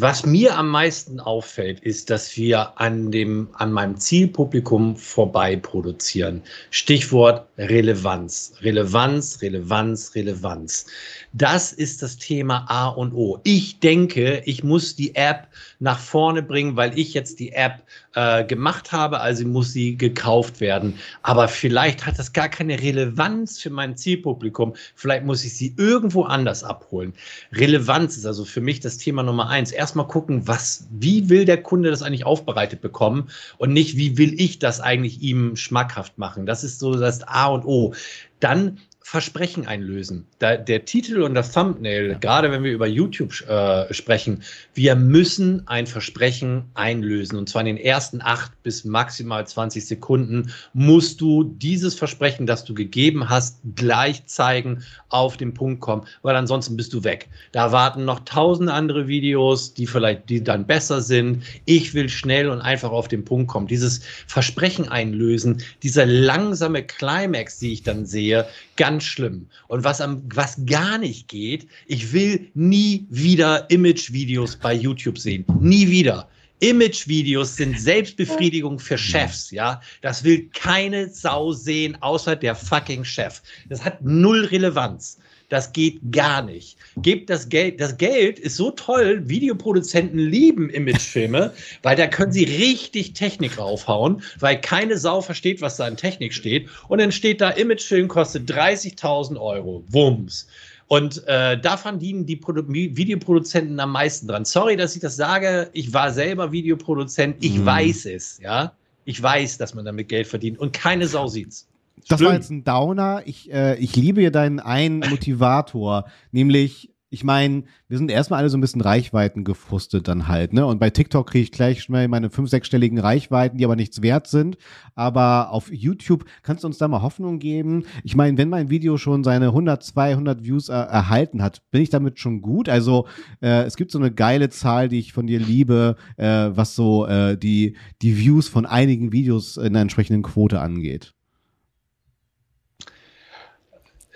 was 0.00 0.24
mir 0.24 0.56
am 0.56 0.68
meisten 0.68 1.18
auffällt, 1.18 1.80
ist, 1.80 2.10
dass 2.10 2.36
wir 2.36 2.78
an 2.80 3.10
dem, 3.10 3.48
an 3.54 3.72
meinem 3.72 3.96
Zielpublikum 3.96 4.96
vorbei 4.96 5.56
produzieren. 5.56 6.42
Stichwort 6.70 7.48
Relevanz. 7.58 8.52
Relevanz, 8.60 9.42
Relevanz, 9.42 10.14
Relevanz. 10.14 10.86
Das 11.32 11.72
ist 11.72 12.02
das 12.02 12.16
Thema 12.16 12.64
A 12.68 12.88
und 12.88 13.12
O. 13.12 13.40
Ich 13.42 13.80
denke, 13.80 14.42
ich 14.44 14.62
muss 14.62 14.94
die 14.94 15.14
App 15.16 15.48
nach 15.80 15.98
vorne 15.98 16.42
bringen, 16.42 16.76
weil 16.76 16.96
ich 16.98 17.14
jetzt 17.14 17.40
die 17.40 17.52
App 17.52 17.82
äh, 18.14 18.44
gemacht 18.44 18.92
habe, 18.92 19.20
also 19.20 19.46
muss 19.46 19.72
sie 19.72 19.96
gekauft 19.96 20.60
werden. 20.60 20.94
Aber 21.22 21.48
vielleicht 21.48 22.06
hat 22.06 22.18
das 22.18 22.32
gar 22.32 22.48
keine 22.48 22.80
Relevanz 22.80 23.60
für 23.60 23.70
mein 23.70 23.96
Zielpublikum. 23.96 24.74
Vielleicht 24.94 25.24
muss 25.24 25.44
ich 25.44 25.54
sie 25.54 25.74
irgendwo 25.76 26.22
anders 26.22 26.64
abholen. 26.64 27.12
Relevanz 27.52 28.16
ist 28.16 28.26
also 28.26 28.44
für 28.44 28.60
mich 28.60 28.80
das 28.80 28.98
Thema 28.98 29.22
Nummer 29.22 29.48
eins. 29.48 29.72
Erstmal 29.88 30.06
gucken, 30.06 30.46
was, 30.46 30.86
wie 30.90 31.30
will 31.30 31.46
der 31.46 31.62
Kunde 31.62 31.88
das 31.88 32.02
eigentlich 32.02 32.26
aufbereitet 32.26 32.82
bekommen 32.82 33.30
und 33.56 33.72
nicht, 33.72 33.96
wie 33.96 34.18
will 34.18 34.38
ich 34.38 34.58
das 34.58 34.80
eigentlich 34.80 35.22
ihm 35.22 35.56
schmackhaft 35.56 36.18
machen. 36.18 36.44
Das 36.44 36.62
ist 36.62 36.78
so 36.78 36.92
das 36.92 37.26
A 37.26 37.46
und 37.46 37.64
O. 37.64 37.94
Dann 38.38 38.80
Versprechen 39.10 39.66
einlösen. 39.66 40.26
Da, 40.38 40.58
der 40.58 40.84
Titel 40.84 41.22
und 41.22 41.32
das 41.32 41.52
Thumbnail, 41.52 42.10
ja. 42.10 42.18
gerade 42.18 42.50
wenn 42.50 42.62
wir 42.62 42.72
über 42.72 42.86
YouTube 42.86 43.32
äh, 43.48 43.90
sprechen, 43.94 44.42
wir 44.74 44.96
müssen 44.96 45.66
ein 45.66 45.86
Versprechen 45.86 46.64
einlösen. 46.74 47.38
Und 47.38 47.48
zwar 47.48 47.62
in 47.62 47.68
den 47.68 47.78
ersten 47.78 48.20
acht 48.20 48.62
bis 48.62 48.84
maximal 48.84 49.46
20 49.46 49.86
Sekunden 49.86 50.52
musst 50.74 51.22
du 51.22 51.42
dieses 51.42 51.94
Versprechen, 51.94 52.44
das 52.44 52.66
du 52.66 52.74
gegeben 52.74 53.30
hast, 53.30 53.60
gleich 53.76 54.26
zeigen, 54.26 54.82
auf 55.08 55.38
den 55.38 55.54
Punkt 55.54 55.80
kommen, 55.80 56.06
weil 56.20 56.36
ansonsten 56.36 56.76
bist 56.76 56.92
du 56.92 57.02
weg. 57.02 57.30
Da 57.52 57.72
warten 57.72 58.04
noch 58.04 58.20
tausend 58.26 58.68
andere 58.68 59.08
Videos, 59.08 59.72
die 59.72 59.86
vielleicht, 59.86 60.28
die 60.28 60.44
dann 60.44 60.66
besser 60.66 61.00
sind. 61.00 61.44
Ich 61.64 61.94
will 61.94 62.10
schnell 62.10 62.50
und 62.50 62.60
einfach 62.60 62.90
auf 62.90 63.08
den 63.08 63.24
Punkt 63.24 63.48
kommen. 63.48 63.68
Dieses 63.68 64.02
Versprechen 64.26 64.86
einlösen, 64.90 65.62
dieser 65.82 66.04
langsame 66.04 66.82
Climax, 66.82 67.58
die 67.58 67.72
ich 67.72 67.82
dann 67.82 68.04
sehe, 68.04 68.46
ganz 68.76 68.97
schlimm. 69.00 69.48
Und 69.68 69.84
was, 69.84 70.00
am, 70.00 70.22
was 70.34 70.64
gar 70.66 70.98
nicht 70.98 71.28
geht, 71.28 71.66
ich 71.86 72.12
will 72.12 72.50
nie 72.54 73.06
wieder 73.10 73.68
Image-Videos 73.70 74.56
bei 74.56 74.74
YouTube 74.74 75.18
sehen. 75.18 75.44
Nie 75.60 75.88
wieder. 75.88 76.28
Image-Videos 76.60 77.56
sind 77.56 77.78
Selbstbefriedigung 77.78 78.78
für 78.78 78.98
Chefs, 78.98 79.50
ja. 79.50 79.80
Das 80.00 80.24
will 80.24 80.48
keine 80.52 81.08
Sau 81.08 81.52
sehen, 81.52 81.96
außer 82.02 82.34
der 82.34 82.54
fucking 82.54 83.04
Chef. 83.04 83.42
Das 83.68 83.84
hat 83.84 84.02
null 84.02 84.44
Relevanz. 84.46 85.18
Das 85.48 85.72
geht 85.72 86.00
gar 86.12 86.42
nicht. 86.42 86.76
Gebt 86.96 87.30
das 87.30 87.48
Geld. 87.48 87.80
Das 87.80 87.96
Geld 87.96 88.38
ist 88.38 88.56
so 88.56 88.70
toll. 88.70 89.28
Videoproduzenten 89.28 90.18
lieben 90.18 90.68
Imagefilme, 90.68 91.52
weil 91.82 91.96
da 91.96 92.06
können 92.06 92.32
sie 92.32 92.44
richtig 92.44 93.14
Technik 93.14 93.58
raufhauen, 93.58 94.22
weil 94.38 94.60
keine 94.60 94.98
Sau 94.98 95.22
versteht, 95.22 95.62
was 95.62 95.76
da 95.76 95.88
in 95.88 95.96
Technik 95.96 96.34
steht. 96.34 96.68
Und 96.88 97.00
dann 97.00 97.12
steht 97.12 97.40
da, 97.40 97.50
Imagefilm 97.50 98.08
kostet 98.08 98.50
30.000 98.50 99.40
Euro. 99.40 99.84
Wumms. 99.88 100.46
Und 100.88 101.26
äh, 101.26 101.58
da 101.60 101.76
verdienen 101.76 102.24
die 102.24 102.36
Produ 102.36 102.62
Videoproduzenten 102.66 103.78
am 103.78 103.92
meisten 103.92 104.26
dran. 104.26 104.44
Sorry, 104.46 104.76
dass 104.76 104.94
ich 104.94 105.02
das 105.02 105.16
sage. 105.16 105.68
Ich 105.72 105.92
war 105.92 106.12
selber 106.12 106.50
Videoproduzent. 106.50 107.36
Ich 107.40 107.58
mhm. 107.58 107.66
weiß 107.66 108.06
es, 108.06 108.38
ja. 108.42 108.72
Ich 109.04 109.22
weiß, 109.22 109.58
dass 109.58 109.74
man 109.74 109.84
damit 109.84 110.08
Geld 110.08 110.26
verdient 110.26 110.58
und 110.58 110.72
keine 110.72 111.06
Sau 111.06 111.26
sieht's. 111.26 111.66
Das 112.08 112.18
Schlimm. 112.18 112.28
war 112.28 112.34
jetzt 112.34 112.50
ein 112.50 112.64
Downer. 112.64 113.22
Ich, 113.24 113.52
äh, 113.52 113.76
ich 113.76 113.96
liebe 113.96 114.22
ja 114.22 114.30
deinen 114.30 114.60
einen 114.60 115.00
Motivator, 115.10 116.04
nämlich 116.32 116.90
ich 117.10 117.24
meine, 117.24 117.64
wir 117.88 117.96
sind 117.96 118.10
erstmal 118.10 118.40
alle 118.40 118.50
so 118.50 118.58
ein 118.58 118.60
bisschen 118.60 118.82
Reichweiten 118.82 119.42
gefrustet 119.42 120.08
dann 120.08 120.28
halt, 120.28 120.52
ne? 120.52 120.66
Und 120.66 120.78
bei 120.78 120.90
TikTok 120.90 121.30
kriege 121.30 121.42
ich 121.42 121.52
gleich 121.52 121.82
schnell 121.82 122.06
meine 122.08 122.28
fünf, 122.28 122.50
sechsstelligen 122.50 122.98
Reichweiten, 122.98 123.56
die 123.56 123.64
aber 123.64 123.76
nichts 123.76 124.02
wert 124.02 124.26
sind. 124.26 124.58
Aber 124.94 125.50
auf 125.50 125.72
YouTube 125.72 126.26
kannst 126.42 126.64
du 126.64 126.68
uns 126.68 126.76
da 126.76 126.86
mal 126.86 127.00
Hoffnung 127.00 127.38
geben. 127.38 127.84
Ich 128.04 128.14
meine, 128.14 128.36
wenn 128.36 128.50
mein 128.50 128.68
Video 128.68 128.98
schon 128.98 129.24
seine 129.24 129.46
100, 129.46 129.82
200 129.82 130.44
Views 130.44 130.68
er 130.68 130.82
erhalten 130.82 131.42
hat, 131.42 131.62
bin 131.70 131.80
ich 131.80 131.90
damit 131.90 132.18
schon 132.18 132.42
gut. 132.42 132.68
Also 132.68 133.06
äh, 133.40 133.62
es 133.62 133.76
gibt 133.76 133.90
so 133.90 133.98
eine 133.98 134.12
geile 134.12 134.50
Zahl, 134.50 134.88
die 134.88 134.98
ich 134.98 135.14
von 135.14 135.26
dir 135.26 135.40
liebe, 135.40 135.96
äh, 136.18 136.50
was 136.50 136.74
so 136.74 137.06
äh, 137.06 137.38
die, 137.38 137.76
die 138.02 138.18
Views 138.18 138.48
von 138.48 138.66
einigen 138.66 139.12
Videos 139.12 139.56
in 139.56 139.72
der 139.72 139.82
entsprechenden 139.82 140.22
Quote 140.22 140.60
angeht. 140.60 141.14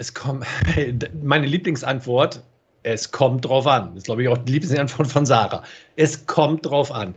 Es 0.03 0.14
kommt, 0.14 0.44
meine 1.22 1.46
Lieblingsantwort, 1.46 2.42
es 2.82 3.12
kommt 3.12 3.44
drauf 3.44 3.68
an. 3.68 3.90
Das 3.90 3.98
ist, 3.98 4.05
glaube 4.07 4.24
ich, 4.24 4.28
auch 4.28 4.38
die 4.38 4.55
Lieblingsantwort 4.55 5.09
von 5.09 5.24
Sarah. 5.24 5.62
Es 5.94 6.26
kommt 6.26 6.66
drauf 6.66 6.90
an. 6.90 7.14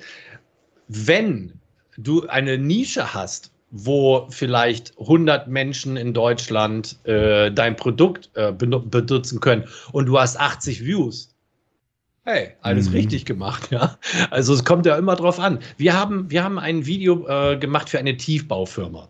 Wenn 0.88 1.60
du 1.98 2.28
eine 2.28 2.60
Nische 2.60 3.16
hast, 3.16 3.52
wo 3.72 4.28
vielleicht 4.30 4.94
100 5.00 5.48
Menschen 5.48 5.98
in 5.98 6.14
Deutschland 6.14 7.04
äh, 7.08 7.52
dein 7.52 7.76
Produkt 7.76 8.30
äh, 8.36 8.52
benutzen 8.52 9.40
können 9.40 9.64
und 9.92 10.06
du 10.06 10.20
hast 10.20 10.40
80 10.40 10.86
Views, 10.86 11.32
Hey, 12.28 12.54
alles 12.62 12.90
mhm. 12.90 12.96
richtig 12.96 13.26
gemacht, 13.26 13.68
ja. 13.72 13.98
Also 14.32 14.54
es 14.54 14.64
kommt 14.64 14.86
ja 14.86 14.96
immer 14.96 15.16
drauf 15.16 15.40
an. 15.40 15.60
Wir 15.78 15.94
haben, 15.94 16.30
wir 16.30 16.44
haben 16.44 16.58
ein 16.58 16.86
Video 16.86 17.28
äh, 17.28 17.58
gemacht 17.58 17.90
für 17.90 18.00
eine 18.00 18.18
Tiefbaufirma. 18.18 19.10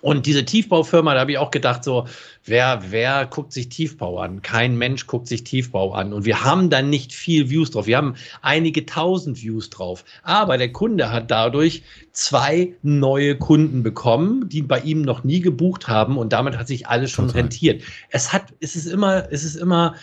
Und 0.00 0.26
diese 0.26 0.44
Tiefbaufirma, 0.44 1.14
da 1.14 1.20
habe 1.20 1.32
ich 1.32 1.38
auch 1.38 1.50
gedacht, 1.50 1.84
so, 1.84 2.06
wer, 2.44 2.82
wer 2.90 3.26
guckt 3.26 3.52
sich 3.52 3.68
Tiefbau 3.68 4.18
an? 4.18 4.42
Kein 4.42 4.76
Mensch 4.76 5.06
guckt 5.06 5.26
sich 5.28 5.44
Tiefbau 5.44 5.92
an. 5.92 6.12
Und 6.12 6.24
wir 6.24 6.44
haben 6.44 6.70
dann 6.70 6.90
nicht 6.90 7.12
viel 7.12 7.50
Views 7.50 7.70
drauf. 7.70 7.86
Wir 7.86 7.96
haben 7.96 8.14
einige 8.42 8.86
tausend 8.86 9.42
Views 9.42 9.70
drauf. 9.70 10.04
Aber 10.22 10.58
der 10.58 10.72
Kunde 10.72 11.12
hat 11.12 11.30
dadurch 11.30 11.82
zwei 12.12 12.74
neue 12.82 13.36
Kunden 13.36 13.82
bekommen, 13.82 14.48
die 14.48 14.62
bei 14.62 14.80
ihm 14.80 15.02
noch 15.02 15.24
nie 15.24 15.40
gebucht 15.40 15.88
haben. 15.88 16.16
Und 16.16 16.32
damit 16.32 16.56
hat 16.56 16.66
sich 16.68 16.86
alles 16.86 17.10
schon 17.10 17.26
Total. 17.26 17.42
rentiert. 17.42 17.82
Es 18.10 18.32
hat, 18.32 18.44
es 18.60 18.76
ist 18.76 18.86
immer, 18.86 19.30
es 19.30 19.44
ist 19.44 19.56
immer, 19.56 19.94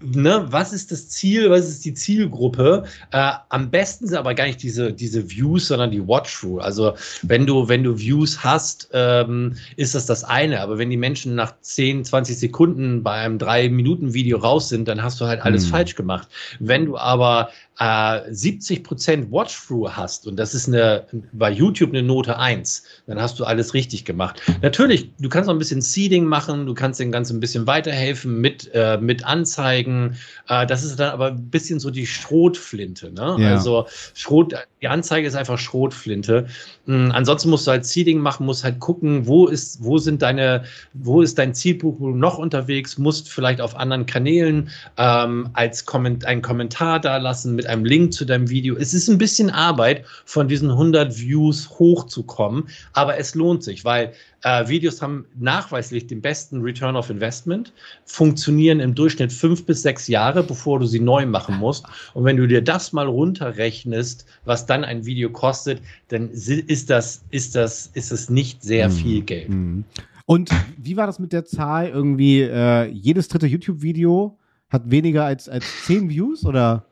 ne, 0.00 0.46
was 0.50 0.72
ist 0.72 0.92
das 0.92 1.08
Ziel, 1.08 1.50
was 1.50 1.68
ist 1.68 1.84
die 1.84 1.94
Zielgruppe? 1.94 2.84
Äh, 3.12 3.32
am 3.48 3.70
besten 3.70 4.06
sind 4.06 4.18
aber 4.18 4.34
gar 4.34 4.46
nicht 4.46 4.62
diese, 4.62 4.92
diese 4.92 5.30
Views, 5.30 5.68
sondern 5.68 5.90
die 5.90 6.06
Watch-Through. 6.06 6.60
Also 6.60 6.94
wenn 7.22 7.46
du, 7.46 7.68
wenn 7.68 7.82
du 7.82 7.98
Views 7.98 8.42
hast, 8.42 8.88
ähm, 8.92 9.56
ist 9.76 9.94
das 9.94 10.06
das 10.06 10.24
eine. 10.24 10.60
Aber 10.60 10.78
wenn 10.78 10.90
die 10.90 10.96
Menschen 10.96 11.34
nach 11.34 11.54
10, 11.60 12.04
20 12.04 12.38
Sekunden 12.38 13.02
bei 13.02 13.12
einem 13.12 13.38
3-Minuten-Video 13.38 14.38
raus 14.38 14.68
sind, 14.68 14.88
dann 14.88 15.02
hast 15.02 15.20
du 15.20 15.26
halt 15.26 15.42
alles 15.42 15.66
mhm. 15.66 15.70
falsch 15.70 15.94
gemacht. 15.94 16.28
Wenn 16.60 16.86
du 16.86 16.98
aber 16.98 17.50
äh, 17.78 18.20
70 18.30 18.84
Prozent 18.84 19.30
Watch-Through 19.30 19.90
hast, 19.90 20.26
und 20.26 20.36
das 20.36 20.54
ist 20.54 20.68
eine, 20.68 21.06
bei 21.32 21.50
YouTube 21.50 21.90
eine 21.90 22.02
Note 22.02 22.38
1, 22.38 22.84
dann 23.06 23.20
hast 23.20 23.38
du 23.38 23.44
alles 23.44 23.74
richtig 23.74 24.04
gemacht. 24.04 24.40
Natürlich, 24.62 25.10
du 25.18 25.28
kannst 25.28 25.48
noch 25.48 25.54
ein 25.54 25.58
bisschen 25.58 25.82
Seeding 25.82 26.24
machen, 26.24 26.66
du 26.66 26.74
kannst 26.74 27.00
den 27.00 27.12
Ganzen 27.12 27.36
ein 27.36 27.40
bisschen 27.40 27.66
weiterhelfen 27.66 28.40
mit, 28.40 28.70
äh, 28.72 28.98
mit 28.98 29.24
Anzeigen. 29.24 30.16
Äh, 30.48 30.66
das 30.66 30.84
ist 30.84 30.98
dann 30.98 31.10
aber 31.10 31.28
ein 31.28 31.50
bisschen 31.50 31.78
so 31.78 31.90
die 31.90 32.06
Schrotflinte. 32.06 33.12
Ne? 33.12 33.36
Ja. 33.38 33.50
Also 33.52 33.86
Schrot, 34.14 34.54
die 34.80 34.88
Anzeige 34.88 35.26
ist 35.26 35.34
einfach 35.34 35.58
Schrotflinte. 35.58 36.46
Mhm, 36.86 37.10
ansonsten 37.12 37.50
musst 37.50 37.66
du 37.66 37.72
halt 37.72 37.84
Seeding 37.84 38.20
machen, 38.20 38.46
musst 38.46 38.64
halt 38.64 38.80
gucken, 38.80 39.26
wo 39.26 39.46
ist, 39.46 39.82
wo 39.82 39.98
sind 39.98 40.22
deine, 40.22 40.64
wo 40.94 41.20
ist 41.20 41.38
dein 41.38 41.54
Zielpublikum 41.54 42.18
noch 42.18 42.38
unterwegs, 42.38 42.96
musst 42.96 43.28
vielleicht 43.28 43.60
auf 43.60 43.76
anderen 43.76 44.06
Kanälen 44.06 44.70
ähm, 44.96 45.50
als 45.52 45.84
Komment 45.84 46.24
einen 46.24 46.42
Kommentar 46.42 47.00
da 47.00 47.18
lassen 47.18 47.54
mit 47.54 47.65
einem 47.66 47.84
Link 47.84 48.12
zu 48.12 48.24
deinem 48.24 48.48
Video. 48.48 48.76
Es 48.76 48.94
ist 48.94 49.08
ein 49.08 49.18
bisschen 49.18 49.50
Arbeit, 49.50 50.04
von 50.24 50.48
diesen 50.48 50.70
100 50.70 51.18
Views 51.18 51.70
hochzukommen, 51.70 52.68
aber 52.92 53.18
es 53.18 53.34
lohnt 53.34 53.62
sich, 53.62 53.84
weil 53.84 54.12
äh, 54.42 54.68
Videos 54.68 55.02
haben 55.02 55.26
nachweislich 55.38 56.06
den 56.06 56.20
besten 56.20 56.60
Return 56.60 56.96
of 56.96 57.10
Investment, 57.10 57.72
funktionieren 58.04 58.80
im 58.80 58.94
Durchschnitt 58.94 59.32
fünf 59.32 59.66
bis 59.66 59.82
sechs 59.82 60.08
Jahre, 60.08 60.42
bevor 60.42 60.78
du 60.78 60.86
sie 60.86 61.00
neu 61.00 61.26
machen 61.26 61.56
musst. 61.56 61.84
Und 62.14 62.24
wenn 62.24 62.36
du 62.36 62.46
dir 62.46 62.62
das 62.62 62.92
mal 62.92 63.06
runterrechnest, 63.06 64.26
was 64.44 64.66
dann 64.66 64.84
ein 64.84 65.04
Video 65.04 65.30
kostet, 65.30 65.80
dann 66.08 66.30
ist 66.30 66.90
das, 66.90 67.24
ist 67.30 67.56
das, 67.56 67.90
ist 67.94 68.12
es 68.12 68.30
nicht 68.30 68.62
sehr 68.62 68.88
mhm. 68.88 68.92
viel 68.92 69.22
Geld. 69.22 69.48
Mhm. 69.48 69.84
Und 70.26 70.50
wie 70.76 70.96
war 70.96 71.06
das 71.06 71.18
mit 71.18 71.32
der 71.32 71.44
Zahl? 71.44 71.88
Irgendwie 71.88 72.42
äh, 72.42 72.86
jedes 72.88 73.28
dritte 73.28 73.46
YouTube-Video 73.46 74.36
hat 74.68 74.90
weniger 74.90 75.24
als, 75.24 75.48
als 75.48 75.64
zehn 75.84 76.10
Views 76.10 76.44
oder? 76.44 76.84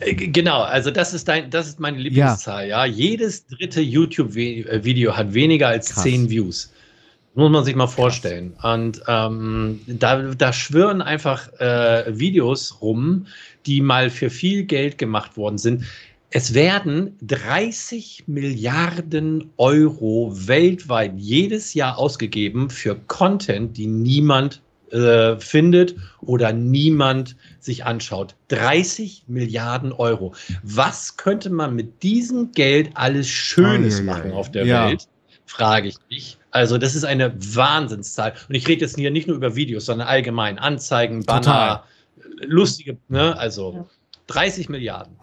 Äh, 0.00 0.14
genau, 0.14 0.62
also 0.62 0.90
das 0.90 1.14
ist 1.14 1.28
dein, 1.28 1.50
das 1.50 1.68
ist 1.68 1.80
meine 1.80 1.98
Lieblingszahl, 1.98 2.68
ja. 2.68 2.84
ja. 2.84 2.92
Jedes 2.92 3.46
dritte 3.46 3.80
YouTube-Video 3.80 5.16
hat 5.16 5.34
weniger 5.34 5.68
als 5.68 5.90
Krass. 5.90 6.02
10 6.04 6.30
Views. 6.30 6.72
Muss 7.34 7.50
man 7.50 7.64
sich 7.64 7.76
mal 7.76 7.86
vorstellen. 7.86 8.54
Krass. 8.56 8.74
Und 8.74 9.02
ähm, 9.08 9.80
da, 9.86 10.22
da 10.34 10.52
schwirren 10.52 11.02
einfach 11.02 11.52
äh, 11.60 12.04
Videos 12.18 12.80
rum, 12.80 13.26
die 13.66 13.80
mal 13.80 14.10
für 14.10 14.30
viel 14.30 14.64
Geld 14.64 14.96
gemacht 14.98 15.36
worden 15.36 15.58
sind. 15.58 15.84
Es 16.30 16.54
werden 16.54 17.16
30 17.22 18.24
Milliarden 18.26 19.50
Euro 19.58 20.32
weltweit 20.34 21.12
jedes 21.16 21.74
Jahr 21.74 21.98
ausgegeben 21.98 22.68
für 22.68 22.96
Content, 23.06 23.76
die 23.76 23.86
niemand 23.86 24.60
äh, 24.92 25.38
findet 25.38 25.96
oder 26.20 26.52
niemand 26.52 27.36
sich 27.58 27.84
anschaut. 27.84 28.34
30 28.48 29.24
Milliarden 29.26 29.92
Euro. 29.92 30.34
Was 30.62 31.16
könnte 31.16 31.50
man 31.50 31.74
mit 31.74 32.02
diesem 32.02 32.52
Geld 32.52 32.90
alles 32.94 33.28
Schönes 33.28 34.02
machen 34.02 34.32
auf 34.32 34.50
der 34.50 34.66
ja. 34.66 34.88
Welt? 34.88 35.08
Frage 35.46 35.88
ich 35.88 35.96
dich. 36.10 36.38
Also, 36.50 36.78
das 36.78 36.94
ist 36.94 37.04
eine 37.04 37.34
Wahnsinnszahl. 37.54 38.34
Und 38.48 38.54
ich 38.54 38.66
rede 38.66 38.80
jetzt 38.80 38.96
hier 38.96 39.10
nicht 39.10 39.28
nur 39.28 39.36
über 39.36 39.54
Videos, 39.54 39.86
sondern 39.86 40.08
allgemein 40.08 40.58
Anzeigen, 40.58 41.24
Banner, 41.24 41.40
Total. 41.40 41.82
lustige, 42.46 42.96
ne? 43.08 43.36
Also 43.38 43.72
ja. 43.74 43.86
30 44.28 44.68
Milliarden. 44.68 45.16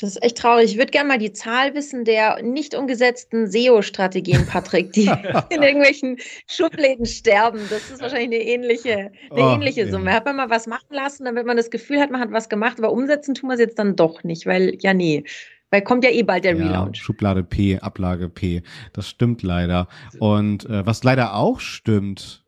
Das 0.00 0.10
ist 0.10 0.22
echt 0.22 0.38
traurig. 0.38 0.72
Ich 0.72 0.78
würde 0.78 0.90
gerne 0.90 1.08
mal 1.08 1.18
die 1.18 1.32
Zahl 1.32 1.74
wissen 1.74 2.04
der 2.04 2.42
nicht 2.42 2.74
umgesetzten 2.74 3.50
SEO-Strategien, 3.50 4.46
Patrick, 4.46 4.92
die 4.92 5.06
in 5.50 5.62
irgendwelchen 5.62 6.16
Schubläden 6.46 7.04
sterben. 7.04 7.60
Das 7.68 7.90
ist 7.90 8.00
wahrscheinlich 8.00 8.40
eine 8.40 8.50
ähnliche, 8.50 9.12
eine 9.30 9.44
oh, 9.44 9.54
ähnliche 9.54 9.82
ja. 9.82 9.90
Summe. 9.90 10.12
Hat 10.12 10.24
man 10.24 10.36
mal 10.36 10.48
was 10.48 10.66
machen 10.66 10.88
lassen, 10.90 11.26
damit 11.26 11.44
man 11.44 11.58
das 11.58 11.70
Gefühl 11.70 12.00
hat, 12.00 12.10
man 12.10 12.20
hat 12.20 12.32
was 12.32 12.48
gemacht, 12.48 12.78
aber 12.78 12.92
umsetzen 12.92 13.34
tun 13.34 13.50
wir 13.50 13.54
es 13.54 13.60
jetzt 13.60 13.78
dann 13.78 13.94
doch 13.94 14.24
nicht, 14.24 14.46
weil 14.46 14.76
ja, 14.80 14.94
nee. 14.94 15.24
Weil 15.70 15.82
kommt 15.82 16.02
ja 16.02 16.10
eh 16.10 16.22
bald 16.22 16.44
der 16.44 16.56
ja, 16.56 16.66
Relaunch. 16.66 16.98
Schublade 16.98 17.44
P, 17.44 17.78
Ablage 17.78 18.28
P. 18.28 18.62
Das 18.92 19.08
stimmt 19.08 19.42
leider. 19.42 19.86
Und 20.18 20.64
äh, 20.64 20.84
was 20.84 21.04
leider 21.04 21.34
auch 21.36 21.60
stimmt, 21.60 22.44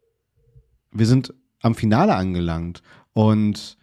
wir 0.90 1.06
sind 1.06 1.32
am 1.60 1.74
Finale 1.74 2.14
angelangt. 2.14 2.82
Und 3.12 3.76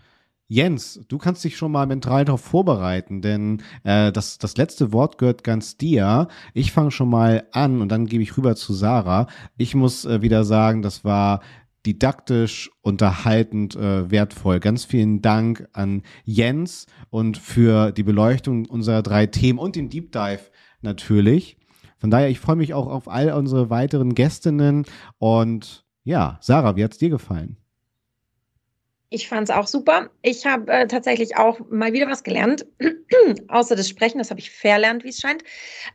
Jens, 0.51 0.99
du 1.07 1.19
kannst 1.19 1.43
dich 1.43 1.57
schon 1.57 1.71
mal 1.71 1.85
mental 1.85 2.25
darauf 2.25 2.41
vorbereiten, 2.41 3.21
denn 3.21 3.61
äh, 3.83 4.11
das, 4.11 4.39
das 4.39 4.57
letzte 4.57 4.91
Wort 4.91 5.19
gehört 5.19 5.43
ganz 5.43 5.77
dir. 5.77 6.27
Ich 6.55 6.71
fange 6.71 6.89
schon 6.89 7.09
mal 7.11 7.47
an 7.51 7.81
und 7.81 7.89
dann 7.89 8.07
gebe 8.07 8.23
ich 8.23 8.35
rüber 8.35 8.55
zu 8.55 8.73
Sarah. 8.73 9.27
Ich 9.57 9.75
muss 9.75 10.05
äh, 10.05 10.23
wieder 10.23 10.43
sagen, 10.43 10.81
das 10.81 11.05
war 11.05 11.41
didaktisch, 11.85 12.71
unterhaltend, 12.81 13.75
äh, 13.75 14.09
wertvoll. 14.09 14.59
Ganz 14.59 14.85
vielen 14.85 15.21
Dank 15.21 15.67
an 15.73 16.01
Jens 16.23 16.87
und 17.11 17.37
für 17.37 17.91
die 17.91 18.03
Beleuchtung 18.03 18.65
unserer 18.65 19.03
drei 19.03 19.27
Themen 19.27 19.59
und 19.59 19.75
den 19.75 19.89
Deep 19.91 20.11
Dive 20.11 20.49
natürlich. 20.81 21.57
Von 21.99 22.09
daher, 22.09 22.29
ich 22.29 22.39
freue 22.39 22.55
mich 22.55 22.73
auch 22.73 22.87
auf 22.87 23.07
all 23.07 23.31
unsere 23.33 23.69
weiteren 23.69 24.15
Gästinnen 24.15 24.87
und 25.19 25.85
ja, 26.03 26.39
Sarah, 26.41 26.75
wie 26.75 26.83
hat 26.83 26.93
es 26.93 26.97
dir 26.97 27.11
gefallen? 27.11 27.57
Ich 29.11 29.27
fand 29.27 29.49
es 29.49 29.55
auch 29.55 29.65
super. 29.65 30.11
Ich 30.21 30.45
habe 30.45 30.71
äh, 30.71 30.87
tatsächlich 30.87 31.35
auch 31.35 31.59
mal 31.71 31.93
wieder 31.93 32.07
was 32.07 32.23
gelernt, 32.23 32.67
außer 33.47 33.75
das 33.75 33.89
Sprechen. 33.89 34.19
Das 34.19 34.29
habe 34.29 34.39
ich 34.39 34.51
verlernt, 34.51 35.03
wie 35.03 35.09
es 35.09 35.19
scheint. 35.19 35.43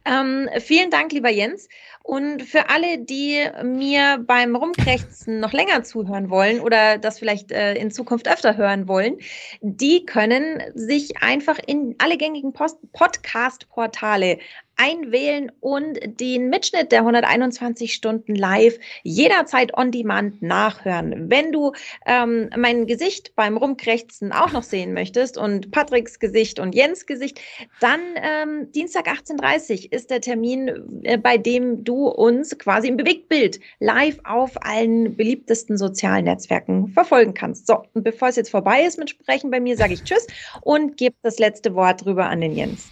Ähm, 0.05 0.49
vielen 0.59 0.91
Dank, 0.91 1.13
lieber 1.13 1.31
Jens. 1.31 1.69
Und 2.03 2.43
für 2.43 2.69
alle, 2.69 2.99
die 2.99 3.49
mir 3.63 4.19
beim 4.27 4.57
Rumkrächzen 4.57 5.41
noch 5.41 5.53
länger 5.53 5.85
zuhören 5.85 6.29
wollen 6.29 6.61
oder 6.61 6.99
das 6.99 7.21
vielleicht 7.21 7.51
äh, 7.51 7.75
in 7.75 7.91
Zukunft 7.91 8.29
öfter 8.29 8.57
hören 8.57 8.89
wollen, 8.89 9.17
die 9.63 10.05
können 10.05 10.63
sich 10.75 11.23
einfach 11.23 11.59
in 11.67 11.95
alle 11.99 12.19
gängigen 12.19 12.53
Podcast-Portale 12.53 14.39
einwählen 14.77 15.53
und 15.61 15.99
den 16.21 16.49
Mitschnitt 16.49 16.93
der 16.93 17.01
121 17.01 17.93
Stunden 17.95 18.35
live 18.35 18.79
jederzeit 19.03 19.77
on 19.77 19.91
demand 19.91 20.43
nachhören. 20.43 21.31
Wenn 21.31 21.53
du 21.53 21.73
ähm, 22.07 22.51
mein 22.57 22.87
Gesicht 22.87 23.35
beim 23.37 23.57
Rumkrächzen 23.57 24.33
auch 24.33 24.53
noch 24.53 24.63
sehen 24.63 24.93
möchtest 24.93 25.39
und 25.39 25.71
Patricks 25.71 26.19
Gesicht 26.19 26.59
und 26.59 26.75
Jens 26.75 27.07
Gesicht, 27.07 27.41
dann 27.81 28.01
ähm, 28.17 28.73
Dienstag 28.73 29.09
18.30 29.09 29.87
Uhr 29.87 29.93
ist 29.93 30.11
der 30.11 30.21
Termin, 30.21 31.03
äh, 31.05 31.19
bei 31.19 31.39
dem 31.39 31.85
du 31.85 32.09
uns 32.09 32.59
quasi 32.59 32.89
im 32.89 32.97
Bewegtbild 32.97 33.61
live 33.79 34.19
auf 34.25 34.53
allen 34.65 35.17
beliebtesten 35.17 35.77
sozialen 35.79 36.25
Netzwerken 36.25 36.89
verfolgen 36.89 37.35
kannst. 37.35 37.67
So, 37.67 37.83
und 37.93 38.03
bevor 38.05 38.29
es 38.29 38.37
jetzt 38.37 38.51
vorbei 38.51 38.83
ist 38.83 38.99
mit 38.99 39.11
Sprechen 39.11 39.51
bei 39.51 39.61
mir, 39.61 39.77
sage 39.77 39.95
ich 39.95 40.05
Tschüss 40.05 40.27
und 40.63 40.97
gebe 40.97 41.17
das 41.23 41.39
letzte 41.39 41.75
Wort 41.75 42.05
rüber 42.07 42.27
an 42.27 42.41
den 42.41 42.55
Jens 42.55 42.91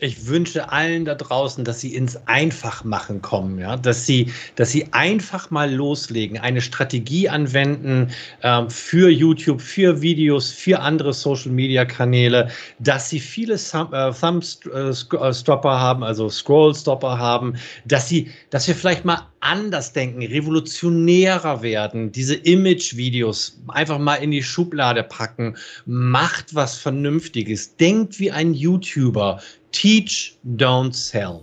ich 0.00 0.28
wünsche 0.28 0.70
allen 0.70 1.04
da 1.04 1.16
draußen, 1.16 1.64
dass 1.64 1.80
sie 1.80 1.94
ins 1.94 2.16
Einfachmachen 2.26 3.20
kommen, 3.20 3.58
ja, 3.58 3.76
dass 3.76 4.06
sie, 4.06 4.32
dass 4.54 4.70
sie 4.70 4.92
einfach 4.92 5.50
mal 5.50 5.72
loslegen, 5.72 6.38
eine 6.38 6.60
Strategie 6.60 7.28
anwenden 7.28 8.12
ähm, 8.42 8.70
für 8.70 9.10
YouTube, 9.10 9.60
für 9.60 10.00
Videos, 10.00 10.52
für 10.52 10.78
andere 10.80 11.12
Social 11.12 11.50
Media 11.50 11.84
Kanäle, 11.84 12.48
dass 12.78 13.10
sie 13.10 13.18
viele 13.18 13.56
Thumb, 13.56 13.92
äh, 13.92 14.12
Thumbstopper 14.12 15.68
äh, 15.68 15.78
haben, 15.78 16.04
also 16.04 16.28
Scrollstopper 16.28 17.18
haben, 17.18 17.56
dass 17.84 18.08
sie, 18.08 18.30
dass 18.50 18.68
wir 18.68 18.76
vielleicht 18.76 19.04
mal 19.04 19.26
anders 19.40 19.92
denken, 19.92 20.22
revolutionärer 20.22 21.62
werden, 21.62 22.12
diese 22.12 22.34
Image-Videos 22.34 23.60
einfach 23.68 23.98
mal 23.98 24.16
in 24.16 24.30
die 24.30 24.42
Schublade 24.42 25.02
packen, 25.02 25.56
macht 25.86 26.54
was 26.54 26.76
Vernünftiges, 26.76 27.76
denkt 27.76 28.18
wie 28.18 28.30
ein 28.30 28.54
YouTuber, 28.54 29.40
Teach, 29.72 30.38
don't 30.44 30.94
sell. 30.94 31.40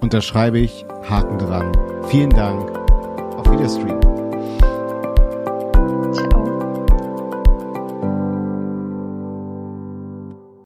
Unterschreibe 0.00 0.58
ich, 0.58 0.84
Haken 1.08 1.38
dran. 1.38 1.72
Vielen 2.08 2.30
Dank. 2.30 2.70
Auf 3.36 3.50
Wiederstream. 3.50 4.05